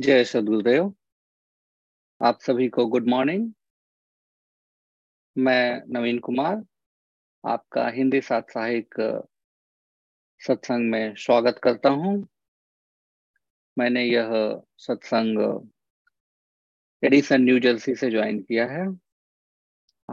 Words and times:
जय 0.00 0.24
सदगुरुदेव। 0.24 0.94
आप 2.22 2.40
सभी 2.40 2.68
को 2.68 2.86
गुड 2.86 3.08
मॉर्निंग। 3.08 3.52
मैं 5.38 5.82
नवीन 5.88 6.18
कुमार। 6.18 6.64
आपका 7.46 7.88
हिंदी 7.88 8.20
साप्ताहिक 8.20 8.94
सत्संग 10.40 10.90
में 10.90 11.14
स्वागत 11.14 11.60
करता 11.62 11.88
हूँ। 11.88 12.28
मैंने 13.78 14.04
यह 14.04 14.62
सत्संग 14.76 15.38
एडिसन, 17.04 17.42
न्यू 17.42 17.58
जर्सी 17.58 17.94
से 17.94 18.10
ज्वाइन 18.10 18.40
किया 18.42 18.66
है। 18.66 18.86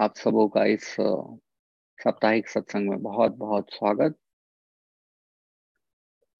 आप 0.01 0.15
सबों 0.15 0.47
का 0.49 0.65
इस 0.65 0.95
साप्ताहिक 1.97 2.49
सत्संग 2.49 2.89
में 2.89 3.01
बहुत 3.01 3.31
बहुत 3.31 3.73
स्वागत। 3.73 4.17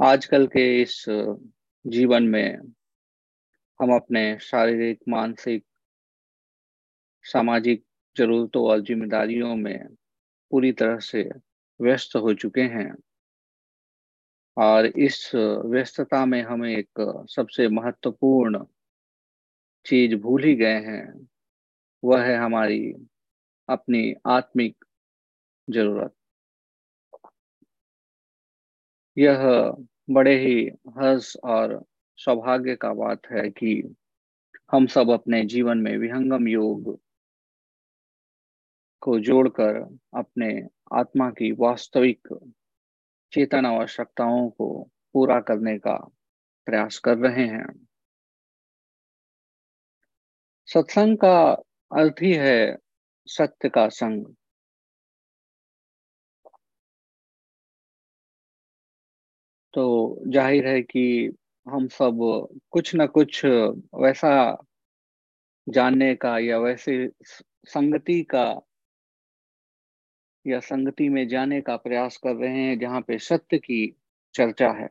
आजकल 0.01 0.47
के 0.47 0.81
इस 0.81 1.05
जीवन 1.87 2.23
में 2.23 2.57
हम 3.79 3.95
अपने 3.95 4.37
शारीरिक, 4.39 4.99
मानसिक, 5.09 5.63
सामाजिक 7.23 7.83
जरूरतों 8.15 8.65
और 8.69 8.81
जिम्मेदारियों 8.81 9.55
में 9.55 9.87
पूरी 10.51 10.71
तरह 10.71 10.97
से 10.99 11.23
व्यस्त 11.79 12.15
हो 12.15 12.33
चुके 12.33 12.61
हैं। 12.61 12.95
और 14.57 14.85
इस 14.85 15.31
व्यस्तता 15.65 16.25
में 16.25 16.41
हमें 16.43 16.69
एक 16.77 17.25
सबसे 17.29 17.67
महत्वपूर्ण 17.67 18.63
चीज़ 19.85 20.15
भूल 20.15 20.43
ही 20.43 20.55
गए 20.55 20.79
हैं, 20.81 21.27
वह 22.03 22.23
है 22.23 22.35
हमारी 22.35 22.93
अपनी 23.69 24.13
आत्मिक 24.27 24.85
ज़रूरत। 25.69 26.13
यह 29.17 29.43
बड़े 30.09 30.35
ही 30.39 30.65
हर्ष 30.97 31.35
और 31.43 31.83
सौभाग्य 32.17 32.75
का 32.75 32.93
बात 32.93 33.21
है 33.31 33.49
कि 33.49 33.95
हम 34.71 34.87
सब 34.87 35.09
अपने 35.09 35.43
जीवन 35.45 35.77
में 35.77 35.97
विहंगम 35.97 36.47
योग 36.47 36.99
को 39.01 39.19
जोड़कर 39.19 39.75
अपने 40.17 40.67
आत्मा 40.93 41.29
की 41.29 41.51
वास्तविक 41.51 42.27
चेतन 43.33 43.65
आवश्यकताओं 43.65 44.49
को 44.49 44.89
पूरा 45.13 45.39
करने 45.39 45.77
का 45.79 45.95
प्रयास 46.65 46.97
कर 46.99 47.17
रहे 47.17 47.47
हैं। 47.47 47.87
सत्संग 50.67 51.17
का 51.17 51.51
अर्थ 51.91 52.21
ही 52.21 52.33
है 52.33 52.77
सत्य 53.27 53.69
का 53.69 53.89
संग। 53.89 54.25
तो 59.73 59.85
ज़ाहिर 60.27 60.67
है 60.67 60.81
कि 60.81 61.31
हम 61.67 61.87
सब 61.87 62.17
कुछ 62.71 62.93
ना 62.95 63.05
कुछ 63.07 63.41
वैसा 63.45 64.31
जानने 65.67 66.13
का 66.15 66.37
या 66.39 66.57
वैसे 66.57 66.97
संगति 67.67 68.21
का 68.23 68.45
या 70.45 70.59
संगति 70.59 71.07
में 71.09 71.27
जाने 71.27 71.59
का 71.61 71.75
प्रयास 71.77 72.17
कर 72.17 72.35
रहे 72.35 72.61
हैं 72.61 72.79
जहाँ 72.79 73.01
पे 73.01 73.17
सत्य 73.19 73.57
की 73.57 73.85
चर्चा 74.35 74.71
है। 74.71 74.87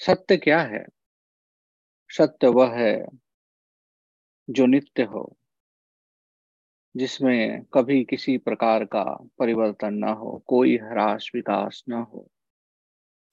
सत्य 0.00 0.36
क्या 0.36 0.60
है? 0.62 0.84
सत्य 2.10 2.48
वह 2.48 2.74
है 2.74 2.94
जो 4.48 4.66
नित्य 4.66 5.02
हो, 5.04 5.24
जिसमें 6.94 7.62
कभी 7.74 8.02
किसी 8.04 8.36
प्रकार 8.38 8.84
का 8.84 9.02
परिवर्तन 9.38 9.94
न 9.94 10.08
हो, 10.14 10.42
कोई 10.46 10.76
ह्रास, 10.76 11.30
विकास 11.34 11.82
न 11.88 11.92
हो, 12.12 12.28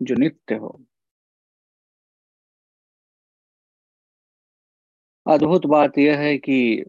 जो 0.01 0.15
नित्य 0.15 0.55
हो। 0.55 0.79
अद्भुत 5.27 5.65
बात 5.65 5.97
यह 5.97 6.19
है 6.19 6.37
कि 6.37 6.83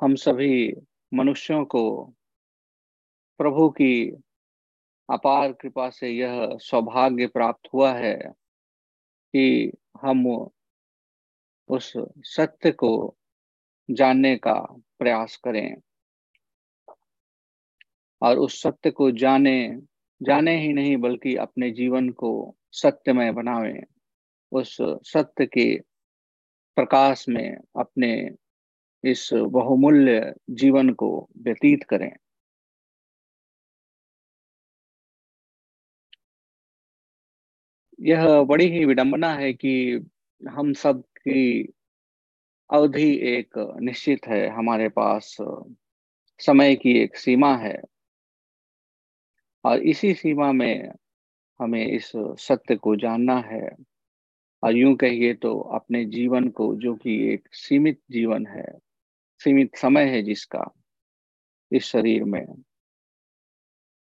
हम 0.00 0.14
सभी 0.14 0.72
मनुष्यों 1.14 1.64
को 1.64 2.04
प्रभु 3.38 3.68
की 3.68 4.10
अपार 5.10 5.52
कृपा 5.52 5.90
से 5.90 6.10
यह 6.10 6.56
सौभाग्य 6.60 7.26
प्राप्त 7.26 7.68
हुआ 7.74 7.92
है 7.92 8.14
कि 9.34 9.72
हम 10.02 10.50
उस 11.68 11.92
सत्य 12.22 12.70
को 12.70 13.16
जानने 13.90 14.36
का 14.36 14.54
प्रयास 14.98 15.36
करें 15.36 15.76
और 18.22 18.38
उस 18.38 18.62
सत्य 18.62 18.90
को 18.90 19.10
जाने 19.10 19.80
जाने 20.22 20.60
ही 20.60 20.72
नहीं 20.72 20.96
बल्कि 20.96 21.36
अपने 21.36 21.70
जीवन 21.70 22.08
को 22.10 22.56
सत्यमय 22.72 23.32
बनावें। 23.32 23.82
उस 24.52 24.76
सत्य 24.80 25.46
के 25.46 25.95
प्रकाश 26.76 27.28
में 27.28 27.56
अपने 27.76 28.30
इस 29.04 29.30
बहुमूल्य 29.32 30.34
जीवन 30.50 30.90
को 30.90 31.28
व्यतीत 31.38 31.82
करें। 31.82 32.12
यह 38.00 38.42
बड़ी 38.42 38.68
ही 38.68 38.84
विडंबना 38.84 39.34
है 39.34 39.52
कि 39.52 40.04
हम 40.42 40.72
सब 40.72 41.02
की 41.02 41.72
अवधि 42.70 43.20
एक 43.22 43.76
निश्चित 43.80 44.26
है, 44.26 44.48
हमारे 44.48 44.88
पास 44.88 45.36
समय 46.38 46.76
की 46.76 46.98
एक 47.02 47.16
सीमा 47.16 47.56
है। 47.56 47.80
और 49.64 49.82
इसी 49.82 50.14
सीमा 50.14 50.52
में 50.52 50.92
हमें 51.60 51.86
इस 51.86 52.12
सत्य 52.16 52.76
को 52.76 52.96
जानना 52.96 53.38
है। 53.38 53.70
और 54.62 54.76
यूँ 54.76 54.96
कहिए 54.96 55.34
तो 55.34 55.60
अपने 55.60 56.04
जीवन 56.04 56.48
को, 56.48 56.74
जो 56.76 56.94
कि 56.94 57.32
एक 57.34 57.48
सीमित 57.52 58.00
जीवन 58.10 58.46
है, 58.46 58.78
सीमित 59.38 59.76
समय 59.76 60.04
है 60.04 60.22
जिसका, 60.22 60.74
इस 61.72 61.84
शरीर 61.84 62.24
में, 62.24 62.46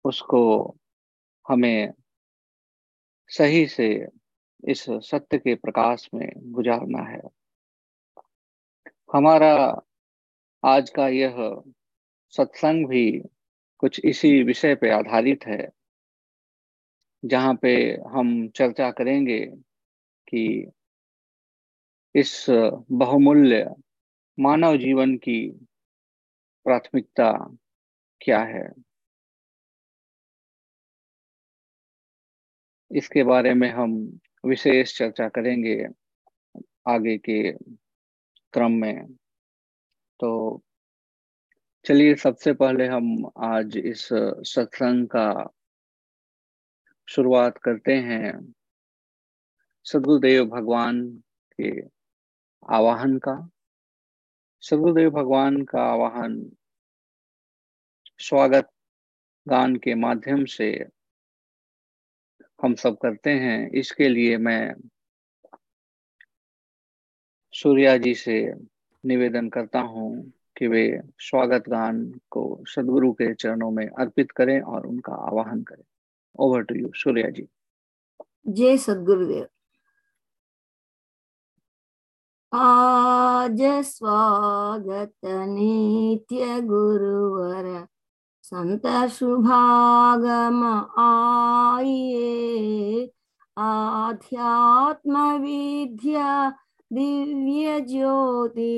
उसको 0.05 0.75
हमें 1.49 1.93
सही 3.27 3.67
से 3.67 4.07
इस 4.67 4.85
सत्य 4.89 5.37
के 5.37 5.55
प्रकाश 5.55 6.09
में 6.13 6.29
गुजारना 6.51 7.03
है। 7.03 7.21
हमारा 9.13 9.81
आज 10.63 10.89
का 10.89 11.07
यह 11.07 11.63
सत्संग 12.33 12.87
भी 12.87 13.23
कुछ 13.77 14.01
इसी 14.05 14.43
विषय 14.43 14.75
पर 14.75 14.89
आधारित 14.89 15.45
है, 15.45 15.69
जहाँ 17.25 17.55
पे 17.55 17.75
हम 18.07 18.49
चर्चा 18.49 18.91
करेंगे 18.91 19.39
कि 20.29 20.71
इस 22.15 22.45
बहुमूल्य 22.91 23.75
मानव 24.39 24.77
जीवन 24.77 25.17
की 25.17 25.51
प्राथमिकता 26.63 27.57
क्या 28.21 28.39
है? 28.39 28.69
इसके 32.91 33.23
बारे 33.23 33.53
में 33.53 33.69
हम 33.69 34.19
विशेष 34.45 34.97
चर्चा 34.97 35.29
करेंगे 35.29 35.87
आगे 36.87 37.17
के 37.17 37.51
क्रम 38.53 38.71
में। 38.71 39.13
तो 40.19 40.61
चलिए, 41.85 42.15
सबसे 42.15 42.53
पहले 42.53 42.87
हम 42.87 43.31
आज 43.37 43.77
इस 43.77 44.09
सत्संग 44.53 45.07
का 45.07 45.53
शुरुआत 47.09 47.57
करते 47.57 47.93
हैं। 47.93 48.53
सदगुरुदेव 49.91 50.45
भगवान 50.45 51.23
के 51.61 51.81
आवाहन 52.69 53.17
का, 53.17 53.49
सदगुरुदेव 54.61 55.09
भगवान 55.09 55.61
का 55.61 55.81
आवाहन 55.81 56.51
स्वागत 58.19 58.69
गान 59.47 59.75
के 59.75 59.95
माध्यम 59.95 60.45
से 60.45 60.85
हम 62.63 62.75
सब 62.75 62.97
करते 62.97 63.29
हैं। 63.29 63.69
इसके 63.69 64.09
लिए 64.09 64.37
मैं 64.37 64.73
सूर्या 67.51 67.97
जी 67.97 68.15
से 68.15 68.53
निवेदन 69.05 69.49
करता 69.49 69.79
हूँ 69.79 70.33
कि 70.57 70.67
वे 70.67 71.01
स्वागत 71.19 71.63
गान 71.69 72.19
को 72.29 72.63
सदगुरु 72.67 73.11
के 73.11 73.33
चरणों 73.33 73.71
में 73.71 73.87
अर्पित 73.87 74.31
करें 74.31 74.61
और 74.61 74.87
उनका 74.87 75.13
आवाहन 75.13 75.63
करें। 75.63 75.83
Over 76.39 76.63
to 76.63 76.75
you 76.75 76.91
Surya 76.95 77.29
ji. 77.29 77.47
जय 78.47 78.77
सदगुरुदेव। 78.77 79.47
आज 82.51 83.59
स्वागत 83.85 85.25
नित्य 85.25 86.59
गुरुवर 86.61 87.65
संत 88.43 88.87
शुभागम 89.13 90.63
आइए 91.01 92.23
आध्यात्म 93.57 95.27
विद्या 95.41 96.49
दिव्य 96.91 97.79
ज्योति 97.89 98.73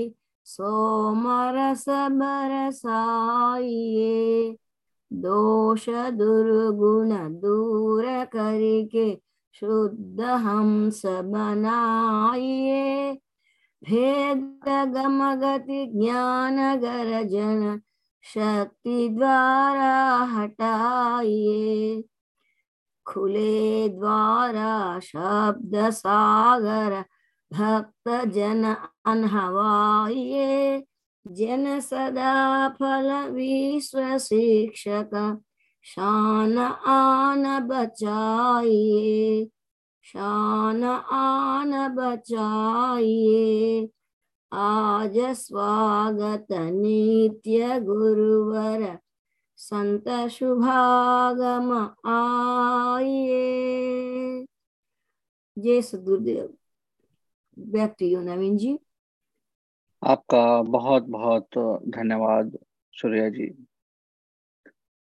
सोमरस 0.48 1.86
बरसाइए 2.20 2.92
दोष 5.12 5.90
दुर्गुण 5.90 7.18
दूर 7.40 8.06
करके 8.34 9.14
शुद्ध 9.56 10.22
हंस 10.22 11.02
बनाइए 11.06 12.80
भेद 13.84 14.68
गम 14.96 15.20
गति 15.42 15.86
ज्ञान 15.94 16.58
गर्जन 16.80 17.80
शक्ति 18.24 19.08
द्वारा 19.10 19.94
हटाइए 20.34 22.04
खुले 23.06 23.90
द्वारा 23.90 25.00
शब्द 25.04 25.76
सागर 25.94 27.04
भक्त 27.52 28.10
जन 28.34 28.64
अनहवाइए 29.06 30.84
जन 31.26 31.80
सदा 31.80 32.68
फल 32.80 33.10
विश्व 33.32 34.18
शिक्षक 34.18 35.16
शान 35.86 36.58
आन 36.58 37.44
बचाइए 37.68 39.50
शान 40.12 40.84
आन 40.84 41.96
बचाइए। 41.96 43.90
आज 44.52 45.18
स्वागत 45.18 46.48
नित्य 46.52 47.80
गुरुवर, 47.80 49.00
संत 49.56 50.30
शुभागम 50.30 51.90
आइए। 52.10 54.46
जय 55.58 55.82
सदगुरुदेव। 55.82 56.54
Back 57.60 57.96
to 58.00 58.06
you 58.06 58.22
Naveen 58.22 58.58
ji. 58.58 58.80
आपका 60.04 60.62
बहुत 60.62 61.04
बहुत 61.04 61.80
धन्यवाद, 61.88 62.58
सूर्या 62.94 63.30
जी। 63.30 63.66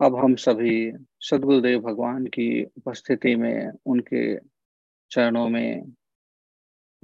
अब 0.00 0.16
हम 0.16 0.34
सभी 0.34 0.92
सदगुरुदेव 1.20 1.80
भगवान 1.80 2.26
की 2.26 2.64
उपस्थिति 2.64 3.36
में 3.36 3.72
उनके 3.86 4.53
चरणों 5.14 5.48
में 5.48 5.92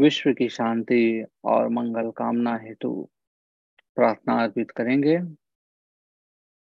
विश्व 0.01 0.33
की 0.33 0.49
शांति 0.49 1.25
और 1.45 1.69
मंगल 1.69 2.11
कामना 2.11 2.57
हेतु 2.57 3.09
प्रार्थना 3.97 4.43
अर्पित 4.43 4.71
करेंगे। 4.71 5.19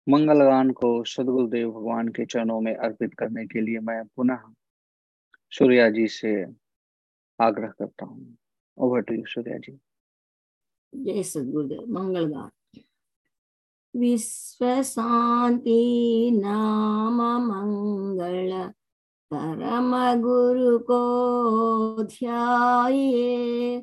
मंगलगान 0.07 0.71
को 0.71 1.03
सदगुरुदेव 1.03 1.71
भगवान 1.71 2.07
के 2.07 2.25
चरणों 2.25 2.59
में 2.61 2.75
अर्पित 2.75 3.13
करने 3.13 3.45
के 3.45 3.61
लिए 3.61 3.79
मैं 3.79 4.03
पुनः 4.15 4.43
सूर्या 5.51 5.89
जी 5.89 6.07
से 6.07 6.45
आग्रह 7.39 7.67
करता 7.67 8.05
हूँ। 8.05 8.37
Over 8.77 9.01
to 9.01 9.13
you 9.13 9.23
Surya 9.25 9.57
ji. 9.57 9.77
जय 10.95 11.23
सदगुरुदेव 11.23 11.85
मंगल 11.89 12.25
गान 12.25 12.49
विश्व 13.95 14.83
शांति 14.83 16.31
नाम 16.33 17.21
मंगल। 17.47 18.73
परम 19.33 19.91
गुरु 20.21 20.77
को 20.89 22.03
ध्याये 22.03 23.77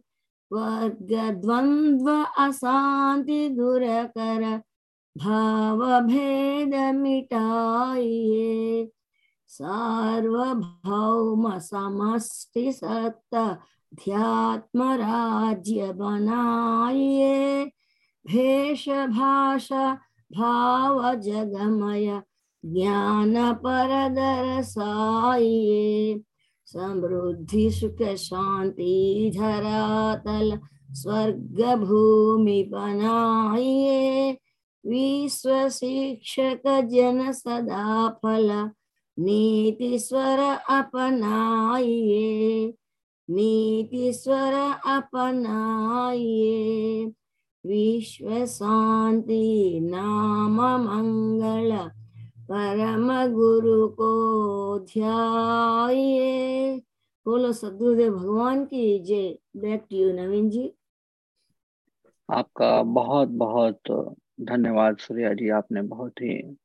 वर्ग 0.51 1.13
द्वंद्व 1.41 2.11
अशांति 2.45 3.49
दूर 3.57 3.85
कर 4.17 4.45
भाव 5.17 5.81
भेद 6.07 6.75
मिटाइए 6.97 8.89
सार्वभौम 9.51 11.49
समष्टि 11.59 12.73
सत्त 12.73 13.35
ध्यात्म 13.95 14.93
राज्य 15.01 15.93
बनाइए 15.93 17.65
भेष 18.25 18.89
भाषा 18.89 19.93
भाव 20.31 21.15
जगमय 21.15 22.21
ज्ञान 22.65 23.53
पर 23.53 24.09
दरसाइए 24.09 26.21
समृद्धि, 26.67 27.71
सुख, 27.71 28.15
शांति 28.15 29.33
धरातल 29.37 30.59
स्वर्ग, 30.91 31.79
भूमि 31.79 32.63
बनाइए। 32.63 34.39
विश्व 34.87 35.69
शिक्षक, 35.69 36.63
जन 36.67 37.33
सदा 37.33 38.09
फल, 38.09 38.71
नीति, 39.19 39.99
स्वर 39.99 40.59
अपनाइए। 40.71 42.75
नीति, 43.31 44.13
स्वर 44.13 44.75
अपनाइए। 44.87 47.13
विश्व 47.67 48.47
शांति, 48.47 49.79
नाम, 49.83 50.63
मंगल 50.63 51.91
परम 52.53 53.33
गुरु 53.33 53.89
को 53.89 54.79
ध्याये। 54.79 56.83
बोलो, 57.25 57.53
सदगुरुदेव, 57.53 58.17
भगवान 58.17 58.65
की 58.65 58.99
जय। 58.99 59.39
Back 59.57 59.87
to 59.91 59.97
you, 59.97 60.13
Naveen 60.13 60.51
ji. 60.51 60.75
आपका 62.31 62.83
बहुत 62.83 63.29
बहुत 63.29 63.81
धन्यवाद, 64.41 64.97
सूर्या 64.97 65.35
जी। 65.35 65.49
आपने 65.49 65.83
बहुत 65.83 66.13
ही 66.13 66.57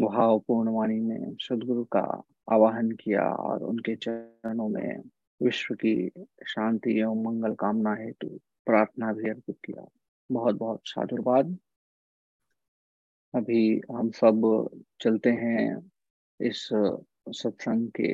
भावपूर्ण 0.00 0.68
वाणी 0.68 1.00
में 1.00 1.36
सदगुरु 1.40 1.84
का 1.84 2.22
आवाहन 2.52 2.90
किया 2.90 3.22
और 3.22 3.62
उनके 3.62 3.96
चरणों 3.96 4.68
में 4.68 5.02
विश्व 5.42 5.74
की 5.74 6.10
शांति 6.46 7.00
एवं 7.00 7.24
मंगल 7.24 7.54
कामना 7.54 7.94
हेतु 7.94 8.40
प्रार्थना 8.66 9.12
भी 9.12 9.30
अर्पित 9.30 9.56
किया। 9.64 9.88
बहुत 10.32 10.54
बहुत 10.54 10.80
साधुवाद। 10.84 11.58
अभी 13.34 13.80
हम 13.92 14.10
सब 14.10 14.42
चलते 15.00 15.30
हैं 15.30 15.90
इस 16.40 16.68
सत्संग 17.28 17.88
के 17.90 18.12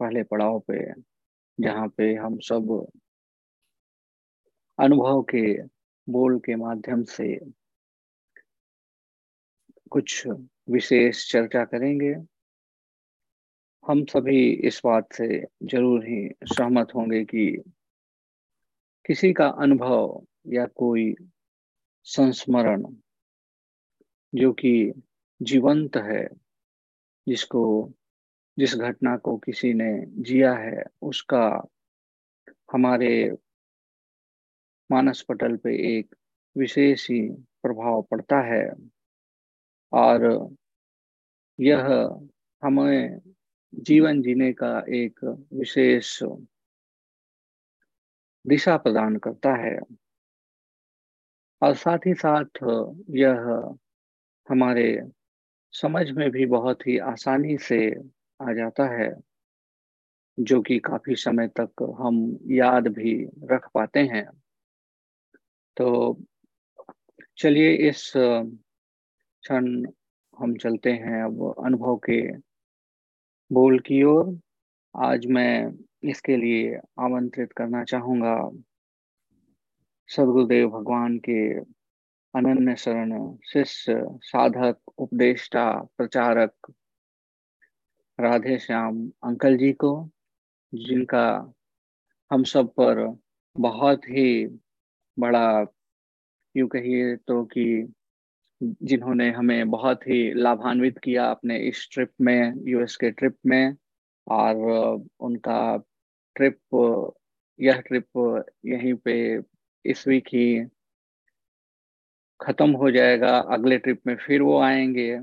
पहले 0.00 0.22
पड़ाव 0.22 0.58
पे, 0.60 0.78
जहाँ 1.58 1.88
पे 1.88 2.14
हम 2.14 2.38
सब 2.38 2.70
अनुभव 4.78 5.22
के 5.22 5.42
बोल 6.08 6.38
के 6.38 6.56
माध्यम 6.56 7.02
से 7.04 7.28
कुछ 9.90 10.26
विशेष 10.70 11.30
चर्चा 11.32 11.64
करेंगे। 11.64 12.14
हम 13.84 14.04
सभी 14.04 14.50
इस 14.66 14.80
बात 14.84 15.12
से 15.12 15.40
ज़रूर 15.62 16.04
ही 16.04 16.28
सहमत 16.44 16.94
होंगे 16.94 17.24
कि 17.24 17.46
किसी 19.06 19.32
का 19.32 19.46
अनुभव 19.62 20.26
या 20.46 20.66
कोई 20.76 21.14
संस्मरण 22.06 22.84
जो 24.34 24.52
कि 24.52 25.02
जीवंत 25.42 25.96
है, 25.96 26.28
जिसको, 27.28 27.92
जिस 28.58 28.74
घटना 28.74 29.16
को 29.16 29.36
किसी 29.36 29.74
ने 29.74 30.06
जिया 30.06 30.54
है, 30.54 30.84
उसका 31.02 31.68
हमारे 32.72 33.36
मानस 34.90 35.22
पटल 35.28 35.56
पे 35.56 35.98
एक 35.98 36.14
विशेष 36.58 37.10
ही 37.10 37.28
प्रभाव 37.32 38.02
पड़ता 38.02 38.40
है। 38.40 38.70
और 39.92 40.48
यह 41.60 41.86
हमें 42.64 43.20
जीवन 43.74 44.22
जीने 44.22 44.52
का 44.52 44.84
एक 44.88 45.46
विशेष 45.52 46.22
दिशा 48.46 48.76
प्रदान 48.76 49.16
करता 49.16 49.54
है। 49.54 49.78
और 51.62 51.74
साथ 51.74 51.98
ही 51.98 52.14
साथ 52.14 52.80
यह 53.10 53.74
हमारे 54.52 54.86
समझ 55.74 56.10
में 56.10 56.30
भी 56.30 56.46
बहुत 56.46 56.86
ही 56.86 56.96
आसानी 57.00 57.56
से 57.58 57.78
आ 58.40 58.52
जाता 58.52 58.84
है, 58.88 59.08
जो 60.38 60.60
कि 60.62 60.78
काफ़ी 60.78 61.14
समय 61.14 61.48
तक 61.60 61.82
हम 61.98 62.16
याद 62.50 62.88
भी 62.88 63.14
रख 63.44 63.68
पाते 63.74 64.00
हैं। 64.04 64.24
तो 65.76 66.18
चलिए 67.38 67.72
इस 67.88 68.12
क्षण 68.16 69.66
हम 70.38 70.56
चलते 70.56 70.92
हैं 70.92 71.22
अब 71.24 71.42
अनुभव 71.64 71.96
के 72.04 72.20
बोल 73.50 73.78
की 73.78 74.02
ओर। 74.04 74.38
आज 74.94 75.26
मैं 75.26 75.72
इसके 76.10 76.36
लिए 76.36 76.76
आमंत्रित 77.00 77.52
करना 77.52 77.84
चाहूँगा, 77.84 78.36
सदगुरुदेव 80.08 80.68
भगवान 80.70 81.18
के 81.18 81.42
अनन्य 82.34 82.74
शरण, 82.76 83.12
शिष्य, 83.52 83.94
साधक, 84.22 84.76
उपदेष्टा, 84.98 85.64
प्रचारक। 85.96 86.72
राधे 88.18 88.58
श्याम, 88.58 89.06
अंकल 89.24 89.56
जी 89.56 89.72
को, 89.72 89.92
जिनका 90.72 91.54
हम 92.30 92.44
सब 92.44 92.68
पर 92.80 93.04
बहुत 93.56 94.04
ही 94.04 94.46
बड़ा, 95.16 95.66
यूँ 96.54 96.68
कहिए 96.68 97.14
तो 97.16 97.42
कि 97.44 97.92
जिन्होंने 98.60 99.30
हमें 99.30 99.70
बहुत 99.70 100.02
ही 100.02 100.32
लाभान्वित 100.34 100.98
किया 100.98 101.30
अपने 101.30 101.58
इस 101.68 101.88
ट्रिप 101.92 102.12
में 102.20 102.54
यूएस 102.68 102.96
के 102.96 103.10
ट्रिप 103.10 103.36
में, 103.46 103.76
और 104.26 104.56
उनका 105.20 105.76
ट्रिप 106.36 106.58
यह 107.60 107.80
ट्रिप 107.80 108.54
यहीं 108.66 108.94
पे 108.94 109.16
इस 109.84 110.06
वीक 110.08 110.26
ही 110.26 110.60
खत्म 112.42 112.70
हो 112.70 112.90
जाएगा 112.90 113.38
अगले 113.38 113.78
ट्रिप 113.78 114.00
में, 114.06 114.16
फिर 114.16 114.42
वो 114.42 114.60
आएँगे। 114.60 115.20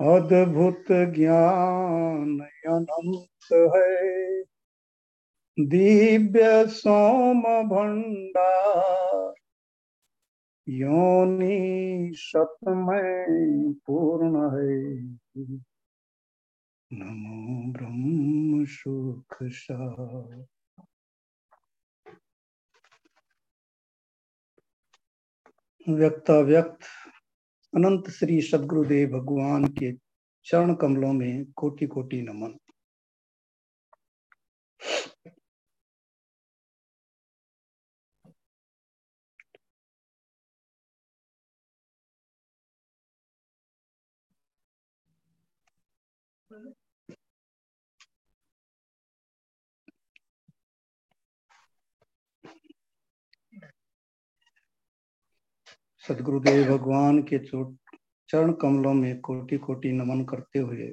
अद्भुत 0.00 0.84
ज्ञान 0.90 2.46
अनंत 2.66 3.72
है। 3.76 4.44
दिव्य 5.60 6.66
सोम 6.66 7.42
भंडार। 7.42 9.34
योनि 10.68 12.12
सतमय 12.16 13.26
पूर्ण 13.86 14.36
है। 14.36 15.02
नमो 16.92 17.72
ब्रह्म 17.72 18.64
सुख 18.64 19.42
व्यक्त 25.88 26.30
व्यक्त 26.30 26.78
अनंत 27.74 28.10
श्री 28.10 28.40
सदगुरुदेव 28.40 29.18
भगवान 29.18 29.64
के 29.64 29.92
चरण 30.44 30.74
कमलों 30.74 31.12
में 31.12 31.52
कोटि 31.52 31.86
कोटि 31.86 32.22
नमन। 32.22 32.58
सदगुरुदेव 56.04 56.64
भगवान 56.68 57.22
के 57.22 57.38
चरण 58.28 58.52
कमलों 58.52 58.92
में 58.94 59.20
कोटि 59.20 59.58
कोटि 59.58 59.92
नमन 59.92 60.24
करते 60.24 60.58
हुए 60.58 60.88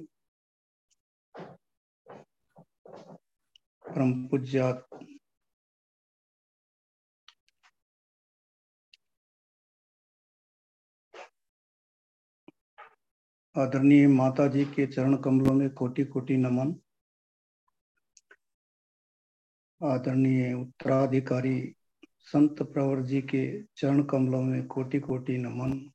परम 3.86 4.14
पूज्या 4.28 4.68
आदरणीय 13.56 14.08
माता 14.08 14.48
जी 14.48 14.64
के 14.66 14.86
चरण 14.88 15.16
कमलों 15.18 15.54
में 15.54 15.70
कोटि 15.70 16.04
कोटि 16.06 16.38
नमन। 16.38 16.74
आदरणीय 19.82 20.54
उत्तराधिकारी 20.54 21.58
संत 22.34 22.62
प्रवर 22.62 23.02
जी 23.02 23.22
के 23.22 23.42
चरण 23.78 24.04
कमलों 24.04 24.42
में 24.42 24.68
कोटि 24.68 25.00
कोटि 25.00 25.38
नमन 25.38 25.92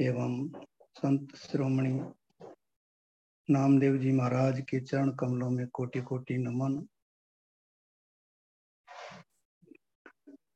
एवं 0.00 0.48
संत 0.98 1.34
श्रोमणी 1.36 1.92
नामदेव 3.50 3.96
जी 3.96 4.12
महाराज 4.12 4.60
के 4.60 4.80
चरण 4.80 5.10
कमलों 5.10 5.50
में 5.50 5.66
कोटि 5.68 6.00
कोटि 6.00 6.36
नमन 6.38 6.76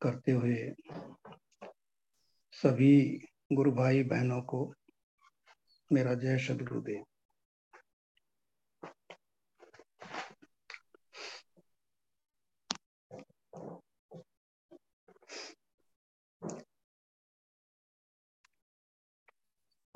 करते 0.03 0.33
हुए 0.33 0.75
सभी 2.53 2.95
गुरु 3.53 3.73
भाई 3.73 4.03
बहनों 4.05 4.41
को 4.43 4.75
मेरा 5.93 6.15
जय 6.15 6.39
सदगुरुदेव। 6.39 7.05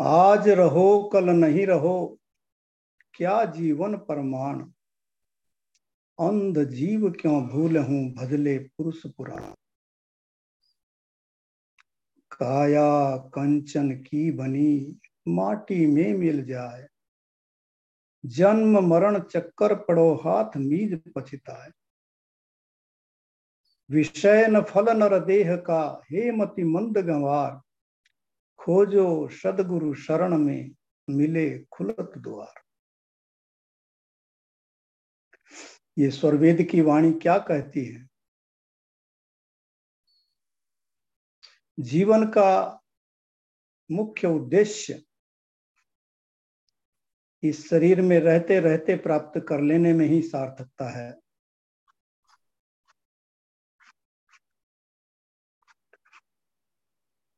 आज 0.05 0.49
रहो, 0.49 1.11
कल 1.13 1.25
नहीं 1.25 1.67
रहो, 1.67 2.21
क्या 3.15 3.45
जीवन 3.45 3.97
परमाण? 3.97 4.61
अंध 6.21 6.65
जीव 6.65 7.11
क्यों 7.11 7.49
भूल 7.49 7.77
हूँ, 7.77 8.15
भजले 8.15 8.59
पुरुष 8.59 9.07
पुराण। 9.07 9.41
काया 12.33 13.17
कंचन 13.17 13.91
की 13.91 14.33
बनी, 14.33 15.01
माटी 15.29 15.87
में 15.87 16.15
मिल 16.15 16.45
जाए। 16.45 16.89
जन्म 18.27 18.89
मरण 18.89 19.21
चक्कर 19.21 19.75
पड़ो, 19.75 20.15
हाथ 20.15 20.51
मीज 20.57 21.01
पछिताए। 21.17 21.71
विषय 23.91 24.47
न 24.47 24.63
फल, 24.63 24.97
नर 24.97 25.25
देह 25.25 25.57
का 25.57 26.03
हे 26.13 26.31
मति 26.31 26.65
मंद 26.65 26.99
गंवार। 26.99 27.62
खोजो 28.63 29.29
सदगुरु 29.29 29.95
शरण 29.95 30.39
में 30.39 30.71
मिले 31.11 31.59
खुलत 31.59 32.13
द्वार। 32.19 32.63
ये 35.99 36.11
स्वरवेद 36.11 36.69
की 36.71 36.81
वाणी 36.81 37.13
क्या 37.13 37.39
कहती 37.39 37.85
है? 37.85 38.09
जीवन 41.81 42.27
का 42.27 42.81
मुख्य 43.91 44.29
उद्देश्य 44.29 45.03
इस 47.43 47.69
शरीर 47.71 48.01
में 48.01 48.21
रहते 48.21 48.61
रहते 48.61 48.97
प्राप्त 48.97 49.45
कर 49.49 49.61
लेने 49.61 49.93
में 49.93 50.07
ही 50.07 50.23
सार्थकता 50.23 50.91
है। 50.91 51.22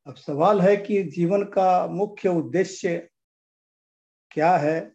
अब 0.06 0.14
सवाल 0.14 0.60
है 0.60 0.76
कि 0.76 1.02
जीवन 1.02 1.44
का 1.44 1.86
मुख्य 1.86 2.28
उद्देश्य 2.28 3.08
क्या 4.30 4.56
है? 4.56 4.92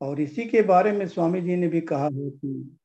और 0.00 0.20
इसी 0.20 0.44
के 0.46 0.62
बारे 0.62 0.92
में 0.92 1.08
स्वामी 1.08 1.40
जी 1.40 1.56
ने 1.56 1.68
भी 1.68 1.80
कहा 1.80 2.04
है 2.04 2.30
कि 2.30 2.78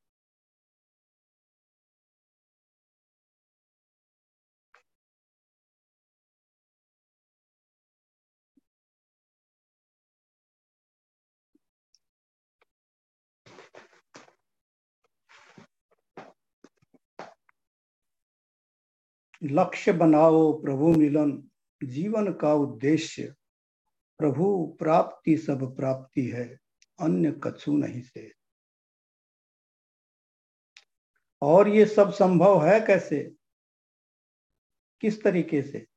लक्ष्य 19.43 19.93
बनाओ 19.93 20.62
प्रभु 20.62 20.88
मिलन। 20.88 21.50
जीवन 21.83 22.33
का 22.33 22.53
उद्देश्य 22.53 23.36
प्रभु 24.17 24.75
प्राप्ति 24.79 25.38
सब 25.38 25.75
प्राप्ति 25.75 26.27
है, 26.27 26.60
अन्य 27.00 27.41
कछु 27.43 27.77
नहीं 27.77 28.01
से। 28.01 28.33
और 31.41 31.67
ये 31.67 31.86
सब 31.86 32.12
संभव 32.12 32.65
है 32.65 32.79
कैसे? 32.79 33.36
किस 35.01 35.24
तरीके 35.24 35.62
से? 35.62 35.88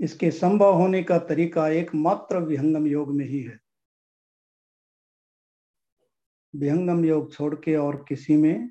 इसके 0.00 0.30
संभव 0.30 0.74
होने 0.74 1.02
का 1.02 1.18
तरीका 1.18 1.68
एकमात्र 1.68 2.38
विहंगम 2.38 2.86
योग 2.86 3.14
में 3.14 3.24
ही 3.24 3.42
है। 3.42 3.60
विहंगम 6.56 7.04
योग 7.04 7.32
छोड़ 7.32 7.54
के 7.54 7.76
और 7.76 8.04
किसी 8.08 8.36
में 8.36 8.70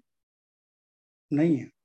नहीं 1.34 1.58
है। 1.58 1.79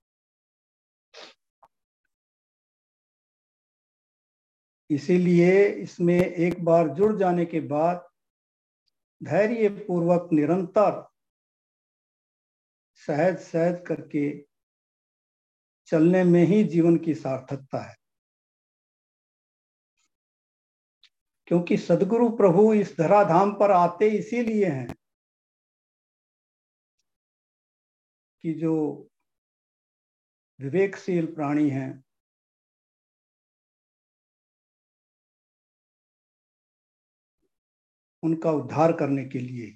इसीलिए 4.94 5.68
इसमें 5.68 6.20
एक 6.20 6.64
बार 6.64 6.88
जुड़ 6.88 7.16
जाने 7.16 7.44
के 7.44 7.60
बाद 7.60 8.08
धैर्य 9.22 9.68
पूर्वक 9.68 10.28
निरंतर 10.32 11.08
सहज 12.94 13.38
सहज 13.38 13.84
करके 13.86 14.46
चलने 15.86 16.24
में 16.24 16.44
ही 16.44 16.64
जीवन 16.64 16.96
की 16.96 17.14
सार्थकता 17.14 17.82
है। 17.82 17.96
क्योंकि 21.46 21.76
सदगुरु 21.76 22.28
प्रभु 22.28 22.74
इस 22.74 22.96
धराधाम 22.98 23.52
पर 23.52 23.70
आते 23.70 24.10
इसीलिए 24.10 24.66
हैं 24.66 24.94
कि 28.42 28.54
जो 28.54 29.08
विवेकशील 30.60 31.34
प्राणी 31.34 31.70
हैं 31.70 32.03
उनका 38.24 38.50
उद्धार 38.50 38.92
करने 38.92 39.24
के 39.24 39.38
लिए। 39.38 39.72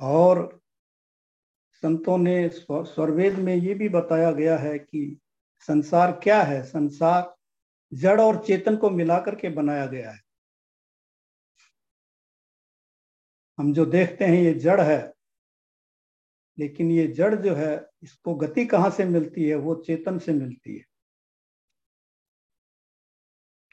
और 0.00 0.60
संतों 1.82 2.16
ने 2.18 2.48
स्वरवेद 2.48 3.38
में 3.38 3.54
ये 3.54 3.74
भी 3.74 3.88
बताया 3.88 4.30
गया 4.32 4.56
है 4.58 4.78
कि 4.78 5.20
संसार 5.68 6.12
क्या 6.12 6.42
है? 6.42 6.62
संसार 6.62 7.34
जड़ 7.92 8.20
और 8.20 8.44
चेतन 8.46 8.76
को 8.76 8.90
मिलाकर 8.90 9.34
के 9.34 9.48
बनाया 9.48 9.86
गया 9.86 10.10
है। 10.10 10.20
हम 13.58 13.72
जो 13.74 13.84
देखते 13.86 14.24
हैं 14.24 14.34
ये 14.34 14.52
जड़ 14.54 14.80
है, 14.80 15.12
लेकिन 16.58 16.90
ये 16.90 17.06
जड़ 17.08 17.34
जो 17.34 17.54
है, 17.54 17.74
इसको 18.02 18.34
गति 18.34 18.64
कहाँ 18.66 18.90
से 18.90 19.04
मिलती 19.04 19.48
है? 19.48 19.54
वो 19.54 19.74
चेतन 19.86 20.18
से 20.18 20.32
मिलती 20.32 20.76
है। 20.76 20.84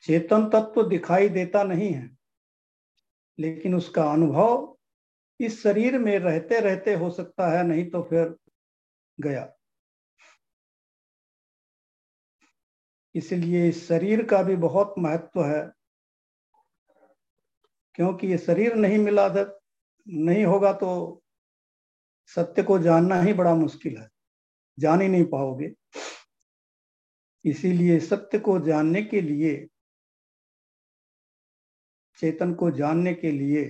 चेतन 0.07 0.49
तत्व 0.49 0.83
दिखाई 0.89 1.29
देता 1.29 1.63
नहीं 1.63 1.91
है। 1.93 2.09
लेकिन 3.39 3.75
उसका 3.75 4.03
अनुभव 4.11 4.77
इस 5.39 5.61
शरीर 5.63 5.97
में 5.99 6.17
रहते 6.19 6.59
रहते 6.59 6.93
हो 6.93 7.09
सकता 7.11 7.47
है, 7.49 7.63
नहीं 7.63 7.89
तो 7.89 8.01
फिर 8.03 8.35
गया। 9.17 9.51
इसलिए 13.15 13.67
इस 13.69 13.87
शरीर 13.87 14.25
का 14.25 14.41
भी 14.43 14.55
बहुत 14.55 14.95
महत्व 14.99 15.43
है, 15.43 15.61
क्योंकि 17.97 18.27
ये 18.27 18.37
शरीर 18.37 18.75
नहीं 18.75 18.97
मिला 18.97 19.27
नहीं 20.07 20.43
होगा 20.45 20.71
तो 20.73 21.21
सत्य 22.31 22.63
को 22.63 22.77
जानना 22.79 23.21
ही 23.21 23.33
बड़ा 23.33 23.53
मुश्किल 23.55 23.97
है, 23.97 24.09
जान 24.77 25.01
ही 25.01 25.07
नहीं 25.07 25.25
पाओगे। 25.25 25.73
इसीलिए 27.45 27.99
सत्य 27.99 28.39
को 28.39 28.59
जानने 28.59 29.01
के 29.03 29.21
लिए 29.21 29.67
चेतन 32.19 32.53
को 32.53 32.71
जानने 32.71 33.13
के 33.13 33.31
लिए 33.31 33.65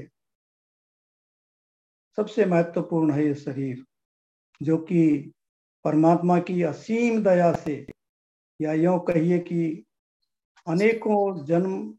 सबसे 2.17 2.45
महत्वपूर्ण 2.45 3.11
है 3.11 3.25
ये 3.25 3.33
शरीर, 3.35 3.83
जो 4.61 4.77
कि 4.77 5.31
परमात्मा 5.85 6.39
की 6.39 6.61
असीम 6.63 7.23
दया 7.23 7.51
से, 7.53 7.87
या 8.61 8.73
यो 8.73 8.97
कहिए 8.99 9.39
कि 9.39 9.85
अनेकों 10.67 11.45
जन्म 11.45 11.97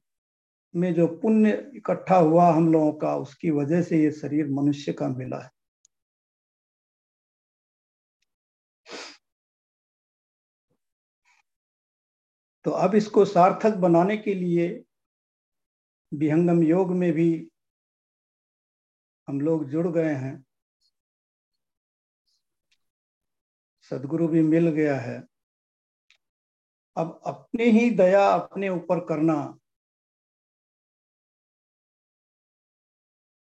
में 0.74 0.94
जो 0.94 1.06
पुण्य 1.06 1.50
इकट्ठा 1.76 2.16
हुआ 2.16 2.50
हम 2.52 2.72
लोगों 2.72 2.92
का, 2.92 3.16
उसकी 3.16 3.50
वजह 3.50 3.82
से 3.82 4.02
ये 4.02 4.10
शरीर 4.12 4.48
मनुष्य 4.50 4.92
का 4.92 5.08
मिला 5.08 5.38
है। 5.38 5.50
तो 12.64 12.70
अब 12.70 12.94
इसको 12.94 13.24
सार्थक 13.24 13.74
बनाने 13.76 14.16
के 14.16 14.34
लिए 14.34 14.68
विहंगम 16.14 16.62
योग 16.62 16.90
में 16.90 17.12
भी 17.12 17.50
हम 19.28 19.40
लोग 19.40 19.64
जुड़ 19.64 19.88
गए 19.88 20.14
हैं। 20.14 20.46
सदगुरु 23.80 24.28
भी 24.28 24.42
मिल 24.42 24.68
गया 24.68 25.00
है। 25.00 25.24
अब 26.96 27.20
अपनी 27.26 27.64
ही 27.64 27.90
दया 27.90 28.28
अपने 28.28 28.68
ऊपर 28.68 29.00
करना 29.00 29.58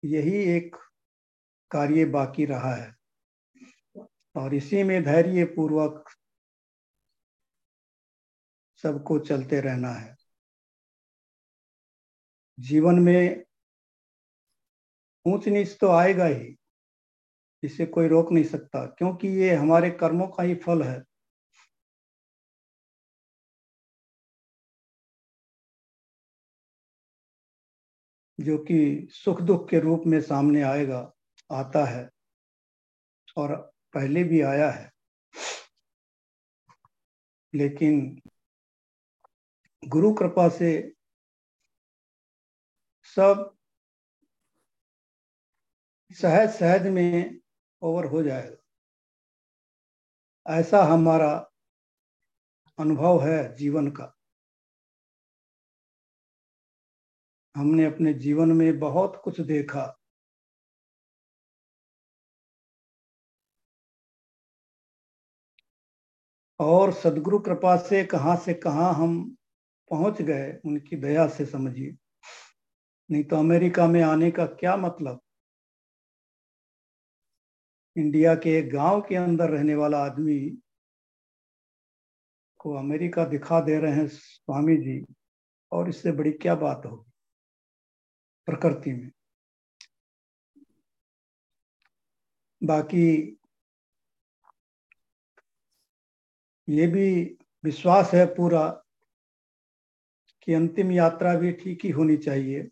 यही 0.05 0.37
एक 0.37 0.77
कार्य 1.71 2.05
बाकी 2.05 2.45
रहा 2.45 2.75
है। 2.75 2.97
और 4.37 4.55
इसी 4.55 4.83
में 4.83 5.03
धैर्य 5.05 5.45
पूर्वक 5.45 6.05
सबको 8.83 9.19
चलते 9.19 9.61
रहना 9.61 9.89
है। 9.89 10.24
जीवन 12.59 12.95
में 12.95 13.45
ऊंच 15.27 15.49
नीच 15.49 15.79
तो 15.81 15.89
आएगा 15.89 16.25
ही, 16.25 16.57
इसे 17.63 17.87
कोई 17.87 18.09
रोक 18.09 18.33
नहीं 18.33 18.45
सकता, 18.45 18.87
क्योंकि 18.87 19.29
ये 19.29 19.55
हमारे 19.55 19.91
कर्मों 19.91 20.29
का 20.29 20.43
ही 20.43 20.55
फल 20.55 20.83
है। 20.83 21.05
जो 28.41 28.59
कि 28.59 29.09
सुख 29.11 29.41
दुख 29.41 29.71
के 29.71 29.81
रूप 29.81 30.03
में 30.07 30.21
सामने 30.21 30.63
आएगा, 30.63 31.13
आता 31.53 31.85
है, 31.85 32.11
और 33.37 33.73
पहले 33.95 34.25
भी 34.25 34.41
आया 34.41 34.71
है। 34.71 34.93
लेकिन 37.55 38.23
गुरु 39.89 40.15
कृपा 40.15 40.49
से 40.49 40.94
सब 43.17 43.51
सहज 46.11 46.49
सहज 46.51 46.87
में 46.87 47.41
ओवर 47.83 48.05
हो 48.05 48.23
जाएगा 48.23 48.57
ऐसा 50.47 50.83
हमारा 50.85 51.51
अनुभव 52.79 53.21
है 53.23 53.55
जीवन 53.57 53.89
का। 53.91 54.15
हमने 57.55 57.85
अपने 57.85 58.13
जीवन 58.15 58.53
में 58.53 58.79
बहुत 58.79 59.21
कुछ 59.25 59.41
देखा। 59.41 59.85
और 66.61 66.93
सदगुरु 66.93 67.39
कृपा 67.39 67.77
से 67.77 68.05
कहाँ 68.05 68.37
से 68.37 68.55
कहाँ 68.55 68.93
हम 68.95 69.37
पहुँच 69.91 70.23
गए, 70.23 70.53
उनकी 70.67 70.97
दया 70.97 71.27
से 71.29 71.47
समझिए। 71.47 71.97
नहीं 73.11 73.25
तो 73.25 73.37
अमेरिका 73.37 73.87
में 73.87 74.03
आने 74.03 74.31
का 74.31 74.47
क्या 74.47 74.77
मतलब? 74.77 75.21
इंडिया 77.97 78.35
के 78.35 78.57
एक 78.59 78.73
गाँव 78.73 79.01
के 79.01 79.17
अंदर 79.17 79.51
रहने 79.51 79.75
वाला 79.75 79.99
आदमी 79.99 80.39
को 82.61 82.75
अमेरिका 82.75 83.25
दिखा 83.25 83.61
दे 83.61 83.79
रहे 83.79 83.93
हैं 83.93 84.07
स्वामी 84.09 84.77
जी, 84.77 85.05
और 85.73 85.89
इससे 85.89 86.13
बड़ी 86.13 86.33
क्या 86.33 86.55
बात 86.55 86.83
होगी 86.87 87.11
प्रकृति 88.49 88.93
में? 88.93 89.11
बाकी 92.63 93.39
ये 96.69 96.87
भी 96.87 97.37
विश्वास 97.65 98.11
है 98.15 98.25
पूरा 98.27 98.69
कि 100.43 100.55
अंतिम 100.55 100.93
यात्रा 100.93 101.35
भी 101.35 101.53
ठीक 101.53 101.85
ही 101.85 101.91
होनी 101.91 102.17
चाहिए। 102.17 102.69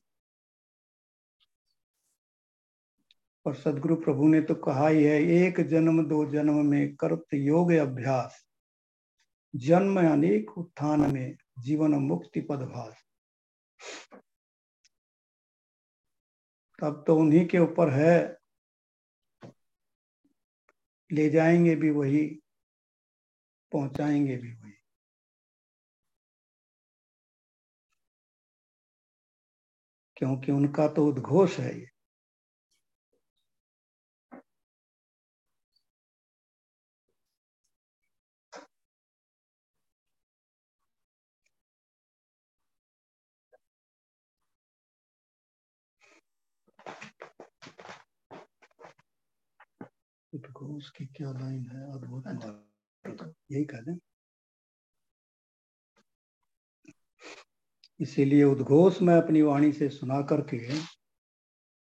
और 3.47 3.55
सदगुरु 3.55 3.97
प्रभु 3.97 4.29
ने 4.29 4.41
तो 4.41 4.55
कहा 4.55 4.89
ही 4.89 5.05
है, 5.05 5.23
एक 5.23 5.61
जन्म 5.61 6.07
दो 6.07 6.27
जन्म 6.27 6.67
में 6.67 6.97
करत 6.97 7.27
योग 7.35 7.73
अभ्यास। 7.73 8.47
जन्म 9.57 10.13
अनेक 10.13 10.59
उत्थान 10.59 11.13
में 11.13 11.37
जीवन 11.59 11.91
मुक्ति 11.91 12.41
पदभास। 12.41 13.05
तब 16.81 17.05
तो 17.07 17.17
उन्हीं 17.17 17.47
के 17.47 17.59
ऊपर 17.59 17.91
है। 17.91 18.39
ले 21.13 21.31
जाएँगे 21.31 21.77
भी 21.77 21.91
वही, 21.91 22.43
पहुंचाएँगे 23.73 24.37
भी 24.37 24.53
वही। 24.53 24.73
क्योंकि 30.17 30.53
उनका 30.53 30.89
तो 30.89 31.07
उद्घोष 31.07 31.59
है 31.59 31.81
ये। 31.81 31.92
उद्घोष 50.33 50.91
की 50.91 51.07
क्या 51.07 51.31
लाइन 51.33 51.67
है? 51.67 51.93
अद्भुत 51.93 52.27
यही 53.53 53.65
कह 53.65 53.81
दें 53.81 53.97
इसीलिए 58.01 58.45
उद्घोष 58.45 59.01
मैं 59.03 59.17
अपनी 59.23 59.43
वाणी 59.43 59.73
से 59.73 59.89
सुना 59.89 60.21
करके 60.23 60.59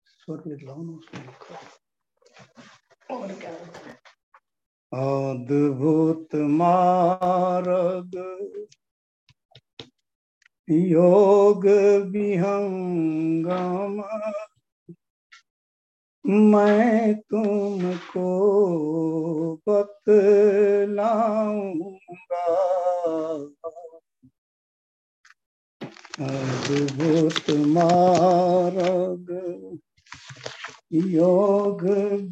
स्वर 0.06 0.42
लिखलाओ 0.46 0.82
ना 0.82 0.92
उसमें 0.92 1.28
और 3.16 3.32
क्या? 3.34 3.52
अद्भुत 4.92 6.34
मार्ग 6.34 8.16
योग 10.68 11.66
विहंगम 12.10 14.00
मैं 16.24 17.14
तुमको 17.14 18.20
बतलाऊँगा। 19.68 22.44
अद्भुत 26.20 27.50
मार्ग 27.50 29.30
योग 30.92 31.82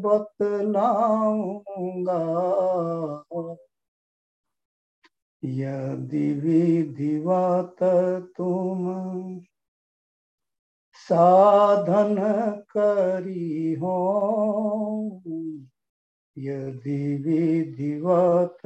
बतलाऊँगा। 0.04 2.18
यदि 5.44 6.32
विधिवत 6.34 7.76
तुम 8.36 8.84
साधन 10.94 12.16
करी 12.76 13.74
हो, 13.74 13.96
यदि 16.38 17.16
विधिवत 17.16 18.58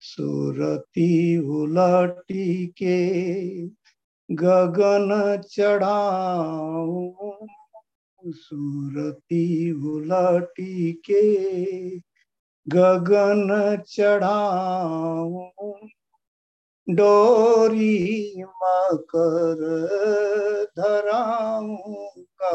सुरती 0.00 1.38
उलटी 1.38 2.66
के 2.66 3.68
गगन 4.30 5.42
चढ़ाऊं। 5.50 7.46
सुरती 8.26 9.72
उलटी 9.72 10.92
के 10.92 11.98
गगन 12.68 13.82
चढ़ाऊं। 13.88 15.88
डोरी 16.90 18.44
मकर 18.44 19.58
धराऊँगा 20.78 22.50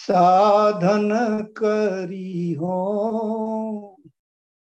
साधन 0.00 1.10
करी 1.58 2.52
हो 2.52 2.76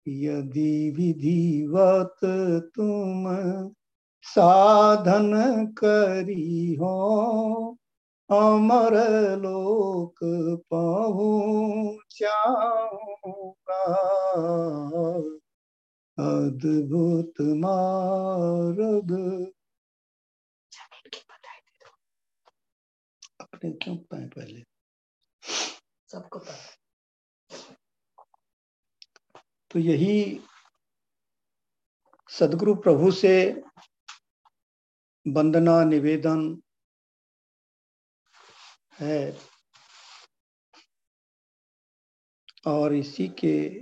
यदि 0.07 0.89
विधिवत 0.97 2.17
तुम 2.75 3.25
साधन 4.21 5.31
करी 5.77 6.75
हो 6.75 6.95
अमर 8.31 8.95
लोक 9.37 10.19
पहुँचाऊँगा। 10.71 12.13
अद्भुत 16.19 17.33
मार्ग। 17.41 19.11
अपने 23.41 23.71
क्यों 23.71 23.95
पाए 23.95 24.25
पहले? 24.25 24.68
सबको 26.12 26.39
पता। 26.39 26.53
तो 29.71 29.79
यही 29.79 30.41
सदगुरु 32.29 32.75
प्रभु 32.75 33.12
से 33.12 33.63
वंदना 35.27 35.83
निवेदन 35.83 36.62
है। 38.99 39.38
और 42.67 42.93
इसी 42.93 43.27
के 43.27 43.79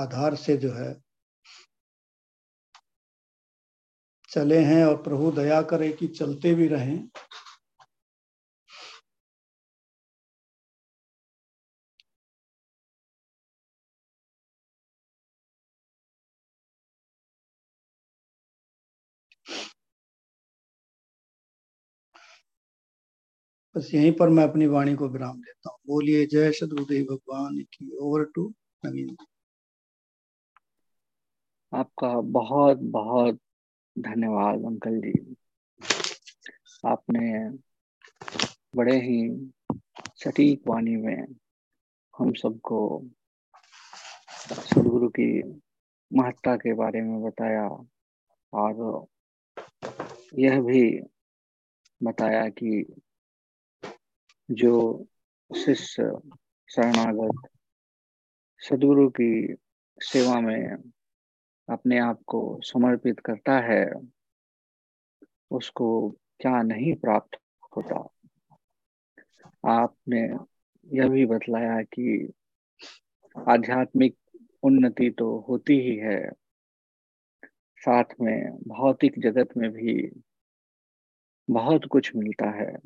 आधार 0.00 0.34
से 0.36 0.56
जो 0.56 0.72
है, 0.72 1.04
चले 4.28 4.58
हैं 4.64 4.84
और 4.84 5.02
प्रभु 5.02 5.30
दया 5.32 5.62
करे 5.62 5.92
कि 5.92 6.08
चलते 6.08 6.54
भी 6.54 6.68
रहें। 6.68 7.08
बस 23.76 23.90
यहीं 23.94 24.12
पर 24.12 24.28
मैं 24.28 24.44
अपनी 24.44 24.66
वाणी 24.66 24.94
को 24.94 25.08
विराम 25.08 25.40
देता 25.40 25.70
हूँ। 25.70 25.78
बोलिए, 25.86 26.26
जय 26.26 26.52
सदगुरुदेव 26.52 27.04
भगवान 27.04 27.58
की 27.58 27.96
ओवर 27.96 28.24
टू 28.24 28.54
नवीन। 28.86 29.16
आपका 31.72 32.20
बहुत 32.20 32.78
बहुत 32.78 33.38
धन्यवाद 33.98 34.64
अंकल 34.64 35.00
जी। 35.00 35.36
आपने 36.86 37.48
बड़े 38.76 38.96
ही 38.96 39.50
सटीक 40.16 40.68
वाणी 40.68 40.96
में 40.96 41.26
हम 42.18 42.32
सबको 42.32 43.04
सदगुरु 44.52 45.08
की 45.08 45.42
महत्ता 46.12 46.56
के 46.56 46.72
बारे 46.72 47.00
में 47.00 47.22
बताया 47.22 47.68
और 48.52 49.06
यह 50.38 50.60
भी 50.60 51.00
बताया 52.02 52.48
कि 52.48 52.94
जो 54.50 55.06
शिष्य 55.50 56.12
शरणागत 56.68 57.48
सदगुरु 58.58 59.08
की 59.08 59.54
सेवा 60.02 60.40
में 60.40 60.76
अपने 61.70 61.98
आप 61.98 62.20
को 62.26 62.60
समर्पित 62.62 63.20
करता 63.20 63.58
है, 63.58 63.90
उसको 65.50 66.10
क्या 66.10 66.62
नहीं 66.62 66.94
प्राप्त 66.94 67.38
होता? 67.76 68.08
आपने 69.68 70.22
यह 70.98 71.08
भी 71.08 71.26
बतलाया 71.26 71.82
कि 71.82 72.32
आध्यात्मिक 73.48 74.16
उन्नति 74.62 75.10
तो 75.10 75.46
होती 75.48 75.80
ही 75.80 75.96
है, 75.96 76.30
साथ 77.76 78.04
में 78.20 78.58
भौतिक 78.68 79.14
जगत 79.18 79.48
में 79.56 79.70
भी 79.70 80.22
बहुत 81.50 81.84
कुछ 81.84 82.16
मिलता 82.16 82.50
है। 82.50 82.76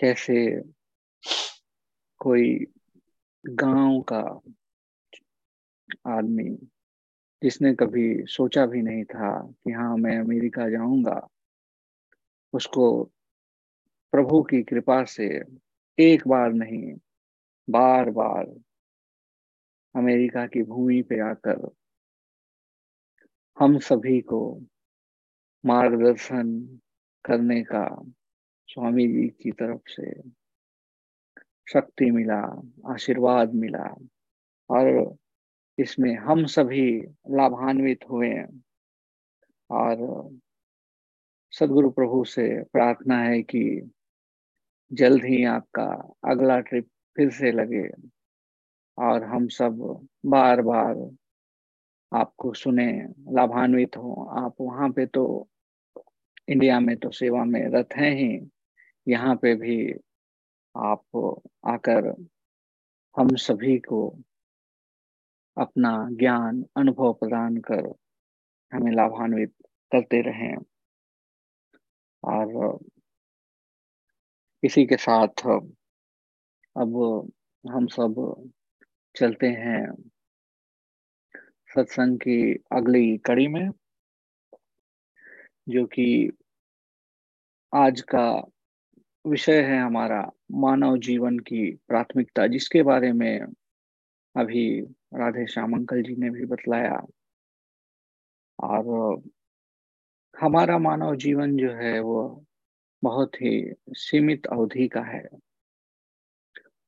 कैसे 0.00 0.62
कोई 2.18 2.66
गाँव 3.46 4.00
का 4.00 4.40
आदमी 6.06 6.68
जिसने 7.42 7.74
कभी 7.74 8.26
सोचा 8.26 8.66
भी 8.66 8.82
नहीं 8.82 9.04
था 9.04 9.52
कि 9.64 9.72
हाँ 9.72 9.96
मैं 9.96 10.18
अमेरिका 10.18 10.68
जाऊँगा, 10.68 11.28
उसको 12.52 13.04
प्रभु 14.12 14.42
की 14.42 14.62
कृपा 14.62 15.04
से 15.04 15.42
एक 15.98 16.28
बार 16.28 16.52
नहीं 16.52 16.94
बार 17.70 18.10
बार 18.10 18.46
अमेरिका 19.96 20.46
की 20.46 20.62
भूमि 20.62 21.02
पे 21.02 21.20
आकर 21.20 21.70
हम 23.58 23.78
सभी 23.78 24.20
को 24.20 24.62
मार्गदर्शन 25.66 26.78
करने 27.24 27.62
का 27.62 28.02
स्वामी 28.68 29.06
जी 29.08 29.28
की 29.28 29.50
तरफ़ 29.50 29.82
से 29.88 30.22
शक्ति 31.72 32.10
मिला, 32.10 32.62
आशीर्वाद 32.92 33.54
मिला 33.54 33.94
और 34.70 35.16
इसमें 35.78 36.14
हम 36.16 36.46
सभी 36.46 37.00
लाभान्वित 37.30 38.04
हुए 38.10 38.34
और 39.70 40.30
सदगुरु 41.52 41.90
प्रभु 41.90 42.24
से 42.24 42.62
प्रार्थना 42.64 43.18
है 43.18 43.42
कि 43.42 43.90
जल्द 44.92 45.24
ही 45.24 45.44
आपका 45.44 46.14
अगला 46.30 46.60
ट्रिप 46.60 46.88
फिर 47.16 47.30
से 47.30 47.52
लगे 47.52 47.88
और 48.98 49.24
हम 49.24 49.48
सब 49.48 50.06
बार 50.26 50.62
बार 50.62 51.10
आपको 52.12 52.52
सुने, 52.52 52.92
लाभान्वित 53.32 53.96
हो। 53.96 54.28
आप 54.38 54.54
वहाँ 54.60 54.90
पे 54.90 55.06
तो 55.06 55.48
इंडिया 56.48 56.78
में 56.80 56.96
तो 56.96 57.10
सेवा 57.10 57.44
में 57.44 57.60
रत 57.74 57.88
हैं 57.96 58.10
ही। 58.14 58.50
यहाँ 59.08 59.34
पे 59.36 59.54
भी 59.54 59.76
आप 60.76 61.16
आकर 61.66 62.08
हम 63.16 63.34
सभी 63.36 63.78
को 63.78 64.00
अपना 65.58 65.92
ज्ञान, 66.12 66.64
अनुभव 66.76 67.12
प्रदान 67.12 67.56
कर 67.56 67.92
हमें 68.72 68.92
लाभान्वित 68.92 69.52
करते 69.92 70.20
रहें। 70.20 70.56
और 72.22 72.78
इसी 74.62 74.84
के 74.86 74.96
साथ 74.96 75.46
अब 76.76 76.94
हम 77.64 77.86
सब 77.86 78.14
चलते 79.16 79.46
हैं 79.46 79.94
सत्संग 81.68 82.18
की 82.18 82.54
अगली 82.72 83.16
कड़ी 83.18 83.46
में। 83.48 83.68
जो 85.68 85.86
कि 85.86 86.30
आज 87.74 88.00
का 88.00 88.46
विषय 89.26 89.62
है 89.62 89.78
हमारा 89.78 90.30
मानव 90.52 90.98
जीवन 90.98 91.38
की 91.38 91.72
प्राथमिकता, 91.88 92.46
जिसके 92.46 92.82
बारे 92.82 93.12
में 93.12 93.40
अभी 94.36 94.80
राधे 95.14 95.46
श्याम 95.46 95.72
अंकल 95.72 96.02
जी 96.02 96.16
ने 96.16 96.30
भी 96.30 96.44
बतलाया। 96.44 97.06
और 98.62 99.22
हमारा 100.40 100.78
मानव 100.78 101.16
जीवन 101.16 101.56
जो 101.56 101.72
है 101.72 102.00
वो 102.00 102.44
बहुत 103.02 103.34
ही 103.34 103.72
सीमित 103.88 104.46
अवधि 104.46 104.88
का 104.88 105.00
है। 105.00 105.28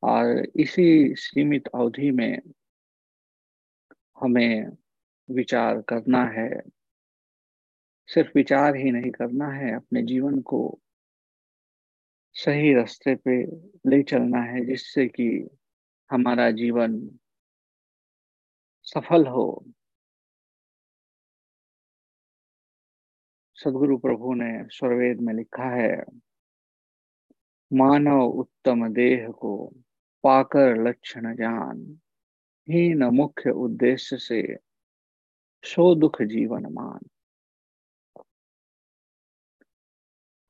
और 0.02 0.46
इसी 0.56 1.14
सीमित 1.14 1.66
अवधि 1.74 2.10
में 2.10 2.38
हमें 4.22 4.66
विचार 5.30 5.80
करना 5.80 6.24
है 6.24 6.75
सिर्फ़ 8.08 8.30
विचार 8.34 8.76
ही 8.76 8.90
नहीं 8.90 9.10
करना 9.10 9.48
है, 9.48 9.74
अपने 9.74 10.02
जीवन 10.02 10.40
को 10.40 10.78
सही 12.36 12.74
रास्ते 12.74 13.14
पे 13.14 13.42
ले 13.90 14.02
चलना 14.02 14.38
है, 14.38 14.64
जिससे 14.64 15.06
कि 15.08 15.48
हमारा 16.10 16.50
जीवन 16.50 17.18
सफल 18.82 19.26
हो। 19.26 19.64
सदगुरु 23.54 23.98
प्रभु 23.98 24.34
ने 24.34 24.64
स्वरवेद 24.68 25.20
में 25.20 25.34
लिखा 25.34 25.70
है, 25.70 26.04
मानव 27.72 28.22
उत्तम 28.22 28.88
देह 28.88 29.28
को 29.28 29.72
पाकर 30.24 30.88
लक्षण 30.88 31.34
जान 31.36 32.00
ही 32.68 32.94
न 32.94 33.04
मुख्य 33.04 33.50
उद्देश्य 33.50 34.16
से 34.16 34.56
सो 35.64 35.94
दुख 35.94 36.22
जीवन 36.22 36.66
मान। 36.72 37.00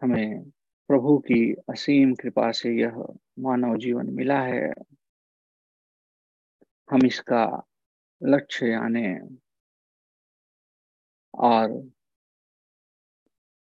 हमें 0.03 0.43
प्रभु 0.91 1.17
की 1.19 1.41
असीम 1.71 2.15
कृपा 2.15 2.51
से 2.53 2.71
यह 2.81 2.97
मानव 3.39 3.77
जीवन 3.77 4.11
मिला 4.11 4.41
है। 4.41 4.73
हम 6.89 7.07
इसका 7.07 7.45
लक्ष्य 8.23 8.69
जाने 8.71 9.07
और 11.35 11.87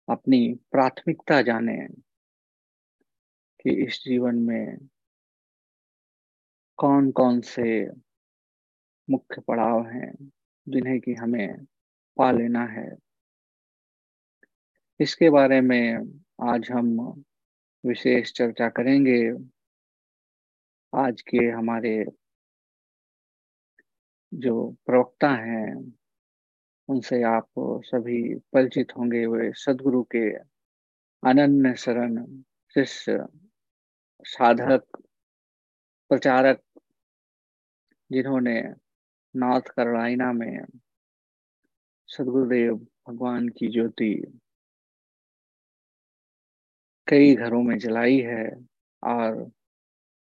अपनी 0.07 0.39
प्राथमिकता 0.71 1.41
जाने 1.41 1.77
कि 3.59 3.71
इस 3.85 4.01
जीवन 4.05 4.35
में 4.39 4.77
कौन 6.79 7.11
कौन 7.11 7.39
से 7.41 7.65
मुख्य 9.07 9.41
पड़ाव 9.47 9.85
हैं 9.87 10.11
जिन्हें 10.67 10.99
कि 10.99 11.13
हमें 11.13 11.65
पा 12.17 12.31
लेना 12.31 12.65
है। 12.65 12.89
इसके 14.99 15.29
बारे 15.29 15.61
में 15.61 15.97
आज 16.41 16.71
हम 16.71 17.23
विशेष 17.85 18.31
चर्चा 18.31 18.69
करेंगे। 18.69 19.31
आज 20.95 21.21
के 21.21 21.37
हमारे 21.37 22.05
जो 24.33 24.75
प्रवक्ता 24.85 25.29
हैं, 25.29 25.93
उनसे 26.87 27.23
आप 27.23 27.49
सभी 27.59 28.35
परिचित 28.35 28.87
होंगे। 28.97 29.25
वे 29.25 29.51
सदगुरु 29.53 30.03
के 30.03 30.33
अनन्य 31.29 31.75
शरण, 31.75 32.41
शिष्य, 32.73 33.25
साधक, 34.23 34.83
प्रचारक, 36.09 36.61
जिन्होंने 38.11 38.61
नॉर्थ 39.35 39.67
कैरोलिना 39.67 40.33
में 40.33 40.65
सदगुरुदेव 42.07 42.75
भगवान 43.09 43.49
की 43.49 43.67
ज्योति 43.67 44.39
कई 47.07 47.35
घरों 47.35 47.61
में 47.63 47.77
जलाई 47.77 48.19
है 48.19 48.45
और 49.03 49.51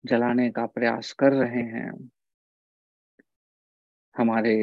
जलाने 0.04 0.50
का 0.50 0.66
प्रयास 0.66 1.12
कर 1.12 1.32
रहे 1.32 1.62
हैं। 1.62 1.90
हमारे 4.16 4.54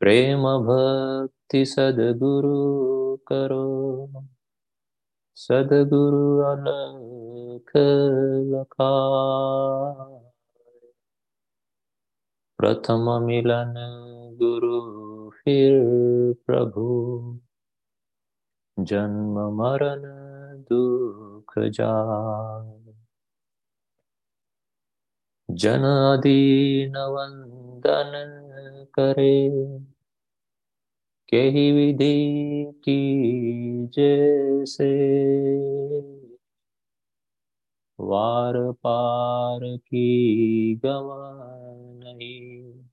प्रेम 0.00 0.42
भक्ति 0.42 1.64
सदगुरु 1.64 3.16
करो। 3.16 4.33
सदगुरु 5.36 6.38
अलख 6.38 7.72
लखा 8.54 8.92
प्रथम 12.58 13.22
मिलन 13.22 13.74
गुरु 14.42 14.80
फिर 15.30 15.82
प्रभु। 16.46 16.84
जन्म 18.78 19.56
मरण 19.56 20.02
दुख 20.62 21.54
जाय 21.58 22.94
जन। 25.50 25.82
अधीन 25.82 26.96
वंदन 26.96 28.12
करे। 28.94 29.50
के 31.34 31.72
विधि 31.72 32.64
की 32.74 33.04
जैसे। 33.86 34.88
वार 38.00 38.72
पार 38.72 39.76
की 39.76 40.76
गवा 40.76 41.42
नहीं 41.76 42.84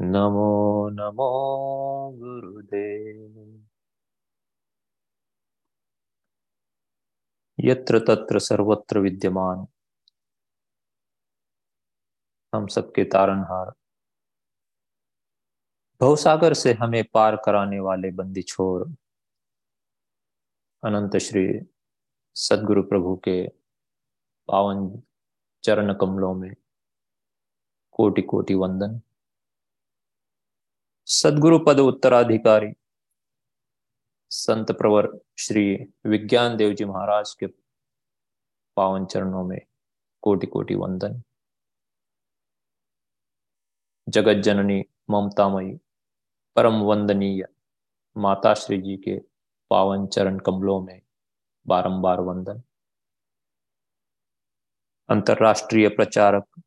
नमो 0.00 0.88
नमो 0.88 2.10
गुरुदेव। 2.18 3.66
यत्र 7.60 7.98
तत्र 7.98 8.38
सर्वत्र 8.38 8.98
विद्यमान। 8.98 9.66
हम 12.54 12.66
सबके 12.66 13.04
तारनहार। 13.04 13.83
भवसागर 16.00 16.54
से 16.54 16.72
हमें 16.72 17.04
पार 17.04 17.36
कराने 17.36 17.78
वाले 17.80 18.10
बंदी 18.10 18.42
छोर, 18.42 18.82
अनंत 20.82 21.16
श्री 21.16 21.46
सदगुरु 22.36 22.82
प्रभु 22.82 23.14
के 23.16 23.48
पावन 24.48 25.02
चरण 25.64 25.94
कमलों 25.94 26.34
में 26.34 26.54
कोटि 27.92 28.22
कोटि 28.22 28.54
वंदन। 28.54 29.00
सदगुरु 31.06 31.58
पद 31.58 31.80
उत्तराधिकारी, 31.80 32.72
संत 34.30 34.72
प्रवर 34.72 35.08
श्री 35.38 35.64
विज्ञान 36.06 36.56
देव 36.56 36.72
जी 36.74 36.84
महाराज 36.84 37.34
के 37.34 37.46
पावन 38.76 39.06
चरणों 39.06 39.44
में 39.44 39.60
कोटि 40.22 40.46
कोटि 40.46 40.74
वंदन। 40.74 41.22
जगत 44.08 44.42
जननी 44.42 44.82
ममतामयी 45.10 45.78
परम 46.56 46.74
वंदनीय 46.74 47.46
माता 48.16 48.54
श्री 48.54 48.82
जी 48.82 48.96
के 48.96 49.18
पावन 49.70 50.06
चरण 50.06 50.38
कमलों 50.38 50.80
में 50.80 51.02
बारंबार 51.66 52.20
वंदन। 52.20 52.62
अंतर्राष्ट्रीय 55.08 55.88
प्रचारक 55.88 56.62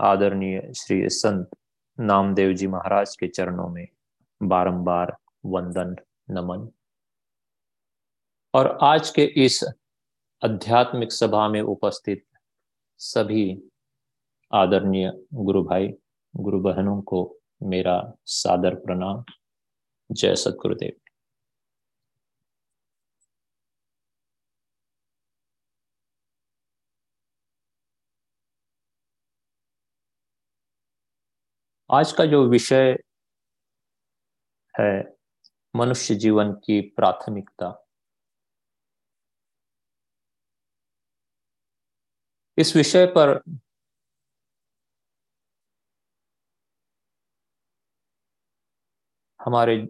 आदरणीय 0.00 0.72
श्री 0.72 1.08
संत 1.08 1.50
नामदेव 2.00 2.52
जी 2.52 2.66
महाराज 2.66 3.16
के 3.16 3.28
चरणों 3.28 3.68
में 3.68 3.88
बारंबार 4.42 5.16
वंदन, 5.46 5.96
नमन। 6.30 6.68
और 8.54 8.78
आज 8.82 9.10
के 9.10 9.24
इस 9.24 9.64
आध्यात्मिक 10.44 11.12
सभा 11.12 11.48
में 11.48 11.60
उपस्थित 11.60 12.24
सभी 12.98 13.62
आदरणीय 14.52 15.12
गुरु 15.34 15.64
भाई, 15.64 15.94
गुरु 16.36 16.60
बहनों 16.60 17.02
को 17.02 17.37
मेरा 17.62 18.12
सादर 18.26 18.74
प्रणाम। 18.74 19.24
जय 20.12 20.36
सतगुरुदेव। 20.36 21.00
आज 31.90 32.12
का 32.12 32.24
जो 32.26 32.44
विषय 32.48 32.96
है 34.80 35.16
मनुष्य 35.76 36.14
जीवन 36.14 36.52
की 36.52 36.80
प्राथमिकता, 36.80 37.84
इस 42.58 42.76
विषय 42.76 43.06
पर 43.06 43.40
हमारे 49.40 49.86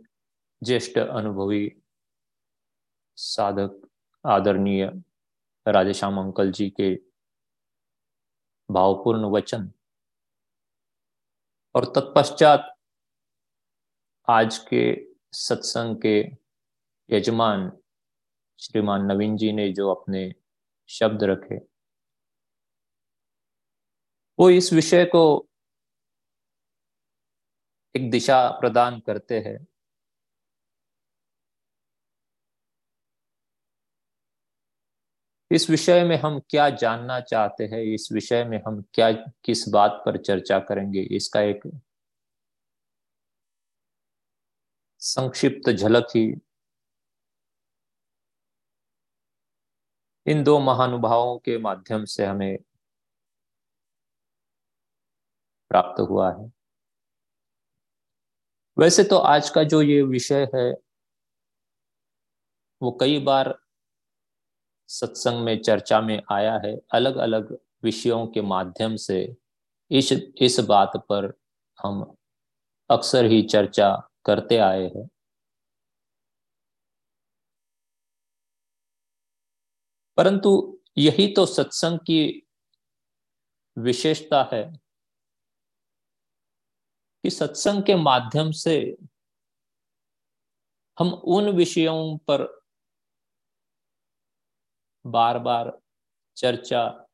ज्येष्ठ 0.62 0.98
अनुभवी 0.98 1.68
साधक 3.16 3.88
आदरणीय 4.24 4.88
राधेश्याम 5.66 6.20
अंकल 6.20 6.50
जी 6.50 6.68
के 6.70 6.94
भावपूर्ण 8.70 9.24
वचन 9.24 9.68
और 11.74 11.84
तत्पश्चात 11.84 12.74
आज 14.28 14.58
के 14.58 14.82
सत्संग 15.32 15.96
के 15.96 16.16
यजमान 17.10 17.70
श्रीमान 18.58 19.06
नवीन 19.12 19.36
जी 19.36 19.52
ने 19.52 19.72
जो 19.72 19.94
अपने 19.94 20.32
शब्द 20.88 21.24
रखे, 21.24 21.58
वो 24.38 24.50
इस 24.50 24.72
विषय 24.72 25.04
को 25.04 25.48
एक 27.98 28.10
दिशा 28.10 28.48
प्रदान 28.60 29.00
करते 29.00 29.40
हैं। 29.40 29.66
इस 35.50 35.70
विषय 35.70 36.04
में 36.04 36.16
हम 36.16 36.40
क्या 36.50 36.70
जानना 36.70 37.20
चाहते 37.20 37.64
हैं? 37.64 37.80
इस 37.94 38.08
विषय 38.12 38.44
में 38.44 38.58
हम 38.66 38.82
क्या, 38.94 39.12
किस 39.44 39.68
बात 39.68 40.02
पर 40.06 40.22
चर्चा 40.22 40.58
करेंगे? 40.58 41.00
इसका 41.00 41.40
एक 41.40 41.60
संक्षिप्त 45.00 45.70
झलक 45.70 46.06
ही। 46.16 46.34
इन 50.26 50.44
दो 50.44 50.58
महानुभावों 50.58 51.38
के 51.38 51.58
माध्यम 51.58 52.04
से 52.04 52.26
हमें 52.26 52.58
प्राप्त 55.70 56.00
हुआ 56.00 56.32
है। 56.32 56.57
वैसे 58.80 59.04
तो 59.04 59.16
आज 59.18 59.50
का 59.50 59.62
जो 59.62 59.82
ये 59.82 60.02
विषय 60.02 60.48
है, 60.54 60.72
वो 62.82 62.98
कई 63.00 63.20
बार 63.20 63.58
सत्संग 64.88 65.44
में, 65.44 65.62
चर्चा 65.62 66.00
में 66.00 66.22
आया 66.32 66.60
है 66.64 66.76
अलग 66.92 67.16
अलग 67.16 67.58
विषयों 67.82 68.26
के 68.26 68.40
माध्यम 68.42 68.96
से। 68.96 69.36
इस 69.90 70.12
इस 70.36 70.60
बात 70.60 70.92
पर 70.96 71.32
हम 71.82 72.16
अक्सर 72.90 73.24
ही 73.24 73.42
चर्चा 73.42 74.08
करते 74.24 74.56
आए 74.56 74.84
हैं। 74.84 75.08
परंतु 80.16 80.78
यही 80.98 81.32
तो 81.34 81.46
सत्संग 81.46 81.98
की 81.98 82.46
विशेषता 83.78 84.50
है। 84.52 84.87
कि 87.24 87.30
सत्संग 87.30 87.82
के 87.82 87.94
माध्यम 87.94 88.50
से 88.50 88.96
हम 90.98 91.12
उन 91.12 91.48
विषयों 91.48 92.18
पर 92.18 92.62
बार 95.06 95.38
बार 95.38 95.80
चर्चा, 96.36 97.06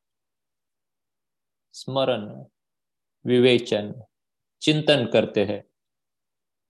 स्मरण, 1.73 2.45
विवेचन, 3.25 4.03
चिंतन 4.61 5.09
करते 5.13 5.45
हैं, 5.45 5.63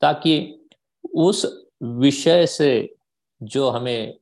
ताकि 0.02 0.62
उस 1.16 1.68
विषय 1.84 2.48
से 2.48 2.96
जो 3.44 3.70
हमें 3.70 4.20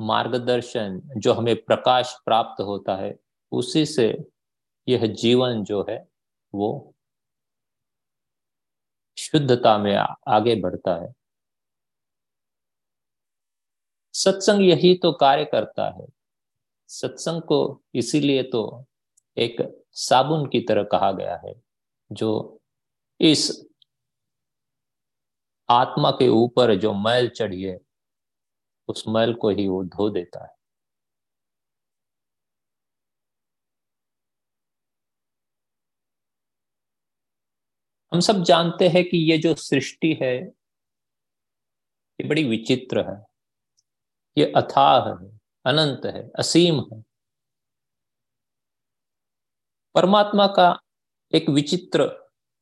मार्गदर्शन, 0.00 1.10
जो 1.16 1.32
हमें 1.32 1.64
प्रकाश 1.64 2.16
प्राप्त 2.24 2.62
होता 2.62 2.96
है, 2.96 3.18
उसी 3.52 3.86
से 3.86 4.24
यह 4.88 5.06
जीवन 5.06 5.64
जो 5.64 5.86
है 5.88 6.08
वो 6.54 6.94
शुद्धता 9.32 9.76
में 9.78 9.94
आगे 10.28 10.54
बढ़ता 10.56 10.94
है। 11.02 11.12
सत्संग 14.14 14.62
यही 14.62 14.94
तो 14.94 15.12
कार्य 15.12 15.44
करता 15.44 15.88
है। 15.90 16.06
सत्संग 16.90 17.42
को 17.42 17.58
इसीलिए 17.94 18.42
तो 18.42 18.62
एक 19.36 19.56
साबुन 19.92 20.46
की 20.48 20.60
तरह 20.60 20.82
कहा 20.82 21.10
गया 21.12 21.36
है, 21.36 21.54
जो 22.10 22.60
इस 23.20 23.50
आत्मा 25.68 26.10
के 26.10 26.28
ऊपर 26.28 26.74
जो 26.74 26.92
मैल 26.94 27.28
चढ़ी 27.28 27.62
है, 27.62 27.78
उस 28.88 29.04
मैल 29.08 29.34
को 29.34 29.50
ही 29.50 29.68
वो 29.68 29.82
धो 29.84 30.10
देता 30.10 30.44
है। 30.44 30.57
हम 38.12 38.20
सब 38.20 38.42
जानते 38.42 38.88
हैं 38.88 39.04
कि 39.04 39.32
ये 39.32 39.38
जो 39.38 39.54
सृष्टि 39.54 40.18
है, 40.22 40.36
ये 42.20 42.28
बड़ी 42.28 42.44
विचित्र 42.44 43.10
है। 43.10 43.26
ये 44.38 44.52
अथाह 44.56 45.08
है, 45.08 45.38
अनंत 45.64 46.06
है, 46.06 46.30
असीम 46.38 46.80
है। 46.80 47.04
परमात्मा 49.94 50.46
का 50.46 50.80
एक 51.34 51.48
विचित्र 51.48 52.02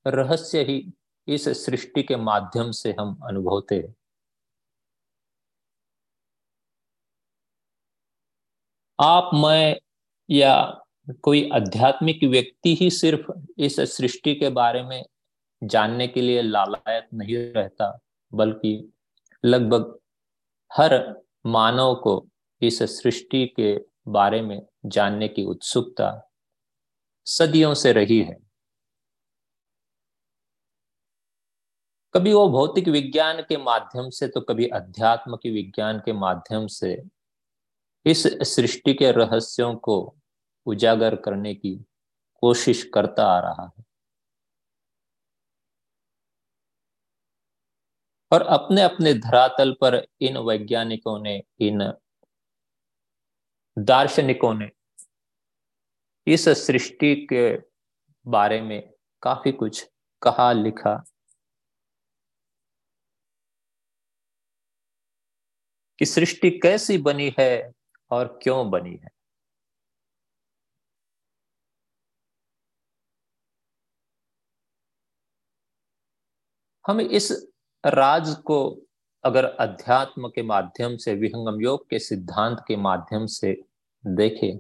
रहस्य 0.06 0.62
ही 0.64 0.92
इस 1.28 1.48
सृष्टि 1.48 2.02
के 2.02 2.16
माध्यम 2.16 2.70
से 2.70 2.92
हम 3.00 3.20
अनुभवते 3.28 3.74
हैं। 3.74 3.94
आप, 9.00 9.30
मैं 9.34 9.76
या 10.30 10.82
कोई 11.22 11.50
आध्यात्मिक 11.50 12.24
व्यक्ति 12.24 12.74
ही 12.74 12.90
सिर्फ़ 12.90 13.32
इस 13.58 13.80
सृष्टि 13.80 14.34
के 14.34 14.48
बारे 14.50 14.82
में 14.82 15.04
जानने 15.62 16.08
के 16.08 16.20
लिए 16.20 16.42
लालायत 16.42 17.08
नहीं 17.14 17.36
रहता, 17.52 17.98
बल्कि 18.32 18.92
लगभग 19.44 19.98
हर 20.70 21.22
मानव 21.46 21.94
को 21.94 22.26
इस 22.62 22.82
सृष्टि 22.82 23.46
के 23.56 23.76
बारे 24.08 24.40
में 24.42 24.60
जानने 24.86 25.28
की 25.28 25.44
उत्सुकता 25.44 26.10
सदियों 27.26 27.74
से 27.74 27.92
रही 27.92 28.20
है। 28.22 28.36
कभी 32.14 32.32
वो 32.32 32.48
भौतिक 32.48 32.88
विज्ञान 32.88 33.40
के 33.42 33.56
माध्यम 33.56 34.10
से 34.10 34.28
तो 34.28 34.40
कभी 34.40 34.66
अध्यात्म 34.68 35.36
के 35.36 35.50
विज्ञान 35.50 35.98
के 35.98 36.12
माध्यम 36.12 36.66
से 36.66 36.96
इस 38.06 38.22
सृष्टि 38.54 38.94
के 38.94 39.10
रहस्यों 39.12 39.74
को 39.76 40.16
उजागर 40.66 41.16
करने 41.16 41.54
की 41.54 41.74
कोशिश 42.42 42.82
करता 42.94 43.26
आ 43.26 43.38
रहा 43.40 43.72
है। 43.78 43.84
और 48.32 48.42
अपने 48.42 48.82
अपने 48.82 49.14
धरातल 49.14 49.72
पर 49.80 50.06
इन 50.20 50.38
वैज्ञानिकों 50.38 51.22
ने, 51.22 51.42
इन 51.60 51.92
दार्शनिकों 53.78 54.54
ने 54.54 54.70
इस 56.26 56.48
सृष्टि 56.48 57.26
के 57.32 57.56
बारे 58.26 58.60
में 58.60 58.92
काफ़ी 59.22 59.52
कुछ 59.52 59.90
कहा, 60.22 60.52
लिखा। 60.52 61.04
कि 65.98 66.06
सृष्टि 66.06 66.50
कैसी 66.50 66.98
बनी 66.98 67.34
है 67.40 67.72
और 68.10 68.40
क्यों 68.42 68.70
बनी 68.70 68.96
है। 68.96 69.08
हम 76.86 77.00
इस 77.00 77.55
राज 77.86 78.34
को 78.34 78.82
अगर 79.24 79.44
अध्यात्म 79.44 80.28
के 80.28 80.42
माध्यम 80.42 80.96
से, 80.96 81.14
विहंगम 81.14 81.60
योग 81.60 81.90
के 81.90 81.98
सिद्धांत 81.98 82.64
के 82.68 82.76
माध्यम 82.76 83.26
से 83.26 83.64
देखें 84.06 84.58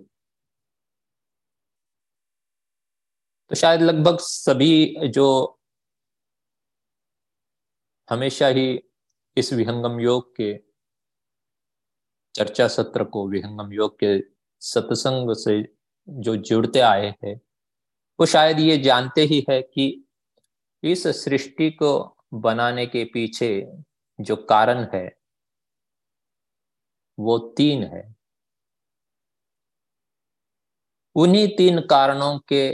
तो 3.48 3.54
शायद 3.54 3.82
लगभग 3.82 4.18
सभी 4.20 5.08
जो 5.08 5.60
हमेशा 8.10 8.46
ही 8.46 8.80
इस 9.36 9.52
विहंगम 9.52 10.00
योग 10.00 10.36
के 10.36 10.58
चर्चा 12.34 12.68
सत्र 12.68 13.04
को, 13.04 13.28
विहंगम 13.28 13.72
योग 13.72 13.98
के 14.02 14.20
सत्संग 14.60 15.30
से 15.30 15.74
जो 16.08 16.36
जुड़ते 16.36 16.80
आए 16.80 17.14
हैं, 17.24 17.40
वो 18.20 18.26
शायद 18.26 18.58
ये 18.60 18.78
जानते 18.78 19.20
ही 19.20 19.46
है 19.50 19.62
कि 19.62 20.04
इस 20.82 21.06
सृष्टि 21.06 21.70
को 21.70 22.15
बनाने 22.40 22.86
के 22.86 23.04
पीछे 23.04 23.66
जो 24.20 24.36
कारण 24.36 24.86
है, 24.94 25.06
वो 27.18 27.38
तीन 27.38 27.82
है। 27.84 28.14
उन्हीं 31.16 31.48
तीन 31.56 31.80
कारणों 31.80 32.38
के 32.38 32.68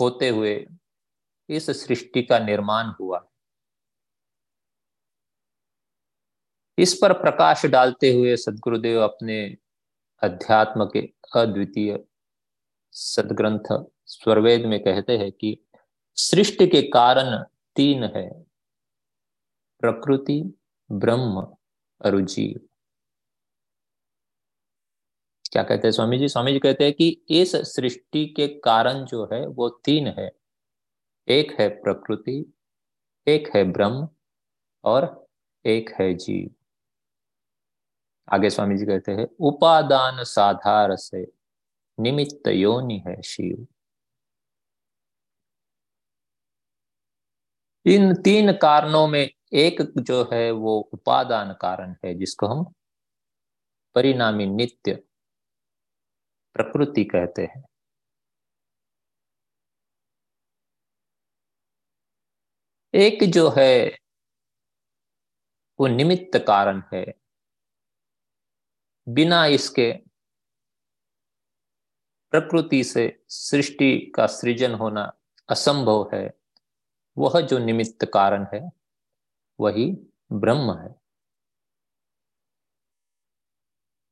होते 0.00 0.28
हुए 0.28 0.66
इस 1.48 1.70
सृष्टि 1.70 2.22
का 2.22 2.38
निर्माण 2.38 2.92
हुआ। 3.00 3.28
इस 6.78 6.98
पर 7.02 7.12
प्रकाश 7.12 7.66
डालते 7.66 8.12
हुए 8.12 8.36
सदगुरुदेव 8.36 9.00
अपने 9.00 9.56
अध्यात्म 10.22 10.84
के 10.84 11.00
अद्वितीय 11.40 12.04
सदग्रंथ 12.92 13.84
स्वरवेद 14.06 14.66
में 14.66 14.80
कहते 14.80 15.18
हैं 15.18 15.32
कि 15.32 15.56
सृष्टि 16.16 16.66
के 16.66 16.82
कारण 16.82 17.44
तीन 17.76 18.04
है। 18.04 18.42
प्रकृति, 19.80 20.58
ब्रह्म 20.92 21.56
और 22.04 22.20
जीव। 22.20 22.68
क्या 25.52 25.62
कहते 25.62 25.86
हैं 25.86 25.92
स्वामी 25.92 26.18
जी? 26.18 26.28
स्वामी 26.28 26.52
जी 26.52 26.58
कहते 26.58 26.84
हैं 26.84 26.92
कि 26.92 27.24
इस 27.30 27.56
सृष्टि 27.56 28.26
के 28.26 28.48
कारण 28.48 29.04
जो 29.04 29.24
है, 29.32 29.46
वो 29.46 29.68
तीन 29.68 30.06
है। 30.06 30.32
एक 31.28 31.60
है 31.60 31.68
प्रकृति, 31.68 32.54
एक 33.28 33.56
है 33.56 33.64
ब्रह्म 33.64 34.08
और 34.84 35.26
एक 35.66 35.90
है 35.90 36.14
जीव। 36.14 36.54
आगे 38.32 38.50
स्वामी 38.50 38.76
जी 38.76 38.86
कहते 38.86 39.12
हैं, 39.12 39.28
उपादान 39.40 40.24
साधार 40.24 40.96
से 40.96 41.32
निमित्त 42.00 42.48
योनि 42.48 43.02
है 43.08 43.22
शिव। 43.22 43.66
इन 47.86 48.14
तीन 48.14 48.52
कारणों 48.52 49.06
में 49.08 49.30
एक 49.52 49.82
जो 49.98 50.30
है 50.32 50.50
वो 50.50 50.78
उपादान 50.78 51.52
कारण 51.52 51.94
है, 52.04 52.14
जिसको 52.14 52.46
हम 52.46 52.64
परिणामी 53.94 54.46
नित्य 54.46 54.94
प्रकृति 56.54 57.04
कहते 57.04 57.42
हैं। 57.42 57.64
एक 62.94 63.18
जो 63.32 63.48
है 63.58 63.98
वो 65.80 65.86
निमित्त 65.86 66.38
कारण 66.46 66.82
है। 66.94 67.14
बिना 69.08 69.46
इसके 69.46 69.92
प्रकृति 72.30 72.84
से 72.84 73.24
सृष्टि 73.28 74.12
का 74.14 74.26
सृजन 74.26 74.74
होना 74.74 75.12
असंभव 75.48 76.10
है। 76.14 76.41
वह 77.18 77.40
जो 77.40 77.58
निमित्त 77.58 78.04
कारण 78.04 78.46
है, 78.54 78.70
वही 79.60 79.92
ब्रह्म 80.32 80.78
है। 80.78 81.02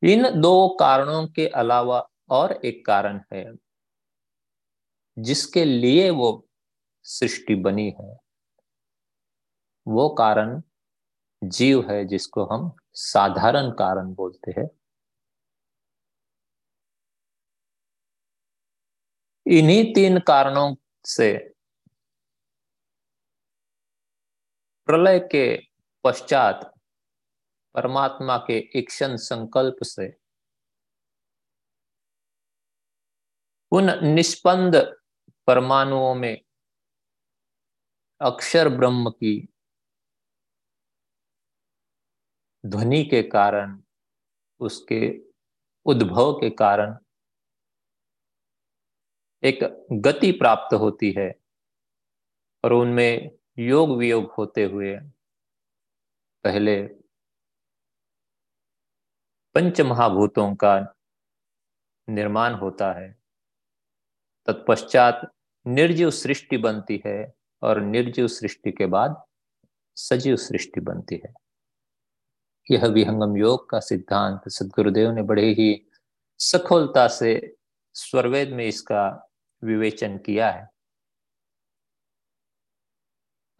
इन 0.02 0.40
दो 0.40 0.76
कारणों 0.80 1.28
के 1.28 1.48
अलावा 1.48 2.10
और 2.30 2.52
एक 2.52 2.86
कारण 2.86 3.20
है, 3.32 3.52
जिसके 5.18 5.64
लिए 5.64 6.10
वो 6.10 6.48
सृष्टि 7.02 7.54
बनी 7.54 7.90
है। 7.90 8.16
वो 9.86 10.08
कारण 10.08 10.62
जीव 11.44 11.90
है, 11.90 12.04
जिसको 12.04 12.44
हम 12.44 12.76
साधारण 12.92 13.70
कारण 13.70 14.14
बोलते 14.14 14.50
हैं। 14.50 14.70
इन्हीं 19.46 19.94
तीन 19.94 20.18
कारणों 20.18 20.76
से 21.04 21.49
प्रलय 24.90 25.18
के 25.20 25.68
पश्चात 26.04 26.74
परमात्मा 27.74 28.36
के 28.36 28.58
इक्षण 28.58 29.16
संकल्प 29.16 29.76
से 29.82 30.16
उन 33.72 34.04
निष्पंद 34.14 34.76
परमाणुओं 35.46 36.14
में 36.14 36.42
अक्षर 38.20 38.68
ब्रह्म 38.68 39.10
की 39.10 39.48
ध्वनि 42.66 43.04
के 43.04 43.22
कारण, 43.22 43.82
उसके 44.60 45.18
उद्भव 45.84 46.32
के 46.32 46.50
कारण 46.50 46.96
एक 49.42 49.86
गति 49.92 50.32
प्राप्त 50.32 50.74
होती 50.74 51.14
है 51.18 51.32
और 52.64 52.72
उनमें 52.72 53.39
योग 53.60 53.98
वियोग 53.98 54.30
होते 54.30 54.64
हुए 54.64 54.96
पहले 56.44 56.82
पंच 59.54 59.80
महाभूतों 59.80 60.54
का 60.54 60.94
निर्माण 62.08 62.54
होता 62.54 62.92
है। 62.92 63.20
तत्पश्चात 64.46 65.32
निर्जीव 65.66 66.10
सृष्टि 66.10 66.56
बनती 66.56 67.02
है 67.06 67.34
और 67.62 67.80
निर्जीव 67.80 68.26
सृष्टि 68.26 68.72
के 68.72 68.86
बाद 68.86 69.24
सजीव 69.96 70.36
सृष्टि 70.36 70.80
बनती 70.80 71.20
है। 71.26 71.34
यह 72.70 72.86
विहंगम 72.86 73.36
योग 73.36 73.70
का 73.70 73.80
सिद्धांत 73.80 74.48
सदगुरुदेव 74.48 75.12
ने 75.12 75.22
बड़े 75.22 75.52
ही 75.52 75.86
सखोलता 76.38 77.08
से 77.08 77.56
स्वरवेद 77.94 78.52
में 78.52 78.64
इसका 78.64 79.32
विवेचन 79.64 80.18
किया 80.18 80.50
है। 80.50 80.69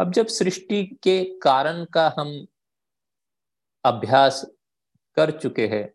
अब 0.00 0.12
जब 0.12 0.26
सृष्टि 0.26 0.84
के 1.02 1.24
कारण 1.38 1.84
का 1.84 2.14
हम 2.18 2.46
अभ्यास 3.84 4.44
कर 5.16 5.30
चुके 5.40 5.66
हैं 5.66 5.86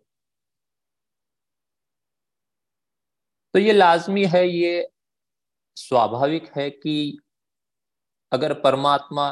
तो 3.54 3.60
ये 3.60 3.74
लाजमी 3.74 4.26
है, 4.26 4.48
ये 4.48 4.90
स्वाभाविक 5.78 6.52
है 6.58 6.70
कि 6.70 7.18
अगर 8.32 8.54
परमात्मा 8.54 9.30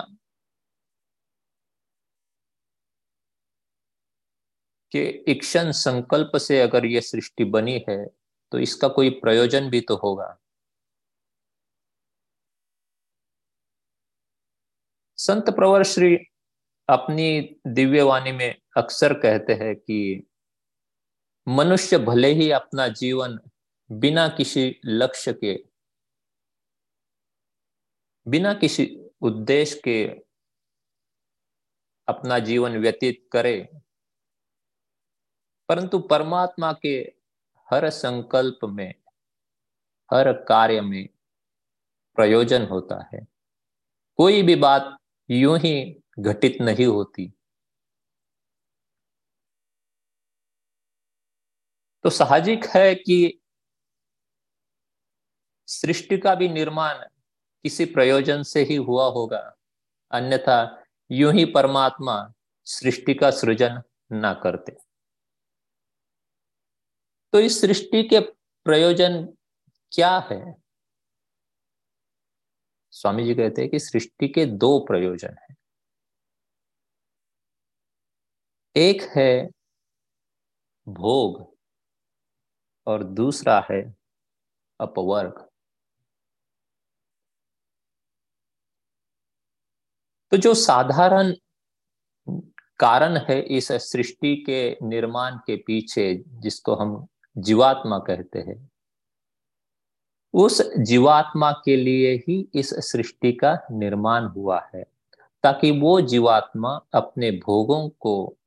के 4.91 5.07
इक्षण 5.32 5.71
संकल्प 5.71 6.38
से 6.38 6.61
अगर 6.61 6.86
ये 6.86 7.01
सृष्टि 7.01 7.43
बनी 7.43 7.86
है 7.89 8.05
तो 8.51 8.59
इसका 8.59 8.88
कोई 8.88 9.09
प्रयोजन 9.09 9.69
भी 9.69 9.82
तो 9.82 9.95
होगा। 9.95 10.38
संत 15.18 15.49
प्रवर 15.49 15.84
श्री 15.84 16.16
अपनी 16.89 17.55
दिव्य 17.68 18.01
वाणी 18.01 18.32
में 18.32 18.55
अक्सर 18.78 19.14
कहते 19.14 19.53
हैं 19.53 19.76
कि 19.76 20.28
मनुष्य 21.47 21.97
भले 21.97 22.32
ही 22.34 22.51
अपना 22.51 22.88
जीवन 22.88 23.39
बिना 23.91 24.28
किसी 24.28 24.80
लक्ष्य 24.86 25.34
के, 25.34 25.55
बिना 28.28 28.53
किसी 28.53 28.86
उद्देश्य 29.22 29.82
के 29.84 30.05
अपना 32.07 32.39
जीवन 32.39 32.78
व्यतीत 32.78 33.28
करे, 33.32 33.70
परंतु 35.70 35.99
परमात्मा 35.99 36.74
के 36.74 36.97
हर 37.72 37.89
संकल्प 37.89 38.66
में, 38.66 38.93
हर 40.14 40.32
कार्य 40.34 40.82
में 40.82 41.07
प्रयोजन 42.16 42.66
होता 42.66 43.09
है। 43.14 43.28
कोई 44.16 44.41
भी 44.41 44.55
बात 44.55 44.97
यूँ 45.30 45.57
ही 45.59 46.01
घटित 46.19 46.57
नहीं 46.61 46.86
होती। 46.86 47.32
तो 52.05 52.09
साहजिक 52.09 52.65
है 52.65 52.93
कि 52.95 53.39
सृष्टि 55.67 56.17
का 56.17 56.36
भी 56.36 56.47
निर्माण 56.49 56.95
किसी 57.65 57.86
प्रयोजन 57.86 58.43
से 58.43 58.63
ही 58.63 58.76
हुआ 58.76 59.05
होगा, 59.07 59.55
अन्यथा 60.11 60.86
यूँ 61.11 61.34
ही 61.34 61.45
परमात्मा 61.45 62.34
सृष्टि 62.67 63.13
का 63.13 63.30
सृजन 63.32 63.82
ना 64.11 64.34
करते। 64.34 64.76
तो 67.34 67.39
इस 67.39 67.61
सृष्टि 67.61 68.03
के 68.03 68.19
प्रयोजन 68.65 69.24
क्या 69.91 70.17
है? 70.32 70.62
स्वामी 72.94 73.24
जी 73.24 73.36
कहते 73.36 73.62
हैं 73.62 73.72
कि 73.72 73.80
सृष्टि 73.80 74.28
के 74.28 74.46
दो 74.46 74.80
प्रयोजन 74.80 75.36
हैं। 75.41 75.56
एक 78.76 79.02
है 79.18 79.50
भोग 80.88 81.58
और 82.88 83.04
दूसरा 83.04 83.68
है 83.72 83.96
अपवर्ग। 84.80 85.50
तो 90.32 90.38
जो 90.38 90.54
साधारण 90.54 91.34
कारण 92.80 93.18
है 93.18 93.41
इस 93.41 93.72
सृष्टि 93.72 94.36
के 94.50 94.78
निर्माण 94.84 95.38
के 95.38 95.56
पीछे 95.58 96.24
जिसको 96.28 96.76
हम 96.76 97.08
जीवात्मा 97.38 98.00
कहते 98.00 98.39
हैं 98.39 98.72
उस 100.34 100.75
जीवात्मा 100.77 101.51
के 101.51 101.75
लिए 101.75 102.15
ही 102.15 102.49
इस 102.55 102.69
सृष्टि 102.91 103.31
का 103.34 103.67
निर्माण 103.71 104.25
हुआ 104.25 104.69
है, 104.75 104.84
ताकि 105.43 105.71
वो 105.71 106.01
जीवात्मा 106.01 106.81
अपने 106.93 107.31
भोगों 107.31 107.89
को 107.89 108.38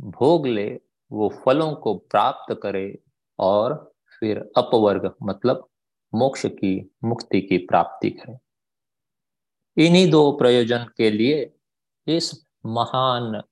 भोग 0.00 0.46
ले, 0.46 0.80
वो 1.12 1.28
फलों 1.28 1.74
को 1.74 1.94
प्राप्त 1.94 2.60
करे 2.62 2.98
और 3.38 3.94
फिर 4.20 4.52
अपवर्ग 4.56 5.14
मतलब 5.22 5.68
मोक्ष 6.14 6.46
की 6.46 6.90
मुक्ति 7.04 7.40
की 7.40 7.58
प्राप्ति 7.58 8.10
करे। 8.10 8.38
इन्हीं 9.86 10.10
दो 10.10 10.32
प्रयोजन 10.32 10.86
के 10.96 11.10
लिए 11.10 11.54
इस 12.06 12.46
महान 12.66 13.42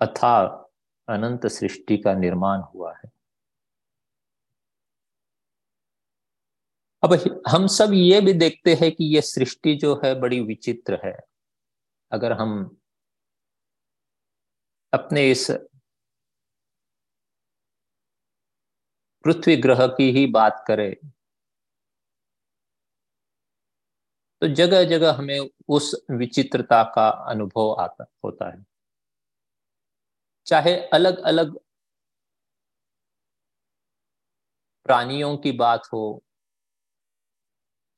अथा 0.00 0.44
अनंत 1.08 1.46
सृष्टि 1.46 1.96
का 1.98 2.14
निर्माण 2.14 2.60
हुआ 2.60 2.92
है। 2.92 3.17
अब 7.02 7.12
हम 7.48 7.66
सब 7.66 7.90
ये 7.92 8.20
भी 8.20 8.32
देखते 8.32 8.74
हैं 8.74 8.90
कि 8.92 9.04
यह 9.14 9.20
सृष्टि 9.20 9.74
जो 9.74 9.94
है 10.04 10.14
बड़ी 10.20 10.40
विचित्र 10.40 11.00
है। 11.04 11.18
अगर 12.12 12.32
हम 12.32 12.78
अपने 14.92 15.30
इस 15.30 15.50
पृथ्वी 19.24 19.56
ग्रह 19.56 19.86
की 19.86 20.10
ही 20.12 20.26
बात 20.26 20.64
करें 20.68 20.94
तो 24.42 24.48
जगह 24.48 24.84
जगह 24.84 25.12
हमें 25.12 25.38
उस 25.68 25.94
विचित्रता 26.10 26.82
का 26.94 27.08
अनुभव 27.30 27.74
आता 27.80 28.04
होता 28.24 28.50
है। 28.50 28.64
चाहे 30.46 30.76
अलग 30.88 31.18
अलग 31.18 31.58
प्राणियों 34.86 35.36
की 35.38 35.52
बात 35.52 35.86
हो 35.92 36.22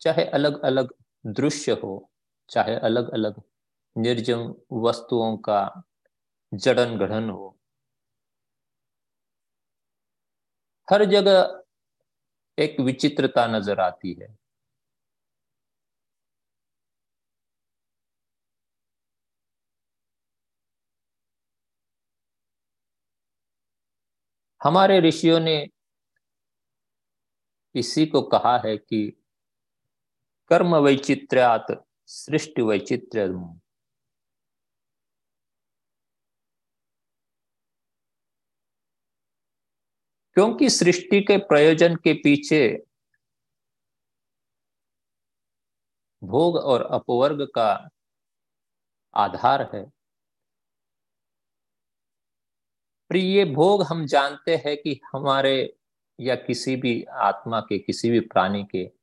चाहे 0.00 0.24
अलग 0.30 0.60
अलग 0.62 0.92
दृश्य 1.24 1.72
हो, 1.82 2.10
चाहे 2.48 2.74
अलग 2.80 3.10
अलग 3.10 3.42
निर्जम 3.96 4.54
वस्तुओं 4.80 5.36
का 5.48 5.60
जड़न 6.52 6.96
गढ़न 6.98 7.30
हो, 7.30 7.56
हर 10.88 11.04
जगह 11.06 11.62
एक 12.58 12.80
विचित्रता 12.80 13.46
नज़र 13.46 13.80
आती 13.80 14.12
है। 14.20 14.28
हमारे 24.60 24.98
ऋषियों 25.00 25.38
ने 25.40 25.56
इसी 27.74 28.04
को 28.06 28.22
कहा 28.24 28.56
है 28.58 28.76
कि 28.76 29.00
कर्म 30.50 30.76
वैचित्र्यात 30.76 31.66
सृष्टि 32.06 32.62
वैचित्र्य 32.62 33.26
क्योंकि 40.36 40.68
सृष्टि 40.70 41.20
के 41.20 41.36
प्रयोजन 41.38 41.96
के 41.96 42.12
पीछे 42.14 42.60
भोग 46.22 46.56
और 46.56 46.82
अपवर्ग 46.82 47.42
का 47.54 47.70
आधार 49.14 49.62
है। 49.74 49.84
प्रिय 53.10 53.44
भोग 53.44 53.82
हम 53.82 54.06
जानते 54.06 54.56
हैं 54.56 54.76
कि 54.76 55.00
हमारे 55.12 55.54
या 56.18 56.34
किसी 56.34 56.76
भी 56.76 57.02
आत्मा 57.04 57.60
के, 57.60 57.78
किसी 57.78 58.10
भी 58.10 58.20
प्राणी 58.20 58.64
के 58.64 58.99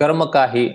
कर्म 0.00 0.24
का 0.26 0.46
ही। 0.46 0.68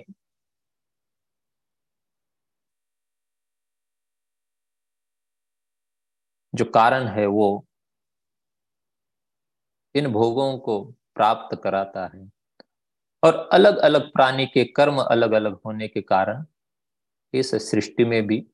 जो 6.54 6.66
कारण 6.66 7.08
है 7.08 7.26
वो 7.26 7.66
इन 9.96 10.08
भोगों 10.08 10.58
को 10.60 10.84
प्राप्त 11.16 11.62
कराता 11.64 12.06
है। 12.16 12.30
और 13.24 13.50
अलग 13.54 13.78
अलग 13.78 14.12
प्राणी 14.14 14.46
के 14.46 14.64
कर्म 14.66 14.98
अलग 15.02 15.32
अलग 15.32 15.60
होने 15.66 15.88
के 15.88 16.02
कारण 16.02 16.46
इस 17.34 17.52
सृष्टि 17.72 18.06
में 18.06 18.28
भी 18.28 18.48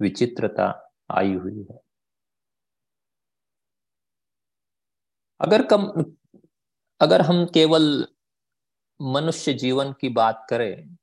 विचित्रता 0.00 0.92
आई 1.10 1.34
हुई 1.34 1.66
है। 1.70 1.78
अगर 5.40 5.62
कम, 5.66 5.86
अगर 7.00 7.20
हम 7.20 7.46
केवल 7.46 8.13
मनुष्य 9.00 9.54
जीवन 9.54 9.92
की 9.92 10.08
बात 10.08 10.46
करें 10.50 10.96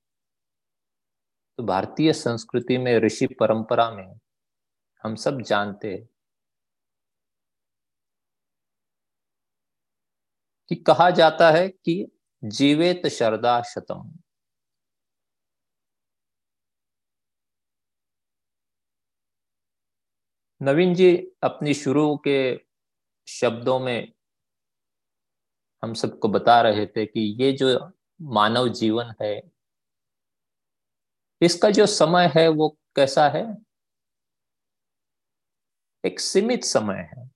तो 1.58 1.64
भारतीय 1.64 2.14
संस्कृति 2.14 2.78
में 2.78 3.00
ऋषि 3.00 3.28
परंपरा 3.28 3.92
में 3.92 4.20
हम 5.04 5.16
सब 5.16 5.42
जानते 5.42 5.94
हैं 5.94 6.10
कि 10.70 10.76
कहा 10.76 11.10
जाता 11.10 11.52
है 11.52 11.68
कि 11.70 12.12
जीवेत 12.44 13.08
शरदा 13.08 13.62
शतम। 13.62 14.12
नवीन 20.62 20.94
जी 20.96 21.18
अपनी 21.44 21.74
शुरू 21.74 22.18
के 22.18 22.58
शब्दों 23.28 23.80
में 23.80 24.14
हम 25.84 25.94
सबको 25.94 26.28
बता 26.28 26.62
रहे 26.62 26.86
थे 26.86 27.06
कि 27.06 27.22
ये 27.44 27.52
जो 27.54 27.70
मानव 28.22 28.68
जीवन 28.70 29.14
है, 29.22 29.52
इसका 31.42 31.70
जो 31.70 31.86
समय 31.86 32.32
है 32.36 32.48
वो 32.48 32.70
कैसा 32.96 33.28
है? 33.30 33.44
एक 36.04 36.20
सीमित 36.20 36.64
समय 36.64 36.96
है। 36.96 37.30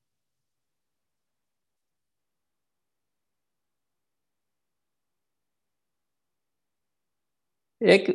एक 7.81 8.07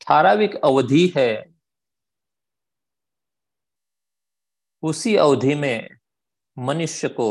ठाराविक 0.00 0.54
अवधि 0.64 1.06
है। 1.16 1.52
उसी 4.82 5.14
अवधि 5.16 5.54
में 5.54 5.88
मनुष्य 6.56 7.08
को 7.08 7.28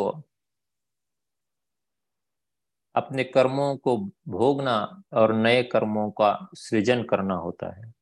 अपने 2.96 3.24
कर्मों 3.24 3.78
को 3.78 3.98
भोगना 4.28 5.04
और 5.14 5.34
नए 5.34 5.64
कर्मों 5.64 6.12
का 6.12 6.50
सृजन 6.56 7.04
करना 7.04 7.36
होता 7.36 7.76
है। 7.76 7.94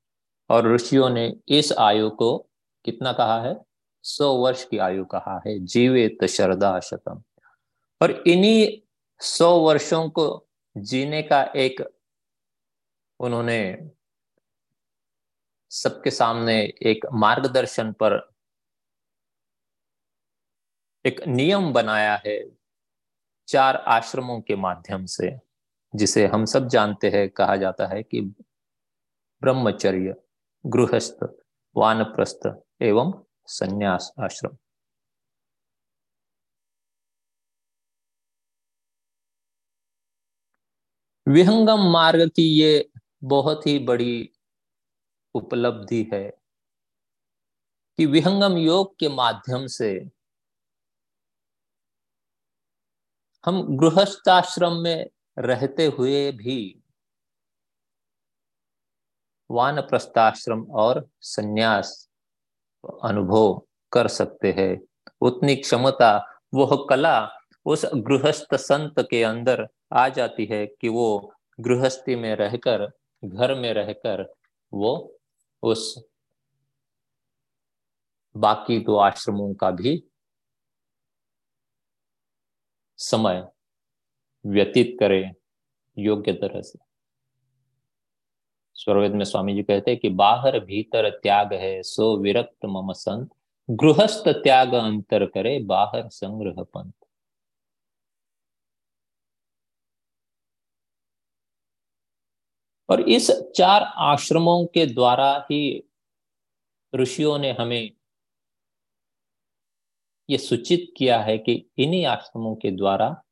और 0.49 0.73
ऋषियों 0.73 1.09
ने 1.09 1.35
इस 1.49 1.73
आयु 1.73 2.09
को 2.09 2.49
कितना 2.85 3.13
कहा 3.13 3.41
है? 3.41 3.55
सौ 4.03 4.35
वर्ष 4.35 4.65
की 4.65 4.77
आयु 4.77 5.05
कहा 5.05 5.41
है। 5.47 5.59
जीवित 5.59 6.25
शरदा 6.25 6.79
शतम। 6.79 7.23
और 8.01 8.11
इन्हीं 8.27 8.89
सौ 9.19 9.59
वर्षों 9.59 10.09
को 10.09 10.47
जीने 10.77 11.21
का 11.21 11.43
एक 11.43 11.99
उन्होंने 13.19 13.91
सबके 15.69 16.11
सामने 16.11 16.61
एक 16.61 17.05
मार्गदर्शन 17.13 17.91
पर 17.91 18.29
एक 21.05 21.27
नियम 21.27 21.73
बनाया 21.73 22.21
है 22.25 22.58
चार 23.49 23.75
आश्रमों 23.75 24.41
के 24.41 24.55
माध्यम 24.55 25.05
से, 25.05 25.39
जिसे 25.95 26.27
हम 26.27 26.45
सब 26.45 26.67
जानते 26.67 27.09
हैं, 27.09 27.29
कहा 27.29 27.55
जाता 27.55 27.87
है 27.87 28.03
कि 28.03 28.21
ब्रह्मचर्य, 29.41 30.15
गृहस्थ, 30.65 31.23
वानप्रस्थ 31.75 32.47
एवं 32.81 33.25
संन्यास 33.45 34.13
आश्रम। 34.19 34.57
विहंगम 41.27 41.79
मार्ग 41.91 42.29
की 42.29 42.43
ये 42.43 42.89
बहुत 43.23 43.67
ही 43.67 43.79
बड़ी 43.79 44.29
उपलब्धि 45.35 46.09
है 46.13 46.29
कि 47.97 48.05
विहंगम 48.05 48.57
योग 48.57 48.95
के 48.99 49.09
माध्यम 49.09 49.67
से 49.67 50.11
हम 53.45 53.77
गृहस्थाश्रम 53.77 54.73
में 54.73 55.09
रहते 55.39 55.85
हुए 55.85 56.31
भी 56.31 56.81
वानप्रस्थाश्रम 59.51 60.63
और 60.71 61.09
संन्यास 61.21 62.09
अनुभव 63.03 63.61
कर 63.91 64.07
सकते 64.07 64.51
हैं। 64.51 64.79
उतनी 65.21 65.55
क्षमता 65.55 66.41
वह 66.53 66.85
कला 66.89 67.29
उस 67.65 67.85
गृहस्थ 67.95 68.55
संत 68.55 68.93
के 68.99 69.23
अंदर 69.23 69.67
आ 69.93 70.09
जाती 70.09 70.45
है 70.45 70.65
कि 70.67 70.89
वो 70.89 71.33
गृहस्थी 71.59 72.15
में 72.15 72.35
रहकर, 72.35 72.91
घर 73.25 73.55
में 73.55 73.73
रहकर 73.73 74.33
वो 74.73 75.19
उस 75.63 76.03
बाकी 78.37 78.79
दो 78.79 78.95
आश्रमों 78.95 79.53
का 79.53 79.71
भी 79.71 80.03
समय 82.99 83.47
व्यतीत 84.45 84.97
करें 84.99 85.33
योग्य 85.97 86.33
तरह 86.33 86.61
से। 86.61 86.79
स्वरवेद 88.73 89.11
में 89.11 89.25
स्वामी 89.25 89.53
जी 89.55 89.63
कहते 89.63 89.91
हैं 89.91 89.99
कि 89.99 90.09
बाहर 90.09 90.59
भीतर 90.59 91.09
त्याग 91.09 91.53
है, 91.53 91.83
सो 91.83 92.17
विरक्त 92.17 92.65
मम 92.65 92.93
संत। 92.93 93.29
गृहस्थ 93.69 94.29
त्याग 94.29 94.73
अंतर 94.73 95.25
करे, 95.25 95.59
बाहर 95.59 96.09
संग्रह 96.09 96.63
पंथ। 96.63 96.91
और 102.89 103.09
इस 103.09 103.31
चार 103.55 103.83
आश्रमों 103.83 104.65
के 104.65 104.85
द्वारा 104.85 105.47
ही 105.51 105.89
ऋषियों 106.95 107.37
ने 107.39 107.51
हमें 107.51 107.91
ये 110.29 110.37
सूचित 110.37 110.93
किया 110.97 111.21
है 111.21 111.37
कि 111.37 111.69
इन्हीं 111.77 112.05
आश्रमों 112.05 112.55
के 112.55 112.71
द्वारा 112.71 113.23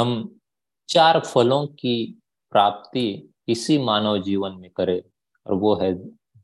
हम 0.00 0.40
चार 0.88 1.20
फलों 1.20 1.66
की 1.66 2.20
प्राप्ति 2.52 3.34
इसी 3.48 3.78
मानव 3.78 4.22
जीवन 4.22 4.52
में 4.52 4.70
करें, 4.70 5.02
और 5.46 5.52
वो 5.52 5.74
है 5.76 5.94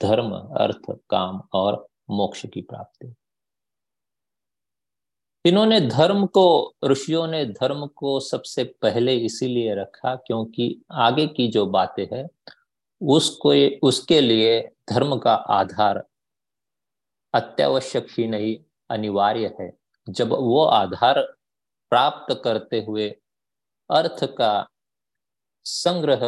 धर्म, 0.02 0.30
अर्थ, 0.32 0.96
काम 1.10 1.42
और 1.52 1.86
मोक्ष 2.10 2.46
की 2.46 2.62
प्राप्ति। 2.62 3.14
इन्होंने 5.44 5.80
धर्म 5.80 6.26
को, 6.26 6.74
ऋषियों 6.84 7.26
ने 7.26 7.44
धर्म 7.46 7.86
को 7.86 8.20
सबसे 8.20 8.64
पहले 8.64 9.16
इसीलिए 9.16 9.74
रखा 9.74 10.14
क्योंकि 10.16 10.82
आगे 10.90 11.26
की 11.26 11.48
जो 11.48 11.66
बातें 11.66 12.06
है, 12.12 12.28
उसको, 13.02 13.52
उसके 13.86 14.20
लिए 14.20 14.60
धर्म 14.90 15.16
का 15.16 15.34
आधार 15.34 16.04
अत्यावश्यक 17.34 18.06
ही 18.10 18.26
नहीं, 18.26 18.56
अनिवार्य 18.90 19.56
है। 19.60 19.79
जब 20.10 20.32
वो 20.32 20.64
आधार 20.64 21.20
प्राप्त 21.92 22.40
करते 22.44 22.84
हुए 22.84 23.08
अर्थ 23.90 24.24
का 24.38 24.68
संग्रह 25.66 26.24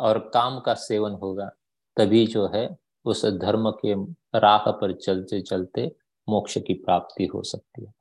और 0.00 0.18
काम 0.34 0.60
का 0.60 0.74
सेवन 0.74 1.12
होगा, 1.12 1.48
तभी 1.96 2.26
जो 2.26 2.46
है 2.54 2.68
उस 3.04 3.24
धर्म 3.26 3.70
के 3.84 3.94
राह 4.38 4.70
पर 4.72 4.94
चलते 4.96 5.40
चलते 5.42 5.86
मोक्ष 6.28 6.58
की 6.58 6.74
प्राप्ति 6.74 7.26
हो 7.26 7.42
सकती 7.42 7.84
है। 7.84 7.92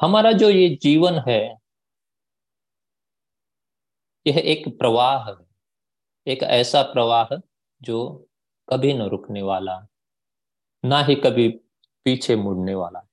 हमारा 0.00 0.32
जो 0.32 0.48
ये 0.50 0.68
जीवन 0.82 1.18
है, 1.28 1.40
यह 4.26 4.38
एक 4.38 4.68
प्रवाह 4.78 5.28
है, 5.28 5.34
एक 6.26 6.42
ऐसा 6.42 6.82
प्रवाह 6.82 7.36
जो 7.80 7.98
कभी 8.70 8.92
न 8.94 9.02
रुकने 9.02 9.42
वाला, 9.42 9.78
ना 10.84 11.02
ही 11.04 11.14
कभी 11.16 11.48
पीछे 12.06 12.36
मुड़ने 12.36 12.74
वाला। 12.74 13.06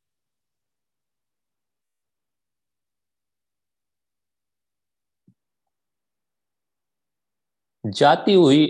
जाती 7.86 8.34
हुई 8.34 8.66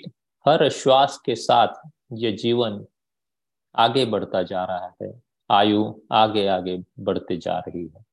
हर 0.46 0.70
श्वास 0.70 1.18
के 1.26 1.36
साथ 1.36 1.90
ये 2.14 2.32
जीवन 2.32 2.86
आगे 3.76 4.06
बढ़ता 4.06 4.42
जा 4.44 4.64
रहा 4.66 4.94
है, 5.02 5.12
आयु 5.50 5.84
आगे 6.12 6.48
आगे 6.48 6.78
बढ़ते 7.00 7.38
जा 7.38 7.58
रही 7.60 7.88
है। 7.88 8.06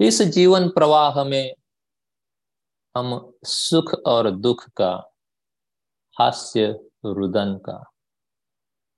इस 0.00 0.20
जीवन 0.22 0.68
प्रवाह 0.68 1.22
में 1.24 1.54
हम 2.94 3.32
सुख 3.44 3.94
और 4.06 4.30
दुख 4.30 4.68
का 4.70 4.92
हास्य, 6.16 6.66
रुदन 7.06 7.54
का। 7.64 7.92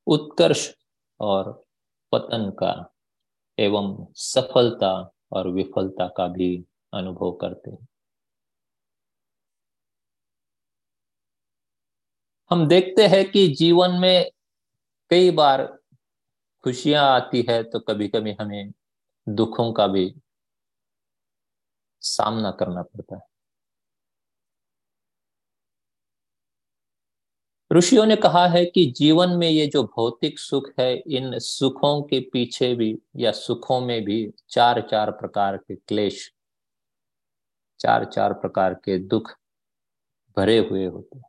उत्कर्ष 0.06 0.74
और 1.20 1.64
पतन 2.12 2.50
का, 2.50 2.94
एवं 3.58 4.06
सफलता 4.14 4.92
और 5.32 5.48
विफलता 5.48 6.08
का 6.08 6.28
भी 6.28 6.66
अनुभव 6.94 7.32
करते 7.32 7.70
हैं। 7.70 7.88
हम 12.50 12.66
देखते 12.68 13.06
हैं 13.06 13.30
कि 13.30 13.46
जीवन 13.48 13.90
में 13.90 14.30
कई 15.10 15.30
बार 15.30 15.64
खुशियाँ 16.64 17.04
आती 17.10 17.46
है 17.50 17.62
तो 17.62 17.80
कभी 17.80 18.08
कभी 18.08 18.32
हमें 18.32 18.72
दुखों 19.28 19.72
का 19.72 19.86
भी 19.86 20.20
सामना 22.02 22.50
करना 22.50 22.82
पड़ता 22.82 23.16
है। 23.16 23.27
ऋषियों 27.72 28.06
ने 28.06 28.16
कहा 28.16 28.46
है 28.46 28.64
कि 28.64 28.86
जीवन 28.96 29.30
में 29.30 29.50
ये 29.50 29.66
जो 29.66 29.84
भौतिक 29.84 30.38
सुख 30.38 30.70
है, 30.80 30.96
इन 30.96 31.38
सुखों 31.38 32.02
के 32.02 32.20
पीछे 32.20 32.74
भी 32.74 32.98
या 33.16 33.32
सुखों 33.32 33.80
में 33.80 34.04
भी 34.04 34.32
चार 34.48 34.88
चार 34.90 35.10
प्रकार 35.10 35.56
के 35.56 35.76
क्लेश 35.76 36.32
चार 37.80 38.04
चार 38.04 38.32
प्रकार 38.32 38.74
के 38.74 38.98
दुख 38.98 39.36
भरे 40.36 40.58
हुए 40.58 40.86
होते 40.86 41.18
हैं। 41.18 41.24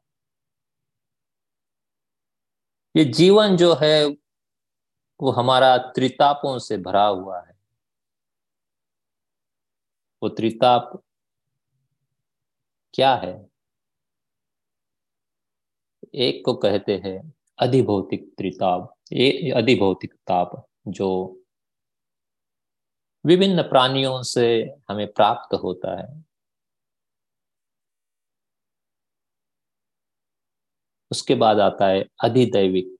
ये 2.95 3.05
जीवन 3.05 3.57
जो 3.57 3.73
है, 3.73 4.05
वो 5.21 5.31
हमारा 5.31 5.77
त्रितापों 5.77 6.59
से 6.59 6.77
भरा 6.77 7.05
हुआ 7.05 7.41
है। 7.41 7.59
वो 10.21 10.29
त्रिताप 10.29 11.03
क्या 12.93 13.15
है? 13.15 13.49
एक 16.14 16.41
को 16.45 16.53
कहते 16.55 16.95
हैं 17.05 17.18
अधिभौतिक 17.60 18.24
त्रिताप 18.38 18.93
ये 19.14 19.51
अधिभौतिक 19.51 20.14
ताप, 20.28 20.66
जो 20.88 21.07
विभिन्न 23.26 23.64
प्राणियों 23.64 24.22
से 24.24 24.45
हमें 24.89 25.07
प्राप्त 25.14 25.53
होता 25.64 25.99
है। 25.99 26.24
उसके 31.12 31.36
बाद 31.36 31.60
आता 31.60 31.88
है 31.88 32.03
अधिदैविक। 32.24 32.95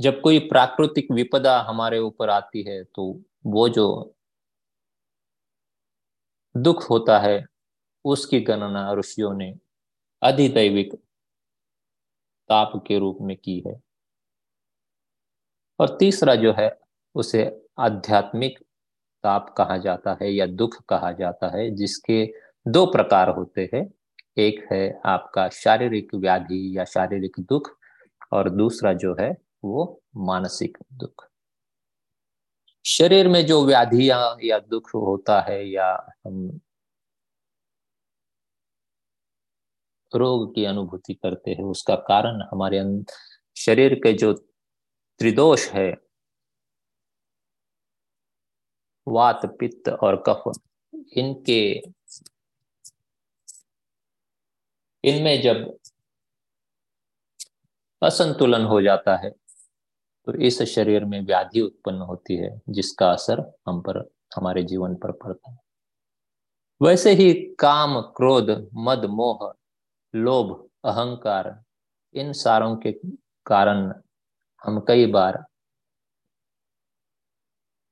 जब 0.00 0.20
कोई 0.20 0.38
प्राकृतिक 0.48 1.10
विपदा 1.12 1.58
हमारे 1.62 1.98
ऊपर 1.98 2.30
आती 2.30 2.62
है 2.62 2.82
तो 2.84 3.04
वो 3.46 3.68
जो 3.68 4.14
दुख 6.54 6.88
होता 6.90 7.18
है, 7.18 7.44
उसकी 8.04 8.40
गणना 8.40 8.92
ऋषियों 8.94 9.32
ने 9.34 9.52
अधिदैविक 10.22 10.98
ताप 12.50 12.84
के 12.86 12.98
रूप 12.98 13.18
में 13.20 13.36
की 13.36 13.64
है। 13.66 13.80
और 15.78 15.96
तीसरा 16.00 16.34
जो 16.34 16.54
है, 16.58 16.78
उसे 17.14 17.60
आध्यात्मिक 17.78 18.58
ताप 19.24 19.54
कहा 19.58 19.76
जाता 19.76 20.18
है 20.22 20.32
या 20.32 20.46
दुख 20.46 20.82
कहा 20.88 21.12
जाता 21.12 21.56
है, 21.56 21.70
जिसके 21.70 22.32
दो 22.68 22.86
प्रकार 22.86 23.28
होते 23.28 23.70
हैं। 23.74 23.90
एक 24.38 24.68
है 24.72 25.00
आपका 25.06 25.48
शारीरिक 25.48 26.14
व्याधि 26.14 26.78
या 26.78 26.84
शारीरिक 26.84 27.32
दुख, 27.38 27.78
और 28.32 28.50
दूसरा 28.50 28.92
जो 28.92 29.16
है, 29.20 29.36
वो 29.64 30.02
मानसिक 30.16 30.78
दुख। 30.92 31.28
शरीर 32.84 33.28
में 33.28 33.46
जो 33.46 33.66
व्याधियाँ 33.66 34.36
या 34.44 34.58
दुख 34.58 34.94
होता 34.94 35.40
है 35.40 35.70
या 35.70 36.14
हम 36.26 36.60
रोग 40.14 40.54
की 40.54 40.64
अनुभूति 40.64 41.14
करते 41.14 41.50
हैं, 41.50 41.64
उसका 41.64 41.94
कारण 42.08 42.42
हमारे 42.52 42.82
शरीर 43.56 43.94
के 43.94 44.12
जो 44.12 44.32
त्रिदोष 45.20 45.66
है, 45.68 45.90
वात, 49.06 49.46
पित्त 49.60 49.88
और 49.88 50.22
कफ, 50.28 50.42
इनके, 51.16 51.60
इनमें 55.04 55.40
जब 55.42 55.78
असंतुलन 58.02 58.64
हो 58.64 58.80
जाता 58.82 59.16
है 59.16 59.30
तो 60.26 60.34
इस 60.36 60.62
शरीर 60.62 61.04
में 61.04 61.20
व्याधि 61.26 61.60
उत्पन्न 61.60 62.00
होती 62.00 62.36
है, 62.36 62.50
जिसका 62.68 63.10
असर 63.10 63.40
हम 63.68 63.80
पर, 63.80 63.98
हमारे 64.36 64.62
जीवन 64.62 64.94
पर 64.94 65.12
पड़ता 65.12 65.50
है। 65.50 65.58
वैसे 66.80 67.12
ही 67.12 67.32
काम, 67.60 68.00
क्रोध, 68.16 68.50
मद, 68.74 69.04
मोह 69.04 69.52
लोभ, 70.14 70.70
अहंकार, 70.84 71.64
इन 72.14 72.32
सारों 72.32 72.76
के 72.76 72.92
कारण 73.46 73.92
हम 74.62 74.80
कई 74.80 75.06
बार 75.06 75.44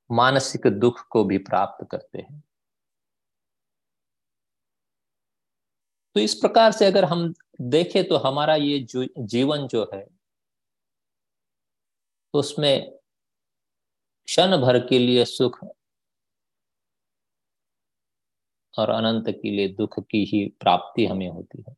मानसिक 0.09 0.67
दुख 0.79 1.07
को 1.07 1.23
भी 1.23 1.37
प्राप्त 1.37 1.87
करते 1.91 2.21
हैं। 2.21 2.43
तो 6.15 6.19
इस 6.19 6.33
प्रकार 6.33 6.71
से 6.71 6.85
अगर 6.85 7.05
हम 7.05 7.33
देखें 7.61 8.03
तो 8.07 8.17
हमारा 8.17 8.55
ये 8.55 8.79
जीवन 8.89 9.67
जो 9.67 9.89
है 9.93 10.05
उसमें 12.33 12.91
क्षण 14.27 14.57
भर 14.57 14.79
के 14.87 14.99
लिए 14.99 15.25
सुख 15.25 15.59
और 18.73 18.89
अनंत 18.89 19.29
के 19.31 19.51
लिए 19.51 19.67
दुख 19.69 19.99
की 19.99 20.23
ही 20.25 20.45
प्राप्ति 20.59 21.05
हमें 21.05 21.27
होती 21.29 21.63
है। 21.69 21.75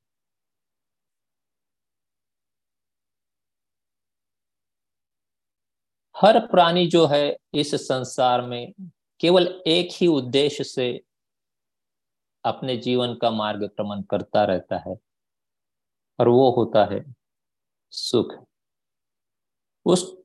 हर 6.21 6.39
प्राणी 6.39 6.87
जो 6.87 7.05
है 7.07 7.37
इस 7.53 7.75
संसार 7.75 8.41
में 8.41 8.73
केवल 9.19 9.63
एक 9.67 9.89
ही 9.91 10.07
उद्देश्य 10.07 10.63
से 10.63 11.01
अपने 12.43 12.77
जीवन 12.77 13.15
का 13.15 13.31
मार्ग 13.31 13.63
क्रमण 13.63 14.01
करता 14.01 14.43
रहता 14.43 14.77
है 14.77 14.95
और 16.19 16.27
वो 16.27 16.51
होता 16.51 16.85
है 16.85 17.15
सुख। 17.91 18.45
उस 19.85 20.17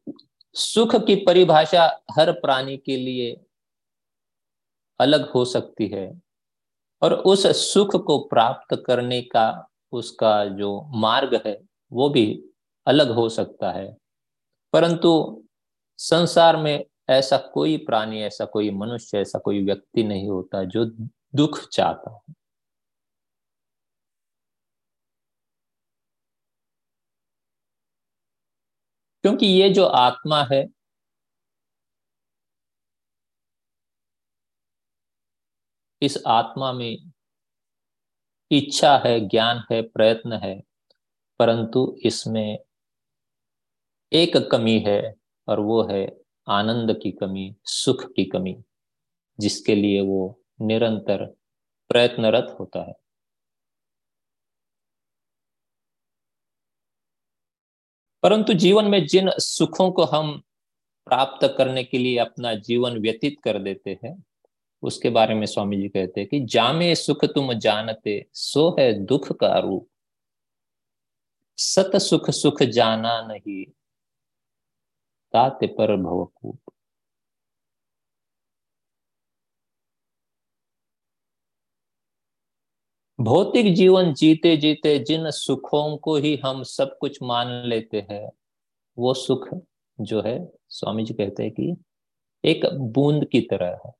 सुख 0.52 0.96
की 0.96 1.14
परिभाषा 1.16 2.00
हर 2.18 2.32
प्राणी 2.32 2.76
के 2.76 2.96
लिए 2.96 3.44
अलग 5.00 5.30
हो 5.30 5.44
सकती 5.44 5.88
है 5.88 6.20
और 7.02 7.14
उस 7.14 7.72
सुख 7.72 7.96
को 7.96 8.18
प्राप्त 8.18 8.82
करने 8.86 9.22
का 9.22 9.68
उसका 9.92 10.44
जो 10.44 10.82
मार्ग 10.82 11.42
है 11.46 11.62
वो 11.92 12.08
भी 12.08 12.44
अलग 12.86 13.10
हो 13.10 13.28
सकता 13.28 13.72
है। 13.72 13.96
परंतु 14.72 15.43
संसार 16.10 16.56
में 16.56 16.84
ऐसा 17.10 17.38
कोई 17.38 17.76
प्राणी, 17.76 18.22
ऐसा 18.22 18.44
कोई 18.44 18.70
मनुष्य, 18.70 19.18
ऐसा 19.18 19.38
कोई 19.38 19.64
व्यक्ति 19.64 20.02
नहीं 20.02 20.28
होता 20.30 20.64
जो 20.64 20.84
दुख 21.34 21.68
चाहता 21.68 22.10
है। 22.14 22.34
क्योंकि 29.22 29.46
ये 29.46 29.70
जो 29.70 29.84
आत्मा 29.84 30.42
है, 30.52 30.66
इस 36.02 36.18
आत्मा 36.26 36.72
में 36.72 37.12
इच्छा 38.50 38.96
है, 39.06 39.20
ज्ञान 39.28 39.64
है, 39.72 39.82
प्रयत्न 39.82 40.32
है, 40.32 40.60
परंतु 41.38 41.96
इसमें 42.06 42.58
एक 44.12 44.36
कमी 44.52 44.78
है। 44.80 45.23
और 45.48 45.60
वो 45.60 45.82
है 45.82 46.20
आनंद 46.48 47.00
की 47.02 47.12
कमी, 47.12 47.54
सुख 47.64 48.12
की 48.12 48.24
कमी, 48.24 48.62
जिसके 49.40 49.74
लिए 49.74 50.00
वो 50.00 50.40
निरंतर 50.60 51.26
प्रयत्नरत 51.88 52.56
होता 52.60 52.82
है। 52.82 52.94
परंतु 58.22 58.54
जीवन 58.54 58.84
में 58.84 59.06
जिन 59.06 59.30
सुखों 59.38 59.92
को 59.92 60.04
हम 60.04 60.42
प्राप्त 61.06 61.54
करने 61.58 61.84
के 61.84 61.98
लिए 61.98 62.18
अपना 62.18 62.54
जीवन 62.54 62.98
व्यतीत 62.98 63.36
कर 63.44 63.58
देते 63.58 63.98
हैं, 64.04 64.24
उसके 64.82 65.10
बारे 65.10 65.34
में 65.34 65.46
स्वामी 65.46 65.76
जी 65.76 65.88
कहते 65.88 66.20
हैं 66.20 66.28
कि 66.28 66.40
जामे 66.40 66.94
सुख 66.94 67.24
तुम 67.24 67.52
जानते, 67.52 68.26
सो 68.32 68.76
है 68.78 68.92
दुख 69.04 69.32
का 69.32 69.58
रूप। 69.58 69.88
सत 71.56 71.96
सुख 71.96 72.30
सुख 72.30 72.62
जाना 72.62 73.22
नहीं 73.22 73.64
ताते 75.34 75.66
पर 75.66 75.96
भवकूप 75.96 76.58
भौतिक 83.18 83.74
जीवन 83.74 84.12
जीते 84.14 84.56
जीते 84.56 84.98
जिन 84.98 85.30
सुखों 85.30 85.96
को 85.96 86.16
ही 86.16 86.34
हम 86.36 86.62
सब 86.62 86.96
कुछ 86.98 87.18
मान 87.22 87.48
लेते 87.68 88.06
हैं, 88.10 88.30
वो 88.98 89.14
सुख 89.14 89.48
जो 89.98 90.22
है, 90.22 90.38
स्वामी 90.68 91.04
जी 91.04 91.14
कहते 91.14 91.42
हैं 91.42 91.52
कि 91.52 91.76
एक 92.44 92.66
बूंद 92.94 93.24
की 93.24 93.40
तरह 93.40 93.80
है। 93.86 93.92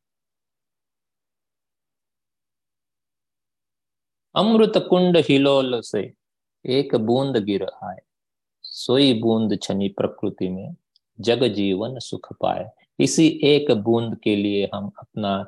अमृत 4.35 4.72
कुंड 4.91 5.16
हिलोल 5.16 5.80
से 5.80 6.01
एक 6.64 6.95
बूंद 6.97 7.37
गिर 7.45 7.64
आए, 7.85 8.01
सोई 8.64 9.12
बूंद 9.20 9.59
छनी 9.62 9.89
प्रकृति 9.89 10.49
में। 10.49 10.74
जग 11.21 11.45
जीवन 11.45 11.99
सुख 11.99 12.33
पाए। 12.41 12.71
इसी 13.01 13.41
एक 13.45 13.71
बूंद 13.71 14.19
के 14.19 14.37
लिए 14.37 14.71
हम 14.75 14.91
अपना 14.99 15.47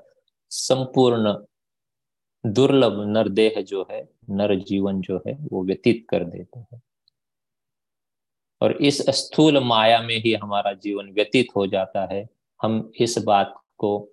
संपूर्ण 0.50 1.34
दुर्लभ 2.46 3.04
नरदेह 3.06 3.62
जो 3.62 3.88
है, 3.90 4.08
नर 4.30 4.54
जीवन 4.54 5.00
जो 5.00 5.22
है, 5.26 5.38
वो 5.52 5.64
व्यतीत 5.64 6.06
कर 6.10 6.24
देते 6.24 6.58
हैं। 6.60 6.82
और 8.62 8.72
इस 8.72 8.98
स्थूल 8.98 9.58
माया 9.58 10.02
में 10.02 10.16
ही 10.16 10.34
हमारा 10.34 10.72
जीवन 10.72 11.10
व्यतीत 11.10 11.46
हो 11.56 11.66
जाता 11.66 12.08
है। 12.12 12.28
हम 12.62 12.92
इस 13.00 13.18
बात 13.18 13.54
को 13.78 14.08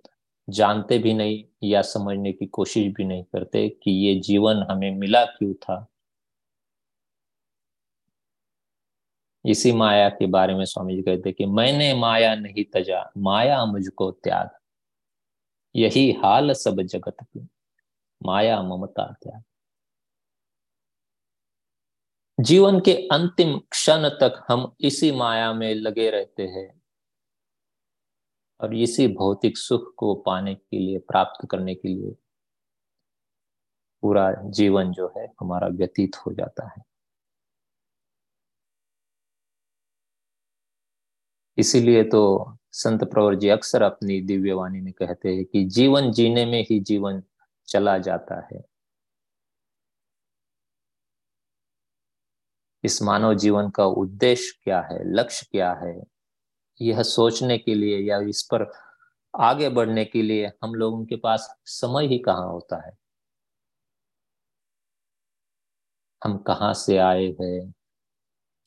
जानते 0.49 0.97
भी 0.97 1.13
नहीं 1.13 1.43
या 1.63 1.81
समझने 1.81 2.33
की 2.33 2.45
कोशिश 2.45 2.93
भी 2.93 3.03
नहीं 3.03 3.23
करते 3.23 3.69
कि 3.69 3.91
ये 3.91 4.15
जीवन 4.15 4.67
हमें 4.71 4.91
मिला 4.91 5.25
क्यों 5.25 5.53
था। 5.53 5.92
इसी 9.45 9.71
माया 9.71 10.09
के 10.09 10.27
बारे 10.27 10.55
में 10.55 10.65
स्वामी 10.65 10.95
जी 10.95 11.01
कहते 11.01 11.31
कि 11.31 11.45
मैंने 11.45 11.93
माया 11.93 12.35
नहीं 12.35 12.63
तजा, 12.65 13.11
माया 13.17 13.65
मुझको 13.65 14.11
त्याग। 14.11 14.49
यही 15.75 16.11
हाल 16.11 16.53
सब 16.53 16.81
जगत 16.81 17.17
की 17.23 17.47
माया 18.23 18.61
ममता 18.61 19.11
त्याग। 19.23 19.43
जीवन 22.39 22.79
के 22.79 22.93
अंतिम 23.07 23.57
क्षण 23.59 24.09
तक 24.09 24.45
हम 24.49 24.75
इसी 24.81 25.11
माया 25.11 25.53
में 25.53 25.75
लगे 25.75 26.09
रहते 26.09 26.43
हैं 26.43 26.81
और 28.59 28.75
इसी 28.75 29.07
भौतिक 29.07 29.57
सुख 29.57 29.93
को 29.97 30.15
पाने 30.15 30.55
के 30.55 30.79
लिए, 30.79 30.99
प्राप्त 30.99 31.47
करने 31.51 31.75
के 31.75 31.87
लिए 31.87 32.15
पूरा 34.01 34.31
जीवन 34.33 34.91
जो 34.91 35.13
है 35.17 35.33
हमारा 35.39 35.67
व्यतीत 35.67 36.15
हो 36.15 36.33
जाता 36.33 36.67
है। 36.67 36.92
इसीलिए 41.57 42.03
तो 42.03 42.57
संत 42.71 43.03
प्रवर 43.03 43.35
जी 43.35 43.49
अक्सर 43.49 43.81
अपनी 43.81 44.21
दिव्यवाणी 44.21 44.81
में 44.81 44.93
कहते 44.93 45.29
हैं 45.35 45.45
कि 45.45 45.65
जीवन 45.65 46.11
जीने 46.11 46.45
में 46.45 46.65
ही 46.71 46.79
जीवन 46.79 47.23
चला 47.67 47.97
जाता 47.97 48.47
है। 48.53 48.63
इस 52.83 53.01
मानव 53.01 53.33
जीवन 53.33 53.69
का 53.69 53.85
उद्देश्य 53.85 54.59
क्या 54.63 54.81
है? 54.81 55.13
लक्ष्य 55.13 55.47
क्या 55.51 55.73
है? 55.73 56.03
यह 56.81 57.03
सोचने 57.03 57.57
के 57.57 57.75
लिए 57.75 57.99
या 57.99 58.19
इस 58.19 58.43
पर 58.53 58.71
आगे 59.39 59.69
बढ़ने 59.69 60.05
के 60.05 60.21
लिए 60.21 60.51
हम 60.63 60.75
लोगों 60.75 61.05
के 61.05 61.15
पास 61.15 61.55
समय 61.65 62.07
ही 62.07 62.19
कहाँ 62.19 62.47
होता 62.47 62.87
है? 62.87 62.97
हम 66.23 66.37
कहाँ 66.37 66.73
से 66.73 66.97
आए 66.97 67.25
हैं? 67.41 67.73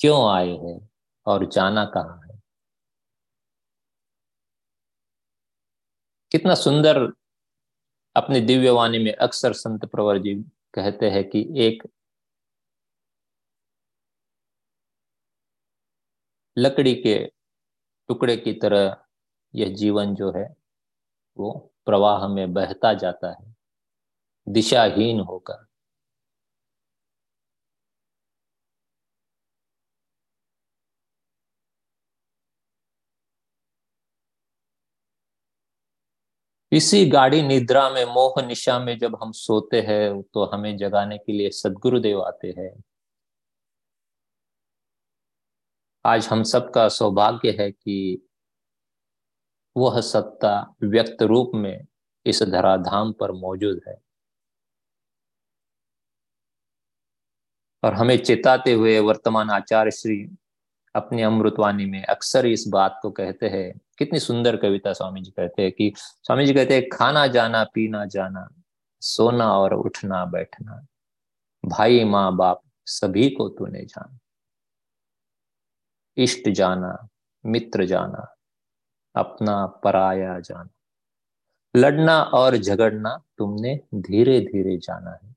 क्यों 0.00 0.34
आए 0.36 0.50
हैं? 0.50 0.90
और 1.26 1.46
जाना 1.46 1.84
कहाँ 1.84 2.20
है? 2.25 2.25
कितना 6.32 6.54
सुंदर 6.54 6.98
अपनी 8.16 8.40
दिव्यवाणी 8.40 8.98
में 8.98 9.12
अक्सर 9.14 9.52
संत 9.52 9.84
प्रवर 9.84 10.18
जी 10.18 10.34
कहते 10.74 11.10
हैं 11.10 11.24
कि 11.28 11.46
एक 11.56 11.82
लकड़ी 16.56 16.94
के 16.94 17.18
टुकड़े 18.08 18.36
की 18.36 18.52
तरह 18.52 18.96
यह 19.54 19.74
जीवन 19.74 20.14
जो 20.14 20.32
है, 20.32 20.56
वो 21.38 21.72
प्रवाह 21.86 22.28
में 22.28 22.52
बहता 22.52 22.94
जाता 22.94 23.30
है, 23.30 23.54
दिशाहीन 24.48 25.20
होकर। 25.20 25.66
इसी 36.72 37.04
गाड़ी 37.06 37.42
निद्रा 37.42 37.88
में, 37.90 38.04
मोह 38.04 38.40
निशा 38.46 38.78
में 38.78 38.98
जब 38.98 39.16
हम 39.22 39.32
सोते 39.32 39.80
हैं 39.82 40.22
तो 40.22 40.44
हमें 40.44 40.76
जगाने 40.76 41.18
के 41.18 41.32
लिए 41.32 41.50
सदगुरुदेव 41.50 42.22
आते 42.22 42.54
हैं। 42.58 42.70
आज 46.04 46.26
हम 46.26 46.42
सबका 46.42 46.88
सौभाग्य 46.88 47.50
है 47.60 47.70
कि 47.72 48.28
वह 49.76 50.00
सत्ता 50.00 50.74
व्यक्त 50.82 51.22
रूप 51.22 51.52
में 51.54 51.86
इस 52.26 52.42
धराधाम 52.42 53.12
पर 53.12 53.32
मौजूद 53.32 53.80
है। 53.88 53.96
और 57.82 57.94
हमें 57.94 58.16
चेताते 58.18 58.72
हुए 58.72 58.98
वर्तमान 59.00 59.50
आचार्य 59.50 59.90
श्री 59.90 60.16
अपनी 60.96 61.22
अमृतवाणी 61.22 61.86
में 61.86 62.04
अक्सर 62.04 62.46
इस 62.46 62.64
बात 62.68 62.98
को 63.02 63.10
कहते 63.10 63.48
हैं। 63.48 63.80
कितनी 63.98 64.18
सुंदर 64.18 64.56
कविता 64.56 64.92
स्वामी 64.92 65.20
जी 65.20 65.30
कहते 65.30 65.62
हैं 65.62 65.72
कि 65.72 65.92
स्वामी 65.96 66.46
जी 66.46 66.54
कहते 66.54 66.74
हैं, 66.74 66.88
खाना 66.88 67.26
जाना, 67.26 67.64
पीना 67.64 68.04
जाना, 68.04 68.48
सोना 69.00 69.58
और 69.58 69.74
उठना, 69.74 70.24
बैठना, 70.24 70.86
भाई, 71.64 72.04
माँ, 72.04 72.36
बाप, 72.36 72.62
सभी 72.86 73.30
को 73.30 73.48
तूने 73.48 73.84
जाना। 73.84 74.18
इष्ट 76.16 76.48
जाना, 76.48 77.08
मित्र 77.46 77.86
जाना, 77.86 78.36
अपना 79.16 79.66
पराया 79.66 80.40
जाना। 80.40 80.68
लड़ना 81.76 82.22
और 82.22 82.56
झगड़ना 82.56 83.22
तुमने 83.38 83.80
धीरे 83.94 84.40
धीरे 84.40 84.76
जाना 84.76 85.10
है। 85.10 85.36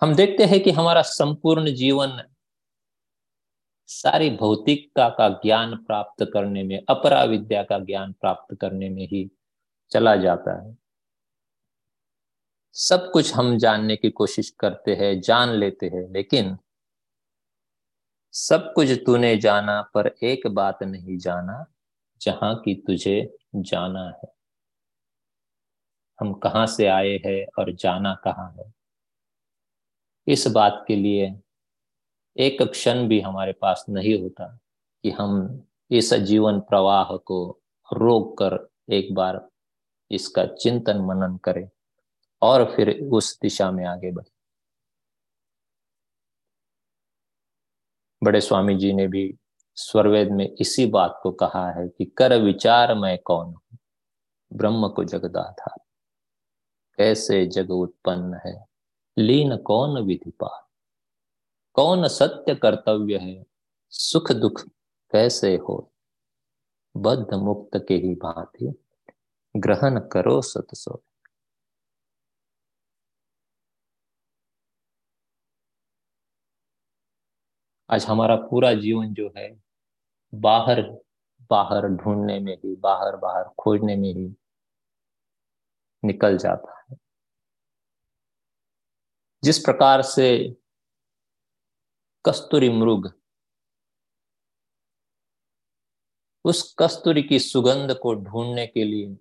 हम 0.00 0.14
देखते 0.14 0.44
हैं 0.44 0.62
कि 0.62 0.70
हमारा 0.70 1.02
संपूर्ण 1.02 1.74
जीवन 1.74 2.31
सारी 3.86 4.30
भौतिकता 4.30 5.08
का 5.08 5.28
ज्ञान 5.28 5.76
प्राप्त 5.76 6.26
करने 6.32 6.62
में 6.62 6.84
अपरा 6.88 7.24
विद्या 7.24 7.62
का 7.62 7.78
ज्ञान 7.78 8.12
प्राप्त 8.12 8.56
करने 8.60 8.88
में 8.88 9.04
ही 9.06 9.30
चला 9.90 10.16
जाता 10.16 10.62
है। 10.62 10.78
सब 12.72 13.10
कुछ 13.10 13.34
हम 13.34 13.58
जानने 13.58 13.96
की 13.96 14.10
कोशिश 14.10 14.50
करते 14.50 14.94
हैं, 14.94 15.20
जान 15.20 15.48
लेते 15.48 15.86
हैं, 15.86 16.12
लेकिन 16.12 16.58
सब 18.32 18.72
कुछ 18.74 18.88
तूने 19.06 19.36
जाना 19.36 19.82
पर 19.82 20.06
एक 20.22 20.46
बात 20.46 20.82
नहीं 20.82 21.18
जाना, 21.18 21.66
जहाँ 22.20 22.54
की 22.54 22.74
तुझे 22.74 23.36
जाना 23.56 24.04
है। 24.04 24.34
हम 26.20 26.34
कहाँ 26.34 26.66
से 26.66 26.86
आए 26.86 27.20
हैं 27.26 27.46
और 27.58 27.72
जाना 27.72 28.14
कहाँ 28.14 28.54
है? 28.58 28.74
इस 30.26 30.46
बात 30.46 30.84
के 30.88 30.96
लिए 30.96 31.40
एक 32.36 32.62
क्षण 32.62 33.08
भी 33.08 33.20
हमारे 33.20 33.52
पास 33.52 33.86
नहीं 33.88 34.22
होता 34.22 34.58
कि 35.02 35.10
हम 35.10 35.62
इस 35.90 36.14
जीवन 36.14 36.60
प्रवाह 36.60 37.16
को 37.16 37.60
रोक 37.92 38.38
कर 38.38 38.68
एक 38.92 39.14
बार 39.14 39.48
इसका 40.10 40.46
चिंतन 40.46 40.96
मनन 40.96 41.36
करें 41.36 41.70
और 42.42 42.76
फिर 42.76 43.08
उस 43.12 43.40
दिशा 43.42 43.70
में 43.70 43.84
आगे 43.84 44.12
बढ़े। 44.12 44.32
बड़े 48.24 48.40
स्वामी 48.40 48.74
जी 48.74 48.92
ने 48.92 49.08
भी 49.08 49.38
स्वरवेद 49.74 50.30
में 50.30 50.56
इसी 50.60 50.86
बात 50.86 51.20
को 51.22 51.32
कहा 51.32 51.70
है 51.70 51.88
कि 51.88 52.04
कर 52.04 52.38
विचार 52.38 52.94
मैं 52.94 53.18
कौन 53.18 53.46
हूँ? 53.46 53.78
ब्रह्म 54.52 54.88
को 54.88 55.04
जगदाधार। 55.04 55.80
कैसे 56.96 57.46
जग 57.46 57.70
उत्पन्न 57.70 58.40
है? 58.46 58.66
लीन 59.18 59.56
कौन 59.56 60.02
विधि 60.02 60.30
पार 60.30 60.71
कौन 61.74 62.08
सत्य 62.08 62.54
कर्तव्य 62.54 63.18
है? 63.18 63.44
सुख 63.90 64.32
दुख 64.32 64.60
कैसे 65.12 65.56
हो? 65.56 65.92
बद्ध 66.96 67.34
मुक्त 67.34 67.84
के 67.88 67.94
ही 67.94 68.14
भांति 68.14 68.84
ग्रहण 69.56 70.08
करो 70.08 70.42
सतसो। 70.42 71.02
आज 77.90 78.04
हमारा 78.04 78.36
पूरा 78.36 78.74
जीवन 78.74 79.14
जो 79.14 79.32
है, 79.36 79.62
बाहर 80.34 80.82
बाहर 81.50 81.88
ढूँढने 81.88 82.40
में 82.40 82.56
ही, 82.56 82.76
बाहर 82.76 83.16
बाहर 83.16 83.44
खोजने 83.58 83.96
में 83.96 84.08
ही 84.08 84.36
निकल 86.04 86.38
जाता 86.38 86.84
है। 86.90 86.96
जिस 89.44 89.58
प्रकार 89.58 90.02
से 90.02 90.56
कस्तूरी 92.24 92.68
मृग। 92.68 93.12
उस 96.44 96.74
कस्तूरी 96.78 97.22
की 97.22 97.38
सुगंध 97.38 97.94
को 97.94 98.14
ढूँढने 98.14 98.66
के 98.66 98.84
लिए 98.84 99.16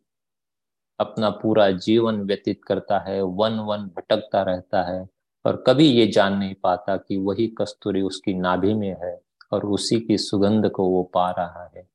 अपना 0.99 1.29
पूरा 1.29 1.71
जीवन 1.71 2.21
व्यतीत 2.21 2.65
करता 2.65 2.99
है 2.99 3.21
वन 3.21 3.59
वन 3.59 3.87
भटकता 3.87 4.41
रहता 4.41 4.83
है 4.83 5.09
और 5.45 5.63
कभी 5.67 5.87
ये 5.87 6.07
जान 6.07 6.33
नहीं 6.33 6.55
पाता 6.55 6.97
कि 6.97 7.17
वही 7.17 7.47
कस्तूरी 7.47 8.01
उसकी 8.01 8.33
नाभि 8.33 8.73
में 8.73 8.95
है 9.03 9.21
और 9.51 9.65
उसी 9.65 9.99
की 9.99 10.17
सुगंध 10.17 10.69
को 10.69 10.89
वो 10.89 11.03
पा 11.03 11.31
रहा 11.31 11.71
है। 11.75 11.89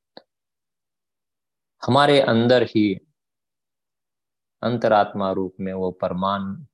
हमारे 1.82 2.20
अंदर 2.20 2.62
ही 2.62 2.94
अंतरात्मा 4.62 5.32
रूप 5.32 5.54
में 5.60 5.72
वो 5.72 5.90
परमान, 5.90 6.66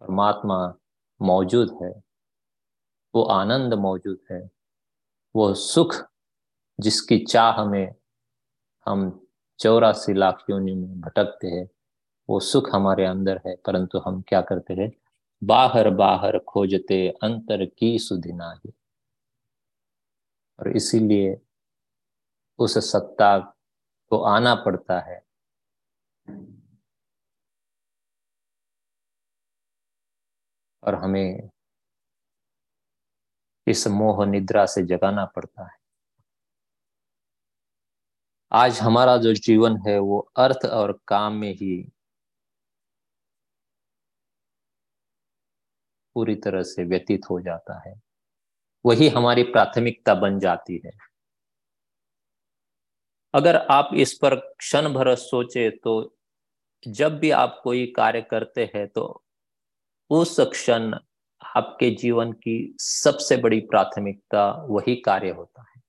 परमात्मा 0.00 0.74
मौजूद 1.22 1.78
है। 1.82 2.09
वो 3.14 3.22
आनंद 3.22 3.74
मौजूद 3.74 4.18
है। 4.30 4.50
वो 5.36 5.54
सुख 5.54 5.94
जिसकी 6.80 7.18
चाह 7.18 7.64
में 7.64 7.94
हम 8.86 9.26
चौरासी 9.58 10.14
लाख 10.14 10.44
योनि 10.50 10.74
में 10.74 11.00
भटकते 11.00 11.48
हैं, 11.48 11.68
वो 12.28 12.40
सुख 12.40 12.70
हमारे 12.74 13.04
अंदर 13.04 13.40
है, 13.46 13.56
परंतु 13.56 13.98
हम 13.98 14.22
क्या 14.22 14.40
करते 14.40 14.74
हैं? 14.74 14.90
बाहर 15.44 15.90
बाहर 15.90 16.38
खोजते 16.38 17.08
अंतर 17.22 17.64
की 17.66 17.98
सुधिना 17.98 18.52
ही 18.66 18.72
और 20.58 20.76
इसीलिए 20.76 21.40
उस 22.58 22.78
सत्ता 22.78 23.38
को 24.10 24.22
आना 24.22 24.54
पड़ता 24.54 25.00
है। 25.00 25.22
और 30.82 30.94
हमें 30.94 31.50
इस 33.70 33.86
मोह 33.86 34.26
निद्रा 34.26 34.66
से 34.66 34.82
जगाना 34.86 35.24
पड़ता 35.26 35.64
है। 35.64 35.78
आज 38.52 38.80
हमारा 38.80 39.16
जो 39.16 39.34
जीवन 39.34 39.76
है, 39.88 39.98
वो 39.98 40.32
अर्थ 40.36 40.66
और 40.66 41.00
काम 41.08 41.32
में 41.32 41.52
ही 41.52 41.92
पूरी 46.14 46.34
तरह 46.34 46.62
से 46.62 46.84
व्यतीत 46.84 47.20
हो 47.30 47.40
जाता 47.40 47.88
है। 47.88 48.00
वही 48.84 49.08
हमारी 49.08 49.42
प्राथमिकता 49.42 50.14
बन 50.14 50.38
जाती 50.38 50.82
है। 50.86 50.92
अगर 53.34 53.56
आप 53.56 53.90
इस 53.94 54.14
पर 54.14 54.34
क्षण 54.34 54.92
भर 54.92 55.14
सोचे 55.14 55.70
तो 55.70 56.16
जब 56.88 57.18
भी 57.18 57.30
आप 57.30 57.60
कोई 57.64 57.86
कार्य 57.86 58.22
करते 58.22 58.72
हैं 58.74 58.88
तो 58.88 59.24
उस 60.10 60.36
क्षण 60.40 60.94
आपके 61.42 61.90
जीवन 61.90 62.32
की 62.34 62.76
सबसे 62.80 63.36
बड़ी 63.36 63.60
प्राथमिकता 63.60 64.50
वही 64.68 64.94
कार्य 64.96 65.30
होता 65.30 65.62
है। 65.62 65.80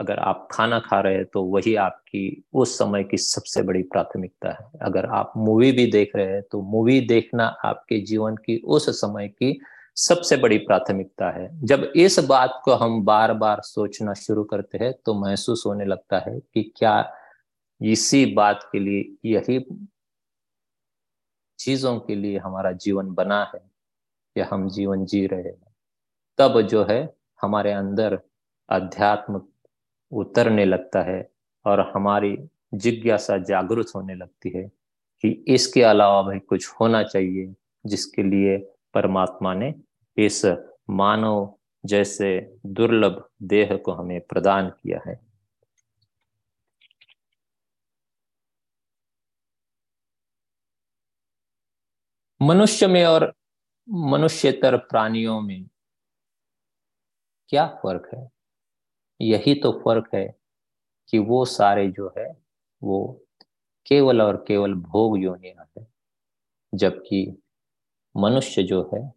अगर 0.00 0.18
आप 0.18 0.46
खाना 0.52 0.78
खा 0.80 1.00
रहे 1.00 1.14
हैं 1.14 1.24
तो 1.24 1.42
वही 1.44 1.74
आपकी 1.76 2.42
उस 2.54 2.76
समय 2.78 3.04
की 3.04 3.16
सबसे 3.16 3.62
बड़ी 3.62 3.82
प्राथमिकता 3.82 4.50
है। 4.50 4.70
अगर 4.82 5.06
आप 5.06 5.32
मूवी 5.36 5.70
भी 5.72 5.86
देख 5.86 6.16
रहे 6.16 6.26
हैं 6.26 6.42
तो 6.42 6.62
मूवी 6.62 7.00
देखना 7.00 7.46
आपके 7.64 8.00
जीवन 8.00 8.36
की 8.36 8.56
उस 8.66 8.88
समय 9.00 9.28
की 9.28 9.58
सबसे 9.96 10.36
बड़ी 10.36 10.58
प्राथमिकता 10.58 11.30
है। 11.30 11.48
जब 11.64 11.82
इस 11.96 12.18
बात 12.18 12.60
को 12.64 12.74
हम 12.74 13.02
बार 13.04 13.32
बार 13.34 13.60
सोचना 13.60 14.14
शुरू 14.14 14.44
करते 14.44 14.78
हैं 14.78 14.92
तो 15.06 15.14
महसूस 15.20 15.62
होने 15.66 15.84
लगता 15.84 16.18
है 16.18 16.38
कि 16.38 16.62
क्या 16.76 17.12
इसी 17.80 18.24
बात 18.26 18.68
के 18.72 18.78
लिए, 18.78 19.16
यही 19.26 19.64
चीज़ों 21.58 21.98
के 22.00 22.14
लिए 22.14 22.38
हमारा 22.38 22.72
जीवन 22.74 23.14
बना 23.14 23.42
है। 23.54 23.69
या 24.36 24.48
हम 24.50 24.68
जीवन 24.68 25.04
जी 25.04 25.26
रहे 25.26 25.42
हैं। 25.42 25.74
तब 26.38 26.60
जो 26.60 26.84
है, 26.84 27.14
हमारे 27.42 27.72
अंदर 27.72 28.20
अध्यात्म 28.68 29.42
उतरने 30.12 30.64
लगता 30.64 31.02
है 31.02 31.30
और 31.66 31.92
हमारी 31.94 32.36
जिज्ञासा 32.74 33.38
जागृत 33.38 33.86
होने 33.94 34.14
लगती 34.14 34.50
है 34.50 34.68
कि 35.22 35.44
इसके 35.48 35.82
अलावा 35.82 36.22
भी 36.22 36.38
कुछ 36.38 36.68
होना 36.80 37.02
चाहिए 37.02 37.54
जिसके 37.86 38.22
लिए 38.22 38.58
परमात्मा 38.94 39.54
ने 39.54 39.74
इस 40.16 40.46
मानव 40.90 41.54
जैसे 41.84 42.58
दुर्लभ 42.66 43.28
देह 43.42 43.76
को 43.76 43.92
हमें 43.92 44.20
प्रदान 44.20 44.68
किया 44.70 45.00
है। 45.06 45.20
मनुष्य 52.42 52.86
में 52.86 53.04
और 53.04 53.32
मनुष्यतर 53.88 54.76
प्राणियों 54.76 55.40
में 55.40 55.70
क्या 57.48 57.66
फ़र्क 57.66 58.08
है? 58.14 58.28
यही 59.20 59.54
तो 59.54 59.72
फ़र्क 59.72 60.10
है 60.14 60.26
कि 61.08 61.18
वो 61.18 61.44
सारे 61.44 61.88
जो 61.88 62.14
है, 62.18 62.26
वो 62.82 63.26
केवल 63.86 64.22
और 64.22 64.44
केवल 64.48 64.74
भोग 64.74 65.18
योनिया 65.18 65.66
है, 65.78 65.86
जबकि 66.74 67.42
मनुष्य 68.16 68.62
जो 68.62 68.82
है, 68.94 69.12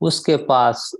उसके 0.00 0.36
पास 0.36 0.90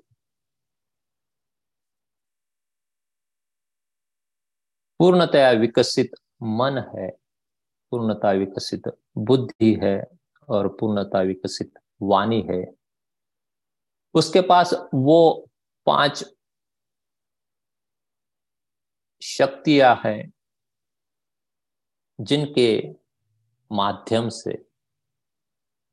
पूर्णतया 5.00 5.50
विकसित 5.50 6.10
मन 6.42 6.78
है 6.96 7.08
पूर्णता 7.92 8.32
विकसित 8.32 8.88
बुद्धि 9.16 9.80
है 9.82 10.04
और 10.48 10.68
पूर्णता 10.68 11.20
विकसित 11.20 11.72
वाणी 12.02 12.40
है। 12.50 12.64
उसके 14.14 14.40
पास 14.40 14.74
वो 14.94 15.48
पाँच 15.86 16.24
शक्तियाँ 19.22 20.02
हैं 20.06 20.32
जिनके 22.20 22.90
माध्यम 23.70 24.28
से 24.28 24.66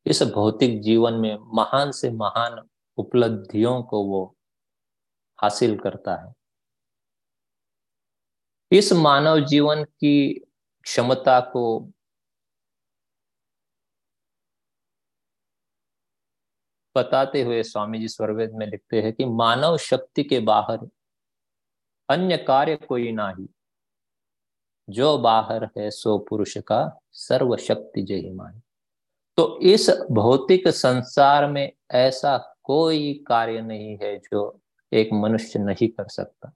इस 0.05 0.23
भौतिक 0.23 0.81
जीवन 0.81 1.13
में 1.13 1.37
महान 1.53 1.91
से 1.91 2.11
महान 2.11 2.69
उपलब्धियों 2.97 3.83
को 3.83 4.03
वो 4.05 4.35
हासिल 5.39 5.77
करता 5.79 6.15
है। 6.15 6.33
इस 8.71 8.93
मानव 8.93 9.39
जीवन 9.39 9.83
की 9.83 10.33
क्षमता 10.83 11.39
को 11.39 11.91
बताते 16.99 17.41
हुए 17.41 17.63
स्वामी 17.63 17.99
जी 17.99 18.07
स्वरवेद 18.07 18.53
में 18.53 18.65
लिखते 18.67 19.01
हैं 19.01 19.13
कि 19.13 19.25
मानव 19.25 19.77
शक्ति 19.77 20.23
के 20.23 20.39
बाहर 20.39 20.87
अन्य 22.09 22.37
कार्य 22.37 22.75
कोई 22.75 23.11
ना 23.11 23.29
ही 23.39 23.47
जो 24.89 25.17
बाहर 25.17 25.63
है, 25.77 25.89
सो 25.91 26.17
पुरुष 26.19 26.57
का 26.57 26.99
सर्वशक्ति 27.11 28.01
जय 28.01 28.31
मान। 28.31 28.61
तो 29.37 29.59
इस 29.61 29.89
भौतिक 30.11 30.67
संसार 30.67 31.47
में 31.47 31.71
ऐसा 31.91 32.37
कोई 32.63 33.13
कार्य 33.27 33.61
नहीं 33.61 33.97
है 33.97 34.17
जो 34.17 34.41
एक 34.93 35.09
मनुष्य 35.13 35.59
नहीं 35.59 35.87
कर 35.87 36.07
सकता। 36.07 36.51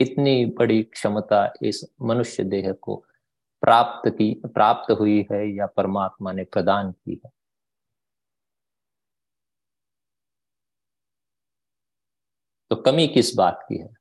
इतनी 0.00 0.46
बड़ी 0.46 0.82
क्षमता 0.82 1.52
इस 1.62 1.84
मनुष्य 2.02 2.44
देह 2.44 2.72
को 2.72 2.96
प्राप्त 3.62 4.08
की, 4.08 4.42
प्राप्त 4.46 4.90
हुई 4.90 5.26
है 5.32 5.46
या 5.56 5.66
परमात्मा 5.66 6.32
ने 6.32 6.44
प्रदान 6.44 6.92
की 6.92 7.20
है। 7.24 7.30
तो 12.70 12.76
कमी 12.76 13.08
किस 13.08 13.34
बात 13.36 13.66
की 13.68 13.76
है? 13.78 13.94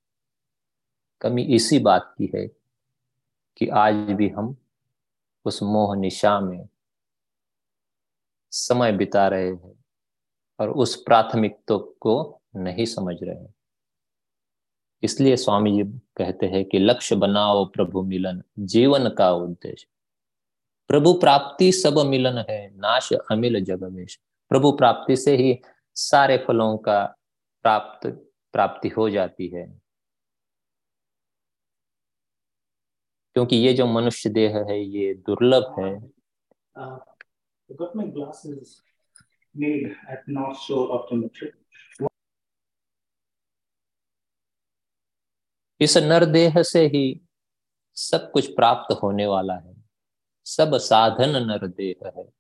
कमी 1.22 1.44
इसी 1.44 1.80
बात 1.80 2.16
की 2.18 2.32
है 2.36 2.48
कि 3.58 3.68
आज 3.68 3.94
भी 3.94 4.30
हम 4.30 4.58
उस 5.46 5.64
मोह 5.64 5.96
निशा 5.96 6.40
में 6.40 6.68
समय 8.52 8.92
बिता 8.92 9.28
रहे 9.28 9.50
हैं 9.50 9.86
और 10.60 10.70
उस 10.70 11.04
प्राथमिकता 11.04 11.78
को 11.78 12.42
नहीं 12.56 12.86
समझ 12.86 13.16
रहे 13.24 13.36
हैं। 13.36 13.56
इसलिए 15.04 15.36
स्वामी 15.36 15.72
जी 15.72 16.00
कहते 16.18 16.46
हैं 16.46 16.66
कि 16.66 16.80
लक्ष्य 16.80 17.16
बनाओ 17.16 17.66
प्रभु 17.66 18.02
मिलन, 18.02 18.44
जीवन 18.60 19.10
का 19.10 19.32
उद्देश्य। 19.32 19.88
प्रभु 20.88 21.14
प्राप्ति 21.14 21.72
सब 21.72 22.00
मिलन 22.00 22.46
है, 22.50 22.78
नाश 22.78 23.14
अमिल 23.14 23.64
जगमेश। 23.64 24.20
प्रभु 24.50 24.72
प्राप्ति 24.72 25.18
से 25.18 25.38
ही 25.38 25.62
सारे 25.96 26.38
फलों 26.48 26.78
का 26.78 27.06
प्राप्त 27.64 28.27
प्राप्ति 28.54 28.88
हो 28.88 29.10
जाती 29.10 29.48
है। 29.48 29.82
क्योंकि 33.34 33.56
ये 33.56 33.74
जो 33.74 33.86
मनुष्य 33.86 34.30
देह 34.30 34.58
है 34.70 34.80
ये 34.80 35.14
दुर्लभ 35.14 35.76
है। 35.80 36.10
इस 45.82 45.98
नरदेह 45.98 46.64
से 46.64 46.86
ही 46.88 47.22
सब 47.96 48.32
कुछ 48.32 48.56
प्राप्त 48.56 49.00
होने 49.04 49.28
वाला 49.28 49.56
है। 49.56 49.76
सब 50.46 50.78
साधन 50.78 51.30
नरदेह 51.30 52.12
है। 52.18 52.32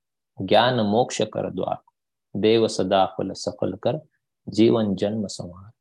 ज्ञान 0.41 0.79
मोक्ष 0.79 1.21
कर 1.21 1.51
द्वार। 1.51 1.91
देव 2.39 2.67
सदा 2.67 3.05
फल 3.05 3.31
सफल 3.31 3.73
कर। 3.73 4.07
जीवन 4.49 4.95
जन्म 4.95 5.27
संहार। 5.27 5.71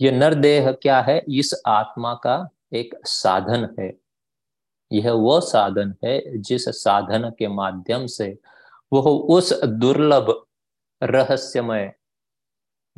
यह 0.00 0.12
नरदेह 0.12 0.72
क्या 0.72 1.00
है? 1.00 1.24
इस 1.28 1.62
आत्मा 1.66 2.14
का 2.14 2.48
एक 2.72 2.94
साधन 3.04 3.76
है। 3.80 3.92
यह 4.92 5.12
वो 5.12 5.40
साधन 5.40 5.94
है 6.04 6.38
जिस 6.38 6.64
साधन 6.68 7.30
के 7.38 7.48
माध्यम 7.48 8.06
से 8.06 8.38
वह 8.92 9.02
उस 9.36 9.52
दुर्लभ, 9.64 10.46
रहस्यमय 11.02 11.94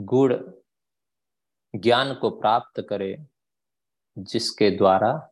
गुड़ 0.01 0.35
ज्ञान 1.77 2.15
को 2.15 2.31
प्राप्त 2.31 2.81
करे, 2.81 3.27
जिसके 4.19 4.71
द्वारा 4.71 5.31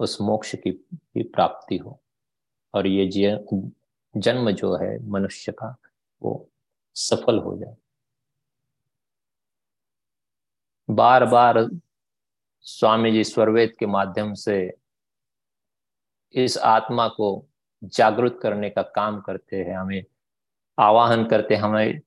उस 0.00 0.20
मोक्ष 0.20 0.56
की 0.56 0.70
भी 0.70 1.22
प्राप्ति 1.22 1.76
हो। 1.76 2.00
और 2.74 2.86
ये 2.86 3.08
जन्म 4.16 4.50
जो 4.50 4.76
है 4.76 5.06
मनुष्य 5.06 5.52
का, 5.52 5.76
वो 6.22 6.48
सफल 6.94 7.38
हो 7.38 7.56
जाए। 7.56 7.76
बार 10.90 11.24
बार 11.24 11.68
स्वामी 12.66 13.12
जी 13.12 13.24
स्वरवेद 13.24 13.74
के 13.78 13.86
माध्यम 13.86 14.34
से 14.34 14.56
इस 16.34 16.58
आत्मा 16.58 17.08
को 17.08 17.46
जागृत 17.84 18.38
करने 18.42 18.70
का 18.70 18.82
काम 18.82 19.20
करते 19.20 19.56
हैं, 19.56 19.76
हमें 19.76 20.04
आवाहन 20.78 21.24
करते 21.24 21.54
हैं, 21.54 21.62
हमें 21.62 22.00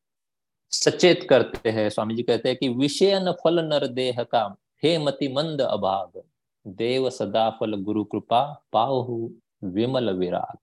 सचेत 0.71 1.27
करते 1.29 1.69
हैं। 1.69 1.89
स्वामी 1.89 2.15
जी 2.15 2.23
कहते 2.23 2.49
हैं 2.49 2.57
कि 2.57 2.69
विषय 2.69 3.19
न 3.19 3.31
फल 3.43 3.59
नर 3.59 3.87
देह 3.87 4.23
का, 4.23 4.55
हे 4.83 4.97
मति 4.97 5.27
मंद 5.27 5.61
अभाग, 5.61 6.21
देव 6.67 7.09
सदा 7.09 7.49
फल 7.49 7.75
गुरु 7.75 8.03
कृपा 8.03 8.63
पाहु 8.73 9.29
विमल 9.63 10.09
विराग। 10.09 10.57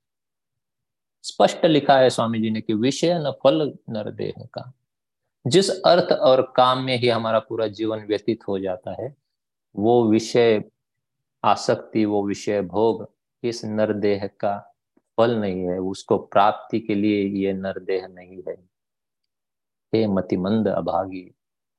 स्पष्ट 1.22 1.64
लिखा 1.66 1.98
है 1.98 2.10
स्वामी 2.10 2.40
जी 2.40 2.50
ने 2.50 2.60
कि 2.60 2.74
विषय 2.74 3.18
न 3.18 3.30
फल 3.42 3.72
नर 3.90 4.10
देह 4.10 4.48
का। 4.54 4.72
जिस 5.46 5.70
अर्थ 5.70 6.12
और 6.12 6.52
काम 6.56 6.78
में 6.78 6.96
ही 6.96 7.08
हमारा 7.08 7.38
पूरा 7.38 7.66
जीवन 7.66 7.98
व्यतीत 7.98 8.38
हो 8.48 8.58
जाता 8.58 9.02
है, 9.02 9.16
वो 9.76 10.08
विषय 10.08 10.64
आसक्ति, 11.44 12.04
वो 12.04 12.26
विषय 12.26 12.62
भोग 12.62 13.12
इस 13.44 13.64
नरदेह 13.64 14.26
का 14.26 14.74
फल 15.18 15.36
नहीं 15.36 15.62
है। 15.62 15.78
उसको 15.78 16.18
प्राप्ति 16.18 16.80
के 16.80 16.94
लिए 16.94 17.46
ये 17.46 17.52
नरदेह 17.52 18.06
नहीं 18.06 18.42
है। 18.48 18.54
हे 19.94 20.06
मतिमंद 20.06 20.68
अभागी 20.68 21.34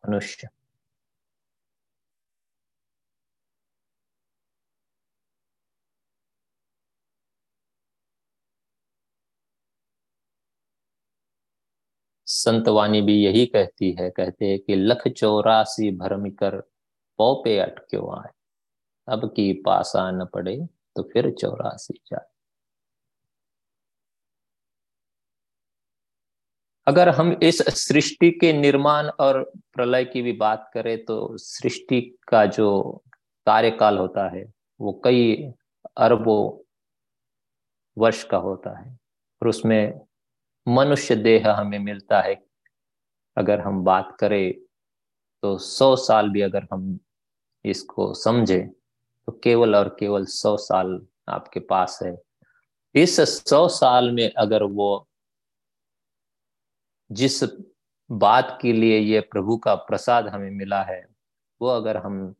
मनुष्य। 0.10 0.48
संतवाणी 12.44 13.02
भी 13.02 13.16
यही 13.24 13.46
कहती 13.46 13.92
है, 14.00 14.10
कहते 14.10 14.46
हैं 14.46 14.60
कि 14.60 14.76
लख 14.76 15.08
चौरासी 15.08 15.92
भरम 15.98 16.30
कर 16.34 16.60
पौ 17.20 17.34
पे 17.44 17.58
अटक्यो 17.60 18.10
आए? 18.12 18.30
अब 19.08 19.26
की 19.36 19.52
पासा 19.66 20.10
न 20.12 20.26
पड़े 20.34 20.58
तो 20.96 21.04
फिर 21.14 21.32
चौरासी 21.32 21.94
जाए। 22.08 22.26
अगर 26.88 27.10
हम 27.10 27.32
इस 27.44 27.62
सृष्टि 27.78 28.30
के 28.32 28.52
निर्माण 28.54 29.10
और 29.20 29.44
प्रलय 29.74 30.06
की 30.06 30.22
भी 30.22 30.32
बात 30.34 30.70
करें 30.74 31.04
तो 31.06 31.38
सृष्टि 31.38 32.02
का 32.28 32.46
जो 32.48 32.70
कार्यकाल 33.48 33.98
होता 33.98 34.28
है, 34.30 34.44
वो 34.80 35.02
कई 35.04 35.36
अरबों 35.98 36.42
वर्ष 37.98 38.24
का 38.24 38.38
होता 38.38 38.78
है 38.80 38.90
और 39.42 39.48
उसमें 39.48 40.02
मनुष्य 40.68 41.16
देह 41.18 41.50
हमें 41.52 41.80
मिलता 41.80 42.20
है। 42.22 42.36
अगर 43.38 43.60
हम 43.62 43.84
बात 43.84 44.16
करें 44.20 44.54
तो 45.44 45.58
सौ 45.58 45.96
साल 45.98 46.30
भी 46.30 46.42
अगर 46.42 46.68
हम 46.74 47.00
इसको 47.66 48.14
समझे 48.14 48.60
तो 48.60 49.32
केवल 49.44 49.76
और 49.76 49.90
केवल 50.00 50.26
सौ 50.26 50.56
साल 50.58 51.00
आपके 51.30 51.60
पास 51.62 52.00
है। 52.04 52.16
इस 52.96 53.20
सौ 53.40 53.68
साल 53.70 54.12
में 54.12 54.32
अगर 54.34 54.64
वो 54.64 55.08
जिस 57.10 57.44
बात 58.10 58.58
के 58.62 58.74
लिए 58.74 58.98
ये 59.00 59.20
प्रभु 59.22 59.58
का 59.58 59.76
प्रसाद 59.78 60.28
हमें 60.28 60.50
मिला 60.52 60.82
है, 60.84 61.06
वो 61.62 61.68
अगर 61.68 61.98
हम 61.98 62.34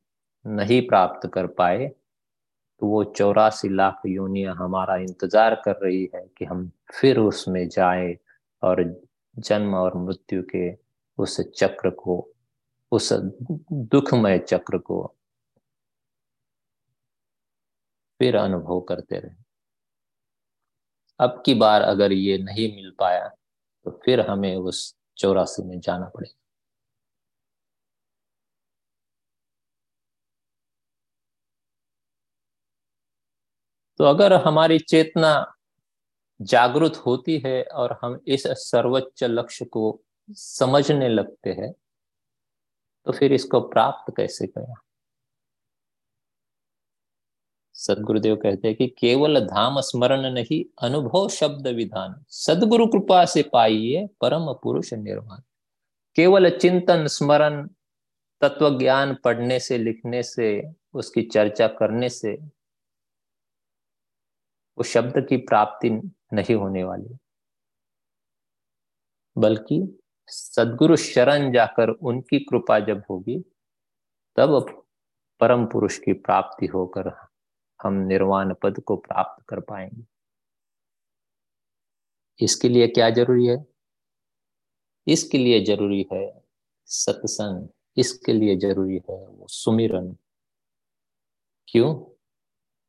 नहीं 0.46 0.82
प्राप्त 0.88 1.30
कर 1.34 1.48
पाए 1.48 1.92
तो 2.82 2.88
वो 2.88 3.04
चौरासी 3.14 3.70
लाख 3.70 4.02
यूनिया 4.08 4.54
हमारा 4.60 4.96
इंतज़ार 4.98 5.56
कर 5.66 5.76
रही 5.84 6.04
है 6.16 6.22
कि 6.38 6.46
हम 6.46 6.70
फिर 6.94 7.18
उसमें 7.20 7.68
जाए 7.70 8.16
और 8.64 8.84
जन्म 9.38 9.76
और 9.76 9.98
मृत्यु 9.98 10.44
के 10.46 10.72
उस 11.18 11.40
चक्र 11.58 11.90
को, 11.90 12.16
उस 12.92 13.12
दुखमय 13.14 14.40
चक्र 14.40 14.78
को 14.80 15.04
फिर 18.20 18.36
अनुभव 18.36 18.80
करते 18.90 19.20
रहे। 19.20 19.36
अब 21.20 21.42
की 21.46 21.54
बार 21.56 21.82
अगर 21.82 22.12
ये 22.12 22.38
नहीं 22.38 22.68
मिल 22.76 22.92
पाया 23.00 23.28
तो 23.86 23.92
फिर 24.06 24.20
हमें 24.30 24.56
उस 24.56 24.96
चौरासी 25.18 25.64
में 25.64 25.80
जाना 25.80 26.06
पड़ेगा। 26.16 26.41
तो 34.02 34.06
अगर 34.06 34.34
हमारी 34.34 34.80
चेतना 34.80 35.54
जागृत 36.42 36.96
होती 37.06 37.38
है 37.46 37.64
और 37.64 38.00
हम 38.02 38.20
इस 38.28 38.44
सर्वोच्च 38.48 39.24
लक्ष्य 39.24 39.66
को 39.66 40.02
समझने 40.30 41.10
लगते 41.10 41.50
हैं 41.50 41.74
तो 43.06 43.12
फिर 43.12 43.34
इसको 43.34 43.62
प्राप्त 43.62 44.14
कैसे 44.18 44.48
करें? 44.48 44.74
सदगुरुदेव 47.74 48.36
कहते 48.36 48.68
हैं 48.68 48.78
कि 48.78 48.88
केवल 48.88 49.40
धाम 49.40 49.82
स्मरण 49.82 50.22
नहीं, 50.22 50.64
अनुभव 50.88 51.30
शब्द 51.30 51.68
विधान। 51.68 52.24
सदगुरु 52.30 52.88
कृपा 52.88 53.26
से 53.26 53.44
पाइए 53.44 54.08
परम 54.22 54.54
पुरुष 54.54 54.94
निर्माण। 54.94 55.40
केवल 56.16 56.50
चिंतन, 56.50 57.08
स्मरण 57.08 57.68
तत्व 58.42 58.80
ज्ञान 58.80 59.16
पढ़ने 59.24 59.60
से, 59.60 59.78
लिखने 59.78 60.24
से, 60.24 60.64
उसकी 60.94 61.22
चर्चा 61.22 61.68
करने 61.68 62.10
से 62.10 62.61
वो 64.82 64.86
शब्द 64.86 65.14
की 65.30 65.38
प्राप्ति 65.38 65.90
नहीं 66.34 66.56
होने 66.56 66.84
वाली। 66.84 67.18
बल्कि 69.38 70.00
सदगुरु 70.28 70.96
शरण 70.96 71.54
जाकर 71.54 71.90
उनकी 71.90 72.40
कृपा 72.40 72.80
जब 72.80 73.04
होगी, 73.10 73.40
तब 74.36 74.84
परम 75.40 75.66
पुरुष 75.66 75.98
की 75.98 76.14
प्राप्ति 76.14 76.66
होकर 76.66 77.28
हम 77.84 77.94
निर्वाण 77.94 78.54
पद 78.54 78.80
को 78.80 78.96
प्राप्त 78.96 79.46
कर 79.50 79.60
पाएँगे। 79.60 80.04
इसके 82.46 82.70
लिए 82.70 82.88
क्या 82.88 83.10
ज़रूरी 83.10 83.46
है? 83.46 83.66
इसके 85.08 85.38
लिए 85.38 85.66
ज़रूरी 85.66 86.08
है 86.14 86.44
सत्संग। 86.86 87.70
इसके 87.98 88.34
लिए 88.34 88.58
ज़रूरी 88.58 89.02
है 89.10 89.28
वो 89.28 89.48
सुमिरन। 89.48 90.18
क्यों? 91.68 92.11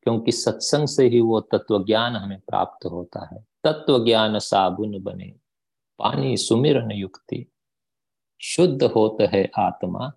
क्योंकि 0.02 0.32
सत्संग 0.32 0.88
से 0.88 1.08
ही 1.08 1.20
वो 1.20 1.40
तत्व 1.40 1.84
ज्ञान 1.84 2.16
हमें 2.16 2.40
प्राप्त 2.40 2.86
होता 2.86 3.28
है। 3.34 3.46
तत्व 3.64 4.04
ज्ञान 4.04 4.38
साबुन 4.38 5.02
बने, 5.02 5.34
पानी 5.98 6.36
सुमिरन 6.36 6.90
युक्ति, 6.92 7.46
शुद्ध 8.40 8.82
होत 8.82 9.18
है 9.20 9.50
आत्मा, 9.58 10.12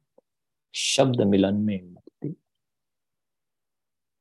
शब्द 0.74 1.22
मिलन 1.22 1.56
में 1.56 1.82
मुक्ति। 1.84 2.36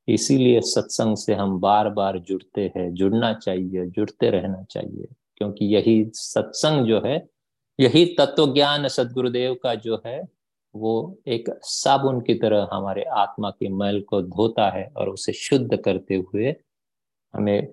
इसीलिए 0.08 0.60
सत्संग 0.60 1.16
से 1.16 1.34
हम 1.34 1.60
बार 1.60 1.88
बार 1.88 2.18
जुड़ते 2.18 2.72
हैं, 2.76 2.94
जुड़ना 2.94 3.34
चाहिए, 3.34 3.86
जुड़ते 3.86 4.30
रहना 4.30 4.62
चाहिए, 4.62 5.08
क्योंकि 5.36 5.64
यही 5.64 6.10
सत्संग 6.14 6.86
जो 6.86 7.02
है, 7.04 7.28
यही 7.80 8.16
तत्व 8.18 8.54
ज्ञान 8.54 8.88
सदगुरुदेव 8.88 9.54
का 9.54 9.74
जो 9.74 10.02
है 10.06 10.33
वो 10.74 10.92
एक 11.28 11.48
साबुन 11.62 12.20
की 12.20 12.34
तरह 12.34 12.68
हमारे 12.72 13.02
आत्मा 13.16 13.50
के 13.50 13.68
मैल 13.70 14.00
को 14.02 14.20
धोता 14.22 14.68
है 14.70 14.86
और 14.96 15.08
उसे 15.08 15.32
शुद्ध 15.32 15.76
करते 15.76 16.14
हुए 16.16 16.54
हमें 17.34 17.68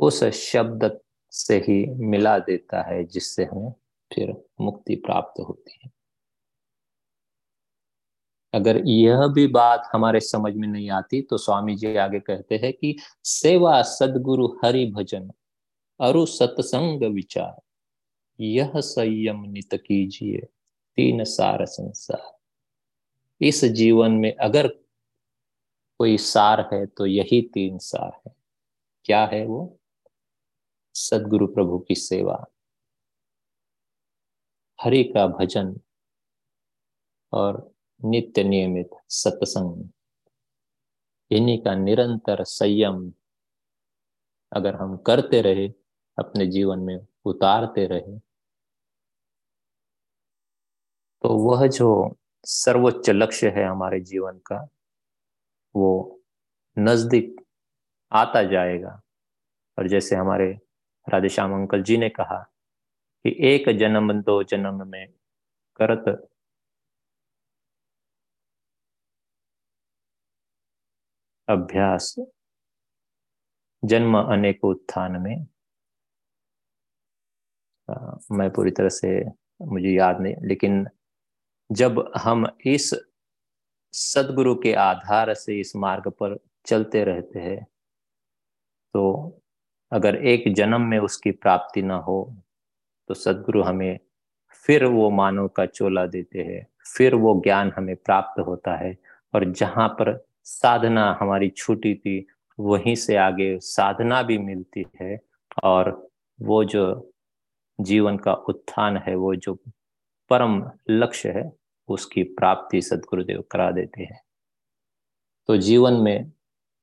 उस 0.00 0.22
शब्द 0.24 0.90
से 1.32 1.56
ही 1.58 1.84
मिला 2.06 2.38
देता 2.38 2.82
है, 2.82 3.04
जिससे 3.04 3.44
हमें 3.44 3.72
फिर 4.10 4.34
मुक्ति 4.60 4.94
प्राप्त 4.96 5.40
होती 5.40 5.78
है। 5.84 5.90
अगर 8.54 8.80
यह 8.86 9.26
भी 9.26 9.46
बात 9.46 9.88
हमारे 9.92 10.20
समझ 10.20 10.54
में 10.54 10.66
नहीं 10.68 10.90
आती 10.90 11.20
तो 11.22 11.36
स्वामी 11.38 11.76
जी 11.76 11.94
आगे 11.96 12.20
कहते 12.20 12.56
हैं 12.56 12.72
कि 12.72 12.96
सेवा 13.24 13.80
सदगुरु 13.82 14.48
हरि 14.64 14.84
भजन 14.86 15.30
अरु 16.00 16.24
सत्संग 16.26 17.02
विचार, 17.14 17.60
यह 18.38 18.72
संयम 18.76 19.42
नित 19.48 19.74
कीजिए, 19.76 20.38
तीन 20.98 21.24
सार 21.24 21.64
संसार। 21.66 22.30
इस 23.40 23.64
जीवन 23.64 24.12
में 24.12 24.34
अगर 24.36 24.68
कोई 26.00 26.18
सार 26.18 26.60
है 26.72 26.86
तो 26.86 27.06
यही 27.06 27.40
तीन 27.54 27.78
सार 27.78 28.20
है। 28.26 28.34
क्या 29.04 29.24
है 29.26 29.46
वो? 29.46 29.78
सदगुरु 30.94 31.46
प्रभु 31.46 31.78
की 31.78 31.94
सेवा। 31.94 32.44
हरि 34.78 35.04
का 35.04 35.26
भजन 35.26 35.80
और 37.32 37.74
नित्य 38.04 38.44
नियमित 38.44 38.90
सत्संग। 39.08 39.88
इन्हीं 41.30 41.58
का 41.62 41.74
निरंतर 41.74 42.44
संयम 42.44 43.12
अगर 44.52 44.74
हम 44.74 44.96
करते 44.96 45.42
रहे, 45.42 45.68
अपने 46.18 46.46
जीवन 46.46 46.78
में 46.78 47.06
उतारते 47.24 47.86
रहे 47.86 48.18
तो 51.22 51.28
वह 51.38 51.66
जो 51.66 51.88
सर्वोच्च 52.46 53.10
लक्ष्य 53.10 53.48
है 53.56 53.64
हमारे 53.64 54.00
जीवन 54.00 54.38
का 54.46 54.66
वो 55.74 55.90
नज़दीक 56.76 57.36
आता 58.12 58.42
जाएगा। 58.44 59.00
और 59.78 59.88
जैसे 59.88 60.16
हमारे 60.16 60.50
राधेश्याम 61.06 61.54
अंकल 61.54 61.82
जी 61.82 61.96
ने 61.98 62.08
कहा 62.10 62.38
कि 63.24 63.36
एक 63.48 63.68
जन्म 63.78 64.12
दो 64.22 64.42
जन्म 64.44 64.86
में 64.88 65.06
करत 65.80 66.04
अभ्यास 71.48 72.14
जन्म 73.82 74.18
अनेक 74.18 74.64
उत्थान 74.64 75.20
में 75.22 75.46
आ, 77.88 77.94
मैं 78.32 78.50
पूरी 78.50 78.70
तरह 78.70 78.88
से 78.88 79.08
मुझे 79.62 79.90
याद 79.90 80.20
नहीं 80.20 80.34
लेकिन 80.48 80.86
जब 81.72 82.12
हम 82.16 82.46
इस 82.66 82.94
सदगुरु 83.92 84.54
के 84.54 84.72
आधार 84.74 85.34
से 85.34 85.60
इस 85.60 85.76
मार्ग 85.76 86.08
पर 86.08 86.38
चलते 86.66 87.04
रहते 87.04 87.38
हैं 87.38 87.66
तो 88.94 89.40
अगर 89.92 90.16
एक 90.16 90.54
जन्म 90.54 90.80
में 90.80 90.98
उसकी 90.98 91.30
प्राप्ति 91.30 91.82
ना 91.82 91.94
हो 91.94 92.36
तो 93.08 93.14
सदगुरु 93.14 93.62
हमें 93.62 93.98
फिर 94.66 94.84
वो 94.84 95.10
मानव 95.10 95.48
का 95.48 95.66
चोला 95.66 96.06
देते 96.06 96.38
हैं, 96.38 96.66
फिर 96.96 97.14
वो 97.14 97.40
ज्ञान 97.44 97.72
हमें 97.76 97.96
प्राप्त 97.96 98.40
होता 98.40 98.76
है 98.76 98.96
और 99.34 99.44
जहाँ 99.52 99.88
पर 99.88 100.26
साधना 100.44 101.16
हमारी 101.20 101.48
छूटी 101.48 101.94
थी, 101.94 102.26
वहीं 102.60 102.94
से 102.94 103.16
आगे 103.16 103.58
साधना 103.58 104.22
भी 104.22 104.38
मिलती 104.38 104.86
है 105.00 105.20
और 105.64 106.10
वो 106.40 106.64
जो 106.64 107.12
जीवन 107.80 108.16
का 108.16 108.32
उत्थान 108.32 108.96
है, 108.96 109.14
वो 109.14 109.34
जो 109.34 109.54
परम 110.30 110.70
लक्ष्य 110.90 111.30
है 111.30 111.61
उसकी 111.92 112.22
प्राप्ति 112.22 112.80
सदगुरुदेव 112.82 113.42
करा 113.50 113.70
देते 113.70 114.02
हैं। 114.02 114.20
तो 115.48 115.56
जीवन 115.56 115.94
में 115.94 116.32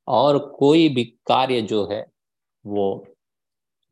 और 0.08 0.38
कोई 0.58 0.88
भी 0.90 1.04
कार्य 1.28 1.62
जो 1.62 1.86
है, 1.92 2.06
वो 2.66 3.08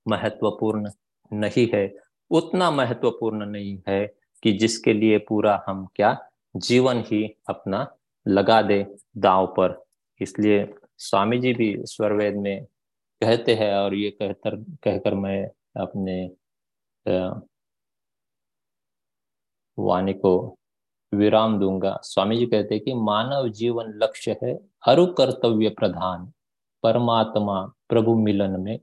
महत्वपूर्ण 0.06 0.92
नहीं 1.32 1.68
है। 1.74 1.88
उतना 2.32 2.70
महत्वपूर्ण 2.72 3.46
नहीं 3.46 3.78
है 3.88 4.06
कि 4.44 4.52
जिसके 4.54 4.94
लिए 4.94 5.18
पूरा 5.18 5.64
हम 5.68 5.86
क्या 5.96 6.18
जीवन 6.56 7.04
ही 7.08 7.24
अपना 7.50 7.88
लगा 8.26 8.62
दे 8.62 8.86
दाव 9.18 9.48
पर। 9.48 9.84
इसलिए 10.22 10.68
स्वामी 10.98 11.40
जी 11.40 11.54
भी 11.54 11.76
स्वरवेद 11.86 12.36
में 12.36 12.66
कहते 13.22 13.54
हैं 13.56 13.74
और 13.74 13.94
ये 13.96 14.10
कहकर 14.12 14.56
कहकर 14.84 15.14
मैं 15.16 15.44
अपने 15.82 16.26
वाणी 19.78 20.14
को 20.14 20.34
विराम 21.14 21.60
दूँगा। 21.60 22.00
स्वामी 22.04 22.38
जी 22.38 22.46
कहते 22.46 22.76
हैं 22.76 22.84
कि 22.84 22.94
मानव 22.94 23.50
जीवन 23.50 23.86
लक्ष्य 23.88 24.38
है, 24.44 24.60
अरु 24.88 25.08
कर्तव्य 25.08 25.70
प्रधान, 25.70 26.34
परमात्मा 26.84 27.72
प्रभु 27.90 28.16
मिलन 28.16 28.62
में, 28.62 28.80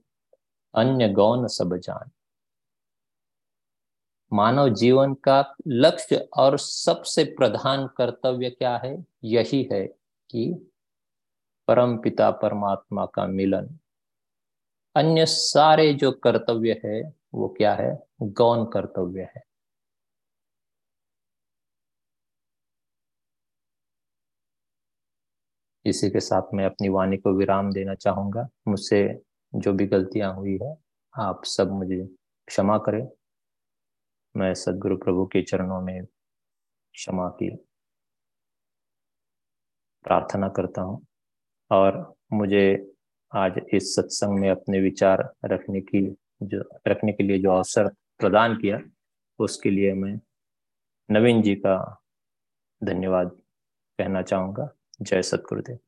अन्य 0.75 1.09
गौन 1.09 1.47
सब 1.47 1.77
जान। 1.77 2.11
मानव 4.33 4.69
जीवन 4.69 5.15
का 5.15 5.55
लक्ष्य 5.69 6.29
और 6.37 6.59
सबसे 6.59 7.25
प्रधान 7.25 7.87
कर्तव्य 7.87 8.51
क्या 8.51 8.77
है? 8.77 9.07
यही 9.25 9.69
है 9.73 9.87
कि 10.31 10.73
परम 11.69 11.99
पिता 11.99 12.31
परमात्मा 12.31 13.07
का 13.07 13.27
मिलन। 13.27 13.79
अन्य 14.97 15.27
सारे 15.27 15.95
जो 15.95 16.13
कर्तव्य 16.13 16.81
है, 16.85 17.15
वो 17.35 17.49
क्या 17.49 17.75
है? 17.75 18.07
गौन 18.23 18.65
कर्तव्य 18.65 19.23
है। 19.37 19.44
इसी 25.85 26.11
के 26.11 26.21
साथ 26.21 26.43
मैं 26.55 26.65
अपनी 26.65 26.89
वाणी 26.89 27.17
को 27.17 27.33
विराम 27.33 27.73
देना 27.73 27.95
चाहूँगा। 27.95 28.49
मुझसे 28.69 29.23
जो 29.55 29.73
भी 29.73 29.87
गलतियाँ 29.87 30.35
हुई 30.35 30.59
है, 30.63 30.77
आप 31.19 31.45
सब 31.45 31.73
मुझे 31.73 32.09
क्षमा 32.47 32.79
करें। 32.79 33.09
मैं 34.37 34.55
सदगुरु 34.55 34.97
प्रभु 34.97 35.27
के 35.27 35.43
चरणों 35.43 35.81
में 35.81 36.05
क्षमा 36.95 37.29
की 37.29 37.51
प्रार्थना 40.05 40.49
करता 40.49 40.83
हूँ। 40.83 41.07
और 41.71 42.15
मुझे 42.33 42.93
आज 43.35 43.61
इस 43.75 43.97
सत्संग 43.97 44.39
में 44.39 44.51
अपने 44.51 44.81
विचार 44.81 45.33
रखने 45.45 45.81
की 45.81 46.17
जो, 46.43 46.81
रखने 46.89 47.13
के 47.13 47.23
लिए 47.23 47.39
जो 47.39 47.51
अवसर 47.51 47.89
प्रदान 48.19 48.57
किया, 48.57 48.81
उसके 49.39 49.71
लिए 49.71 49.95
मैं 49.95 50.21
नवीन 51.11 51.43
जी 51.43 51.55
का 51.55 52.03
धन्यवाद 52.85 53.29
कहना 53.99 54.23
चाहूँगा। 54.23 54.75
जय 55.03 55.23
सतगुरुदेव। 55.23 55.79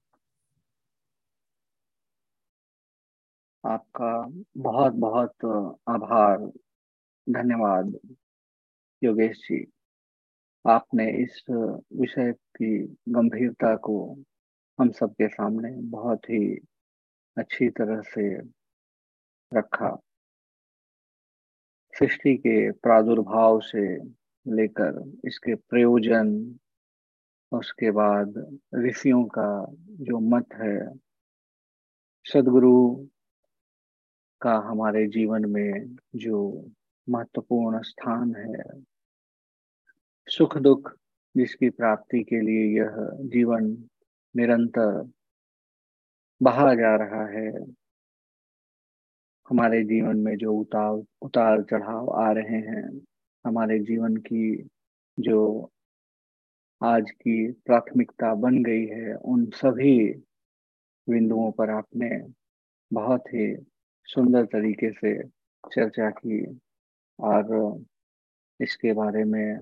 आपका 3.65 4.43
बहुत 4.57 4.93
बहुत 4.93 5.33
आभार, 5.89 6.39
धन्यवाद, 7.29 7.99
योगेश 9.03 9.37
जी। 9.37 9.73
आपने 10.67 11.23
इस 11.23 11.45
विषय 11.93 12.33
की 12.33 12.97
गंभीरता 13.09 13.77
को 13.77 14.23
हम 14.81 14.91
सबके 14.91 15.29
सामने 15.29 15.83
बहुत 15.83 16.25
ही 16.25 16.55
अच्छी 17.39 17.69
तरह 17.69 18.01
से 18.01 18.37
रखा। 19.55 20.01
सृष्टि 21.99 22.37
के 22.37 22.71
प्रादुर्भाव 22.73 23.61
से 23.61 23.97
लेकर 24.47 25.13
इसके 25.25 25.55
प्रयोजन 25.55 26.59
उसके 27.53 27.91
बाद 27.91 28.59
ऋषियों 28.75 29.25
का 29.25 29.67
जो 30.01 30.19
मत 30.19 30.47
है, 30.55 30.95
सदगुरु 32.25 33.07
का 34.41 34.55
हमारे 34.55 35.07
जीवन 35.07 35.45
में 35.45 35.97
जो 36.17 36.71
महत्वपूर्ण 37.09 37.83
स्थान 37.83 38.35
है, 38.37 38.83
सुख 40.29 40.59
दुख 40.59 40.93
जिसकी 41.37 41.71
प्राप्ति 41.71 42.25
के 42.25 42.41
लिए 42.41 42.79
यह 42.79 42.97
जीवन 43.23 43.89
निरंतर 44.37 45.11
बहा 46.43 46.75
जा 46.75 46.97
रहा 46.97 47.27
है, 47.27 47.53
हमारे 49.49 49.85
जीवन 49.85 50.19
में 50.19 50.37
जो 50.37 50.55
उतार 50.55 51.03
उतार 51.23 51.63
चढ़ाव 51.63 52.11
आ 52.11 52.33
रहे 52.33 52.59
हैं, 52.59 53.01
हमारे 53.45 53.79
जीवन 53.79 54.17
की 54.17 54.69
जो 55.19 55.71
आज 56.81 57.11
की 57.11 57.35
प्राथमिकता 57.67 58.33
बन 58.35 58.63
गई 58.65 58.85
है 58.87 59.15
उन 59.25 59.45
सभी 59.55 59.99
बिंदुओं 61.09 61.51
पर 61.53 61.71
आपने 61.71 62.09
बहुत 62.91 63.29
ही 63.35 63.47
सुंदर 64.09 64.45
तरीके 64.47 64.91
से 64.93 65.15
चर्चा 65.65 66.11
की 66.11 66.41
और 67.19 67.53
इसके 68.61 68.93
बारे 68.93 69.25
में 69.25 69.59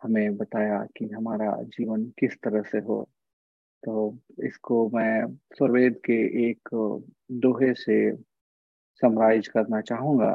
हमें 0.00 0.36
बताया 0.36 0.84
कि 0.98 1.08
हमारा 1.08 1.52
जीवन 1.68 2.04
किस 2.20 2.36
तरह 2.44 2.62
से 2.72 2.78
हो। 2.80 3.02
तो 3.82 4.18
इसको 4.44 4.88
मैं 4.90 5.26
स्वरवेद 5.56 6.00
के 6.06 6.20
एक 6.50 6.70
दोहे 7.42 7.74
से 7.74 8.00
समराइज 9.02 9.48
करना 9.48 9.80
चाहूँगा। 9.82 10.34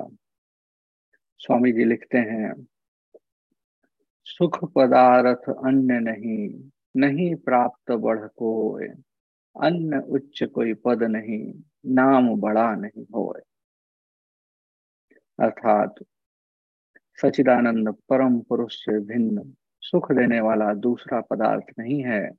स्वामी 1.39 1.71
जी 1.71 1.85
लिखते 1.85 2.17
हैं 2.17 2.53
सुख 4.27 4.57
पदार्थ 4.75 5.49
अन्य 5.49 5.99
नहीं 5.99 6.37
नहीं 6.95 7.33
प्राप्त 7.35 7.91
बढ़ 7.91 8.27
को 8.37 8.51
अन्य 9.55 9.99
उच्च 10.09 10.43
कोई 10.53 10.73
पद 10.85 11.03
नहीं, 11.03 11.53
नाम 11.93 12.35
बड़ा 12.41 12.73
नहीं 12.75 13.05
हो 13.15 13.33
अर्थात 15.39 15.95
सचिदानंद 17.17 17.89
परम 18.09 18.39
पुरुष 18.39 18.75
से 18.75 18.99
भिन्न 18.99 19.43
सुख 19.83 20.11
देने 20.11 20.39
वाला 20.41 20.73
दूसरा 20.73 21.19
पदार्थ 21.21 21.73
नहीं 21.79 22.03
है, 22.03 22.29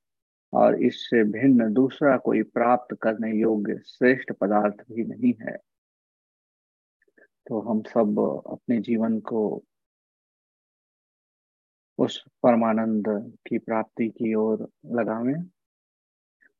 और 0.53 0.81
इससे 0.83 1.23
भिन्न 1.31 1.71
दूसरा 1.73 2.17
कोई 2.17 2.41
प्राप्त 2.55 2.95
करने 3.01 3.31
योग्य 3.31 3.79
श्रेष्ठ 3.87 4.31
पदार्थ 4.31 4.83
भी 4.91 5.03
नहीं 5.03 5.33
है। 5.41 5.55
तो 7.47 7.59
हम 7.61 7.81
सब 7.83 8.19
अपने 8.51 8.79
जीवन 8.81 9.19
को 9.19 9.41
उस 11.99 12.17
परमानंद 12.43 13.07
की 13.47 13.57
प्राप्ति 13.57 14.07
की 14.17 14.33
ओर 14.35 14.67
लगावें 14.95 15.35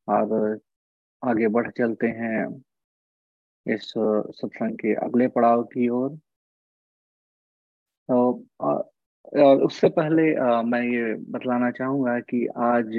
और 0.07 0.59
आगे 1.23 1.47
बढ़ 1.47 1.69
चलते 1.77 2.07
हैं 2.19 2.45
इस 3.65 3.91
सत्संग 3.91 4.77
के 4.79 4.93
अगले 5.05 5.27
पड़ाव 5.35 5.63
की 5.73 5.87
ओर। 5.89 6.09
तो 8.09 8.45
और 8.61 9.63
उससे 9.65 9.89
पहले 9.89 10.23
मैं 10.69 10.81
ये 10.83 11.13
बतलाना 11.31 11.69
चाहूँगा 11.71 12.19
कि 12.29 12.45
आज 12.65 12.93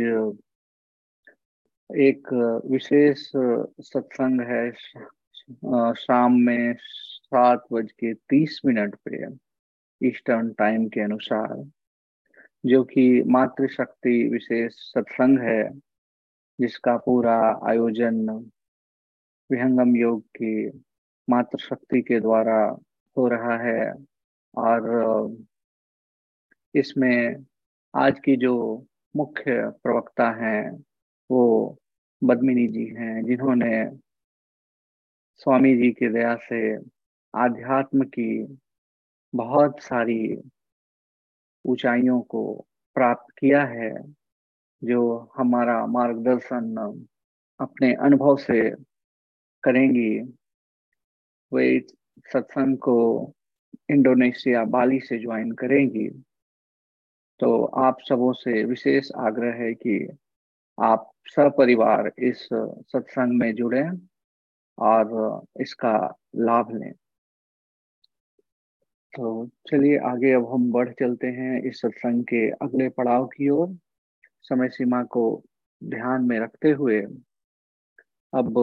एक 1.90 2.32
विशेष 2.70 3.22
सत्संग 3.88 4.40
है 4.48 4.70
शाम 6.00 6.32
में 6.46 6.74
सात 6.78 7.64
बज 7.72 7.90
के 7.92 8.12
तीस 8.14 8.60
मिनट 8.66 8.94
पे, 9.08 9.26
ईस्टर्न 10.00 10.52
टाइम 10.58 10.88
के 10.88 11.00
अनुसार। 11.00 11.54
जो 12.66 12.84
कि 12.84 13.22
मातृशक्ति 13.22 14.28
विशेष 14.28 14.72
सत्संग 14.72 15.38
है, 15.38 15.70
जिसका 16.60 16.96
पूरा 16.96 17.60
आयोजन 17.68 18.30
विहंगम 19.50 19.96
योग 19.96 20.22
की 20.22 20.84
मातृशक्ति 21.30 22.02
के 22.02 22.20
द्वारा 22.20 22.78
हो 23.16 23.28
रहा 23.28 23.58
है। 23.58 23.92
और, 24.56 25.36
इसमें 26.74 27.46
आज 27.96 28.20
की 28.20 28.36
जो 28.36 28.86
मुख्य 29.16 29.70
प्रवक्ता 29.82 30.30
हैं, 30.30 30.84
वो 31.30 31.76
बदमिनी 32.24 32.68
जी 32.68 32.86
हैं, 32.86 33.24
जिन्होंने 33.24 33.90
स्वामी 35.36 35.76
जी 35.76 35.90
की 35.90 36.08
दया 36.08 36.36
से 36.36 36.76
आध्यात्म 37.34 38.04
की 38.04 38.58
बहुत 39.34 39.80
सारी 39.80 40.50
ऊंचाइयों 41.66 42.20
को 42.20 42.66
प्राप्त 42.94 43.34
किया 43.38 43.64
है, 43.64 44.14
जो 44.84 45.30
हमारा 45.36 45.86
मार्गदर्शन 45.86 46.76
अपने 47.60 47.94
अनुभव 47.94 48.36
से 48.36 48.70
करेंगी। 49.62 50.20
वे 51.54 51.86
सत्संग 52.32 52.78
को 52.78 53.32
इंडोनेशिया, 53.90 54.64
बाली 54.64 55.00
से 55.00 55.18
ज्वाइन 55.18 55.52
करेंगी। 55.52 56.22
तो 57.40 57.64
आप 57.64 57.96
सबों 58.08 58.32
से 58.32 58.64
विशेष 58.64 59.12
आग्रह 59.16 59.54
है 59.54 59.74
कि 59.74 60.16
आप 60.82 61.10
सपरिवार 61.26 62.12
इस 62.18 62.48
सत्संग 62.92 63.38
में 63.38 63.54
जुड़े 63.54 63.84
और 64.78 65.42
इसका 65.60 66.14
लाभ 66.36 66.76
लें। 66.76 66.92
तो 69.16 69.28
चलिए 69.70 69.98
आगे 69.98 70.32
अब 70.32 70.46
हम 70.52 70.70
बढ़ 70.72 70.92
चलते 70.92 71.26
हैं 71.26 71.60
इस 71.62 71.80
सत्संग 71.80 72.24
के 72.24 72.40
अगले 72.64 72.88
पड़ाव 72.88 73.26
की 73.26 73.48
ओर। 73.48 73.68
समय 74.42 74.68
सीमा 74.68 75.02
को 75.04 75.22
ध्यान 75.82 76.24
में 76.24 76.38
रखते 76.40 76.70
हुए 76.70 77.00
अब 78.32 78.58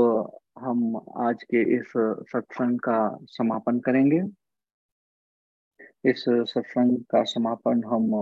हम 0.60 0.96
आज 1.18 1.44
के 1.44 1.62
इस 1.76 1.94
सत्संग 2.32 2.80
का 2.80 3.00
समापन 3.30 3.80
करेंगे। 3.80 4.22
इस 6.06 6.26
सत्संग 6.30 6.98
का 7.12 7.24
समापन 7.24 7.84
हम 7.86 8.14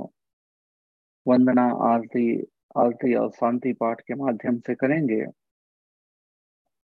वंदना, 1.26 1.68
आरती 1.91 2.26
आरती 2.78 3.14
और 3.16 3.30
शांति 3.32 3.74
पाठ 3.74 4.02
के 4.02 4.14
माध्यम 4.16 4.60
से 4.60 4.76
करेंगे। 4.76 5.26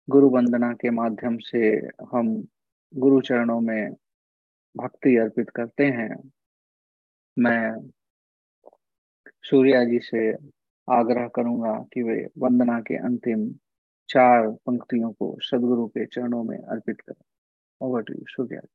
गुरु 0.08 0.28
वंदना 0.30 0.72
के 0.72 0.90
माध्यम 0.90 1.38
से 1.40 1.74
हम 2.12 2.34
गुरु 2.94 3.20
चरणों 3.20 3.60
में 3.60 3.94
भक्ति 4.76 5.16
अर्पित 5.16 5.50
करते 5.50 5.84
हैं। 5.84 6.30
मैं 7.38 7.90
सूर्या 9.42 9.84
जी 9.84 9.98
से 9.98 10.32
आग्रह 10.88 11.28
करूँगा 11.28 11.86
कि 11.94 12.02
वे 12.02 12.28
वंदना 12.38 12.80
के 12.80 12.96
अंतिम 12.96 13.54
चार 14.08 14.50
पंक्तियों 14.50 15.12
को 15.12 15.36
सदगुरु 15.40 15.86
के 15.86 16.06
चरणों 16.06 16.44
में 16.44 16.58
अर्पित 16.58 17.00
करें। 17.00 17.24
Over 17.80 18.02
to 18.02 18.14
you 18.14 18.24
Surya 18.28 18.60
ji. 18.60 18.68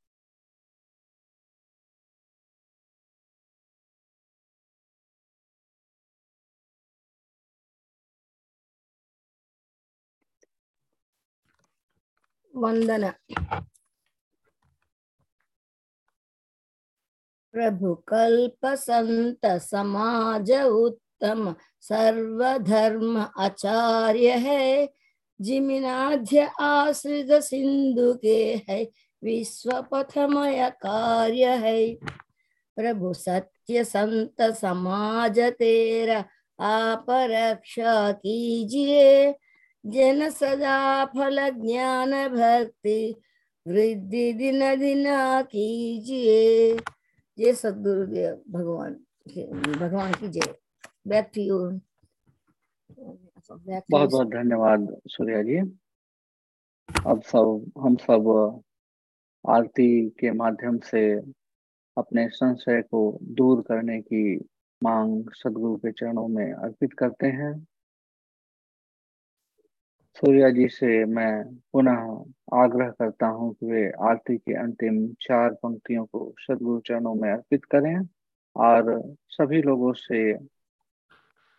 वंदना। 12.56 13.14
प्रभु 17.54 17.96
कल्प 17.96 18.66
संत 18.66 19.46
समाज 19.46 20.52
उत्तम, 20.52 21.56
सर्वधर्म 21.82 23.28
आचार्य 23.38 24.30
है। 24.32 24.90
जिमिनाध्य 25.42 26.50
आश्रित 26.60 27.32
सिंधु 27.32 28.14
के 28.14 28.62
है 28.70 28.92
विश्व 29.24 29.86
पथमय 29.94 30.70
कार्य 30.70 31.46
है। 31.46 31.94
प्रभु 32.76 33.14
सत्य 33.14 33.84
संत 33.84 34.42
समाज 34.42 35.40
तेरा, 35.40 36.26
आप 36.60 37.06
रक्षा 37.10 38.12
कीजिए। 38.12 39.36
जन 39.86 40.30
सदा 40.30 41.06
फल 41.06 41.50
ज्ञान 41.50 42.28
भक्ति, 42.28 43.16
वृद्धि 43.68 44.34
दिन 44.34 44.80
दिन 44.80 45.06
कीजिए। 45.42 46.78
जय 47.40 47.54
सदगुरुदेव, 47.54 48.42
भगवान 48.50 48.94
भगवान 49.80 50.14
की 50.14 50.28
जय। 50.28 50.56
बैक 51.08 51.32
टू 51.36 51.42
यू 51.42 51.60
बहुत 53.92 54.10
बहुत 54.12 54.28
धन्यवाद 54.28 55.02
सूर्या 55.08 55.44
जी। 55.44 55.58
अब 57.08 57.22
सब, 57.22 57.72
हम 57.82 57.96
सब 57.96 58.62
आरती 59.50 60.10
के 60.10 60.32
माध्यम 60.32 60.80
से 60.80 61.16
अपने 61.98 62.30
संशय 62.30 62.82
को 62.82 63.20
दूर 63.24 63.62
करने 63.62 64.02
की 64.02 64.38
मांग 64.84 65.30
सदगुरु 65.34 65.76
के 65.76 65.92
चरणों 65.92 66.28
में 66.28 66.54
अर्पित 66.54 66.94
करते 66.94 67.28
हैं। 67.28 67.68
सूर्या 70.20 70.50
जी 70.50 70.68
से 70.68 71.06
मैं 71.06 71.56
पुनः 71.74 72.24
आग्रह 72.54 72.90
करता 72.90 73.28
हूँ 73.28 73.54
कि 73.54 73.66
वे 73.66 73.90
आरती 73.90 74.38
के 74.38 74.54
अंतिम 74.54 75.14
चार 75.14 75.50
पंक्तियों 75.54 76.06
को 76.06 76.36
सदगुरु 76.40 76.80
चरणों 76.80 77.16
में 77.16 77.32
अर्पित 77.32 77.66
करें 77.66 78.08
और 78.56 79.16
सभी 79.30 79.62
लोगों 79.62 79.94
से 79.94 80.34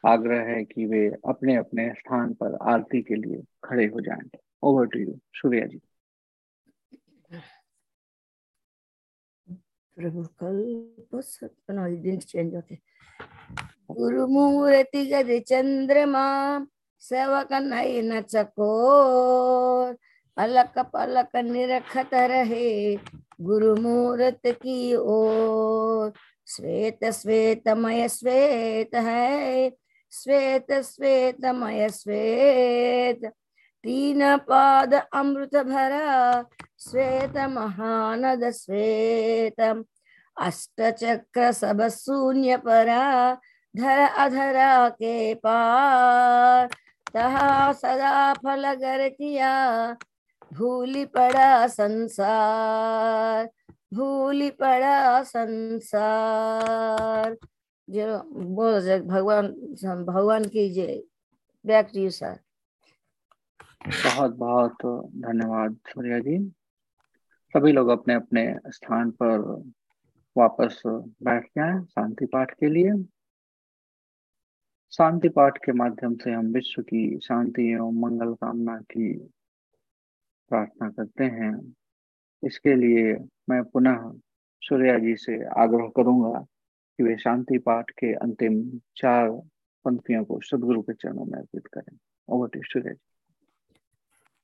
आग्रह 0.06 0.40
है 0.40 0.64
कि 0.64 0.86
वे 0.86 1.08
अपने 1.28 1.56
अपने 1.56 1.94
स्थान 1.94 2.34
पर 2.34 2.58
आरती 2.62 3.02
के 3.02 3.14
लिए 3.14 3.42
खड़े 3.64 3.86
हो 3.86 4.00
जाएँ। 4.00 4.30
Over 4.62 4.86
to 4.86 4.98
you 4.98 5.18
Surya 5.34 5.66
ji. 5.66 5.80
प्रभु 9.96 10.22
कल्प 10.42 12.00
दिन 12.02 12.18
चेंज 12.18 12.54
होते। 12.54 12.78
गुरुमूर्ति 13.90 15.06
गद 15.06 15.42
चंद्रमा। 15.42 16.66
सेवक 17.00 17.52
नयन 17.52 18.20
चकोर 18.20 19.96
अलक 20.36 20.78
पलक 20.78 21.36
निरखत 21.36 22.14
रहे 22.14 22.96
गुरुमूर्त 23.40 24.40
की 24.46 24.94
ओर। 24.94 26.12
श्वेत 26.46 27.04
श्वेतमय 27.04 28.08
श्वेत 28.08 28.94
है, 28.94 29.70
श्वेत 30.12 30.72
श्वेतमय 30.72 31.88
श्वेत। 31.88 33.24
तीन 33.84 34.36
पाद 34.38 34.94
अमृत 34.94 35.56
भरा, 35.56 36.42
श्वेत 36.80 37.36
महानद 37.48 38.50
श्वेत। 38.50 39.60
अष्ट 40.36 40.82
चक्र 40.90 41.52
सब 41.52 41.88
शून्य 41.88 42.56
परा, 42.56 43.34
धर 43.74 43.98
अधरा 43.98 44.88
के 44.88 45.34
पार। 45.34 46.68
तहा 47.14 47.72
सदा 47.72 48.32
फल 48.34 48.72
गर 48.74 49.08
किया, 49.08 49.96
भूली 50.52 51.04
पड़ा 51.06 51.66
संसार, 51.68 53.50
भूली 53.94 54.50
पड़ा 54.60 55.22
संसार। 55.24 57.36
जो 57.88 58.18
बोल 58.56 58.98
भगवान 59.00 59.46
भगवान 60.06 60.44
की 60.44 60.68
जय 60.74 61.02
बैक 61.64 61.88
टू 61.94 62.00
यू 62.00 62.10
सर 62.10 62.38
बहुत 63.86 64.36
बहुत 64.36 64.76
धन्यवाद, 65.16 65.76
सूर्या 65.88 66.18
जी। 66.18 66.38
सभी 67.54 67.72
लोग 67.72 67.88
अपने 67.88 68.14
अपने 68.14 68.54
स्थान 68.68 69.10
पर 69.22 69.38
वापस 70.36 70.82
बैठ 70.86 71.46
जाए, 71.46 71.80
शांति 71.84 72.26
पाठ 72.26 72.54
के 72.54 72.68
लिए। 72.68 72.92
शांति 74.90 75.28
पाठ 75.28 75.58
के 75.58 75.72
माध्यम 75.72 76.14
से 76.14 76.30
हम 76.30 76.46
विश्व 76.46 76.82
की 76.82 77.18
शांति 77.18 77.72
एवं 77.72 78.00
मंगल 78.00 78.34
कामना 78.34 78.78
की 78.78 79.14
प्रार्थना 80.48 80.90
करते 80.90 81.24
हैं। 81.24 81.74
इसके 82.44 82.74
लिए 82.74 83.14
मैं 83.50 83.64
पुनः 83.64 84.12
सूर्या 84.62 84.98
जी 84.98 85.16
से 85.16 85.44
आग्रह 85.44 85.88
करूँगा 85.96 86.40
कि 86.96 87.02
वे 87.02 87.16
शांति 87.16 87.58
पाठ 87.58 87.90
के 87.90 88.14
अंतिम 88.14 88.80
चार 88.96 89.30
पंक्तियों 89.84 90.24
को 90.24 90.40
सदगुरु 90.40 90.82
के 90.82 90.92
चरणों 90.92 91.24
में 91.24 91.38
अर्पित 91.38 91.66
करें। 91.66 91.96
सूर्य 92.62 92.94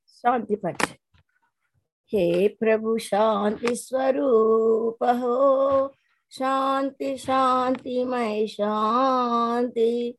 शांति 0.09 0.56
पाठ। 0.56 0.82
हे 2.12 2.48
प्रभु, 2.48 2.98
शांति 2.98 3.77
स्वरूप 3.77 5.05
हो। 5.05 5.89
शांति 6.31 7.16
शांति 7.16 8.05
मय 8.05 8.47
शांति। 8.47 10.18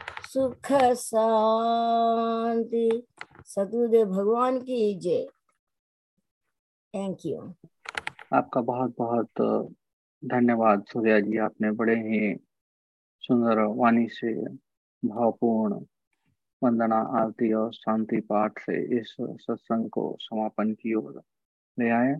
सुख 0.31 0.71
शांति 0.95 2.89
सदगुरुदेव 3.45 4.05
भगवान 4.05 4.59
की 4.59 4.95
जय। 4.99 5.25
थैंक 6.93 7.17
यू 7.25 7.53
आपका 8.33 8.61
बहुत 8.61 8.95
बहुत 8.97 9.29
धन्यवाद 10.25 10.83
सूर्या 10.87 11.19
जी। 11.19 11.37
आपने 11.37 11.71
बड़े 11.71 11.95
ही 11.95 12.35
सुंदर 13.21 13.59
वाणी 13.59 14.07
से, 14.07 14.33
भावपूर्ण 15.07 15.73
वंदना, 16.63 16.95
आरती 16.95 17.53
और 17.53 17.73
शांति 17.73 18.19
पाठ 18.21 18.59
से 18.59 18.99
इस 18.99 19.15
सत्संग 19.21 19.89
को 19.89 20.17
समापन 20.19 20.71
की 20.73 20.93
ओर 20.93 21.21
ले 21.79 21.89
आए। 21.89 22.15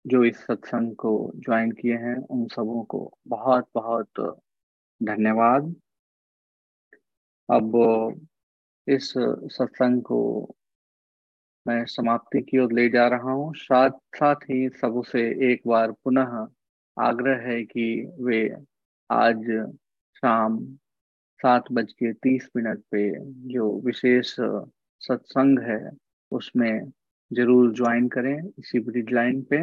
जो 0.05 0.23
इस 0.25 0.37
सत्संग 0.37 0.95
को 0.95 1.31
ज्वाइन 1.35 1.71
किए 1.71 1.95
हैं, 1.95 2.15
उन 2.15 2.47
सबों 2.47 2.83
को 2.83 3.11
बहुत 3.27 3.67
बहुत 3.75 4.19
धन्यवाद। 5.01 5.75
अब 7.49 7.71
इस 8.87 9.13
सत्संग 9.53 10.01
को 10.01 10.19
मैं 11.65 11.85
समाप्ति 11.85 12.41
की 12.41 12.57
ओर 12.59 12.73
ले 12.73 12.89
जा 12.89 13.07
रहा 13.07 13.31
हूँ। 13.31 13.53
साथ 13.55 13.89
साथ 14.15 14.35
ही 14.35 14.67
सबसे 14.69 15.21
एक 15.51 15.61
बार 15.67 15.91
पुनः 15.91 16.47
आग्रह 16.97 17.47
है 17.47 17.63
कि 17.63 17.85
वे 18.19 18.41
आज 19.09 19.45
शाम 20.15 20.57
सात 21.39 21.71
बज 21.71 21.91
के 21.93 22.11
तीस 22.13 22.49
मिनट 22.55 22.81
पे 22.91 23.09
जो 23.53 23.71
विशेष 23.85 24.35
सत्संग 25.01 25.59
है, 25.59 25.79
उसमें 26.31 26.91
ज़रूर 27.31 27.71
ज्वाइन 27.73 28.07
करें, 28.07 28.37
इसी 28.59 28.79
ब्रिज 28.79 29.11
लाइन 29.11 29.41
पे। 29.43 29.61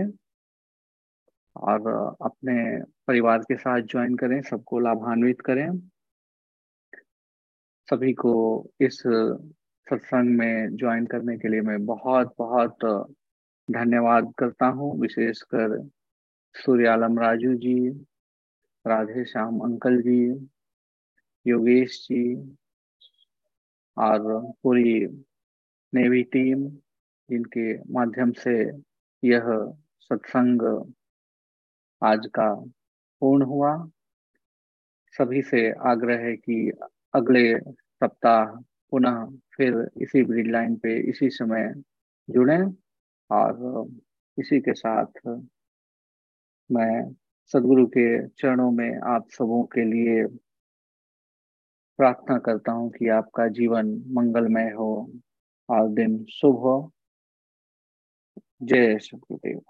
और 1.56 1.86
अपने 2.22 2.82
परिवार 3.06 3.38
के 3.38 3.56
साथ 3.56 3.82
ज्वाइन 3.82 4.16
करें, 4.16 4.42
सबको 4.42 4.78
लाभान्वित 4.78 5.40
करें। 5.40 5.78
सभी 7.90 8.12
को 8.12 8.32
इस 8.80 9.02
सत्संग 9.86 10.38
में 10.38 10.76
ज्वाइन 10.76 11.06
करने 11.06 11.36
के 11.38 11.48
लिए 11.48 11.60
मैं 11.60 11.84
बहुत 11.86 12.34
बहुत 12.38 12.84
धन्यवाद 13.70 14.32
करता 14.38 14.66
हूँ। 14.66 15.00
विशेषकर 15.00 15.88
सूर्यालम 16.54 17.18
राजू 17.18 17.54
जी, 17.54 17.88
राधे 18.86 19.24
श्याम 19.24 19.58
अंकल 19.60 20.00
जी, 20.02 20.48
योगेश 21.46 22.06
जी 22.08 22.56
और 23.96 24.52
पूरी 24.62 25.06
नेवी 25.94 26.22
टीम, 26.22 26.68
जिनके 27.30 27.92
माध्यम 27.92 28.32
से 28.32 28.54
यह 29.24 29.74
सत्संग 30.00 30.62
आज 32.02 32.26
का 32.26 32.54
पूर्ण 33.22 33.44
हुआ। 33.44 33.90
सभी 35.14 35.42
से 35.42 35.70
आग्रह 35.86 36.18
है 36.18 36.34
कि 36.36 36.72
अगले 37.14 37.58
सप्ताह 37.58 38.44
पुनः 38.90 39.24
फिर 39.56 39.90
इसी 40.02 40.22
ब्रिज 40.22 40.46
लाइन 40.46 40.76
पे 40.76 40.98
इसी 41.10 41.30
समय 41.30 41.72
जुड़े 42.28 42.58
और 43.30 43.88
इसी 44.38 44.60
के 44.60 44.72
साथ 44.72 45.20
मैं 46.70 47.12
सदगुरु 47.52 47.86
के 47.86 48.06
चरणों 48.28 48.70
में 48.70 49.00
आप 49.06 49.26
सबों 49.30 49.62
के 49.64 49.84
लिए 49.84 50.24
प्रार्थना 51.98 52.38
करता 52.38 52.72
हूँ 52.72 52.90
कि 52.90 53.08
आपका 53.08 53.48
जीवन 53.48 53.92
मंगलमय 54.08 54.70
हो 54.70 54.92
और 55.68 55.88
दिन 55.88 56.24
शुभ 56.30 56.56
हो। 56.56 56.92
जय 58.62 58.98
सदगुरुदेव 58.98 59.60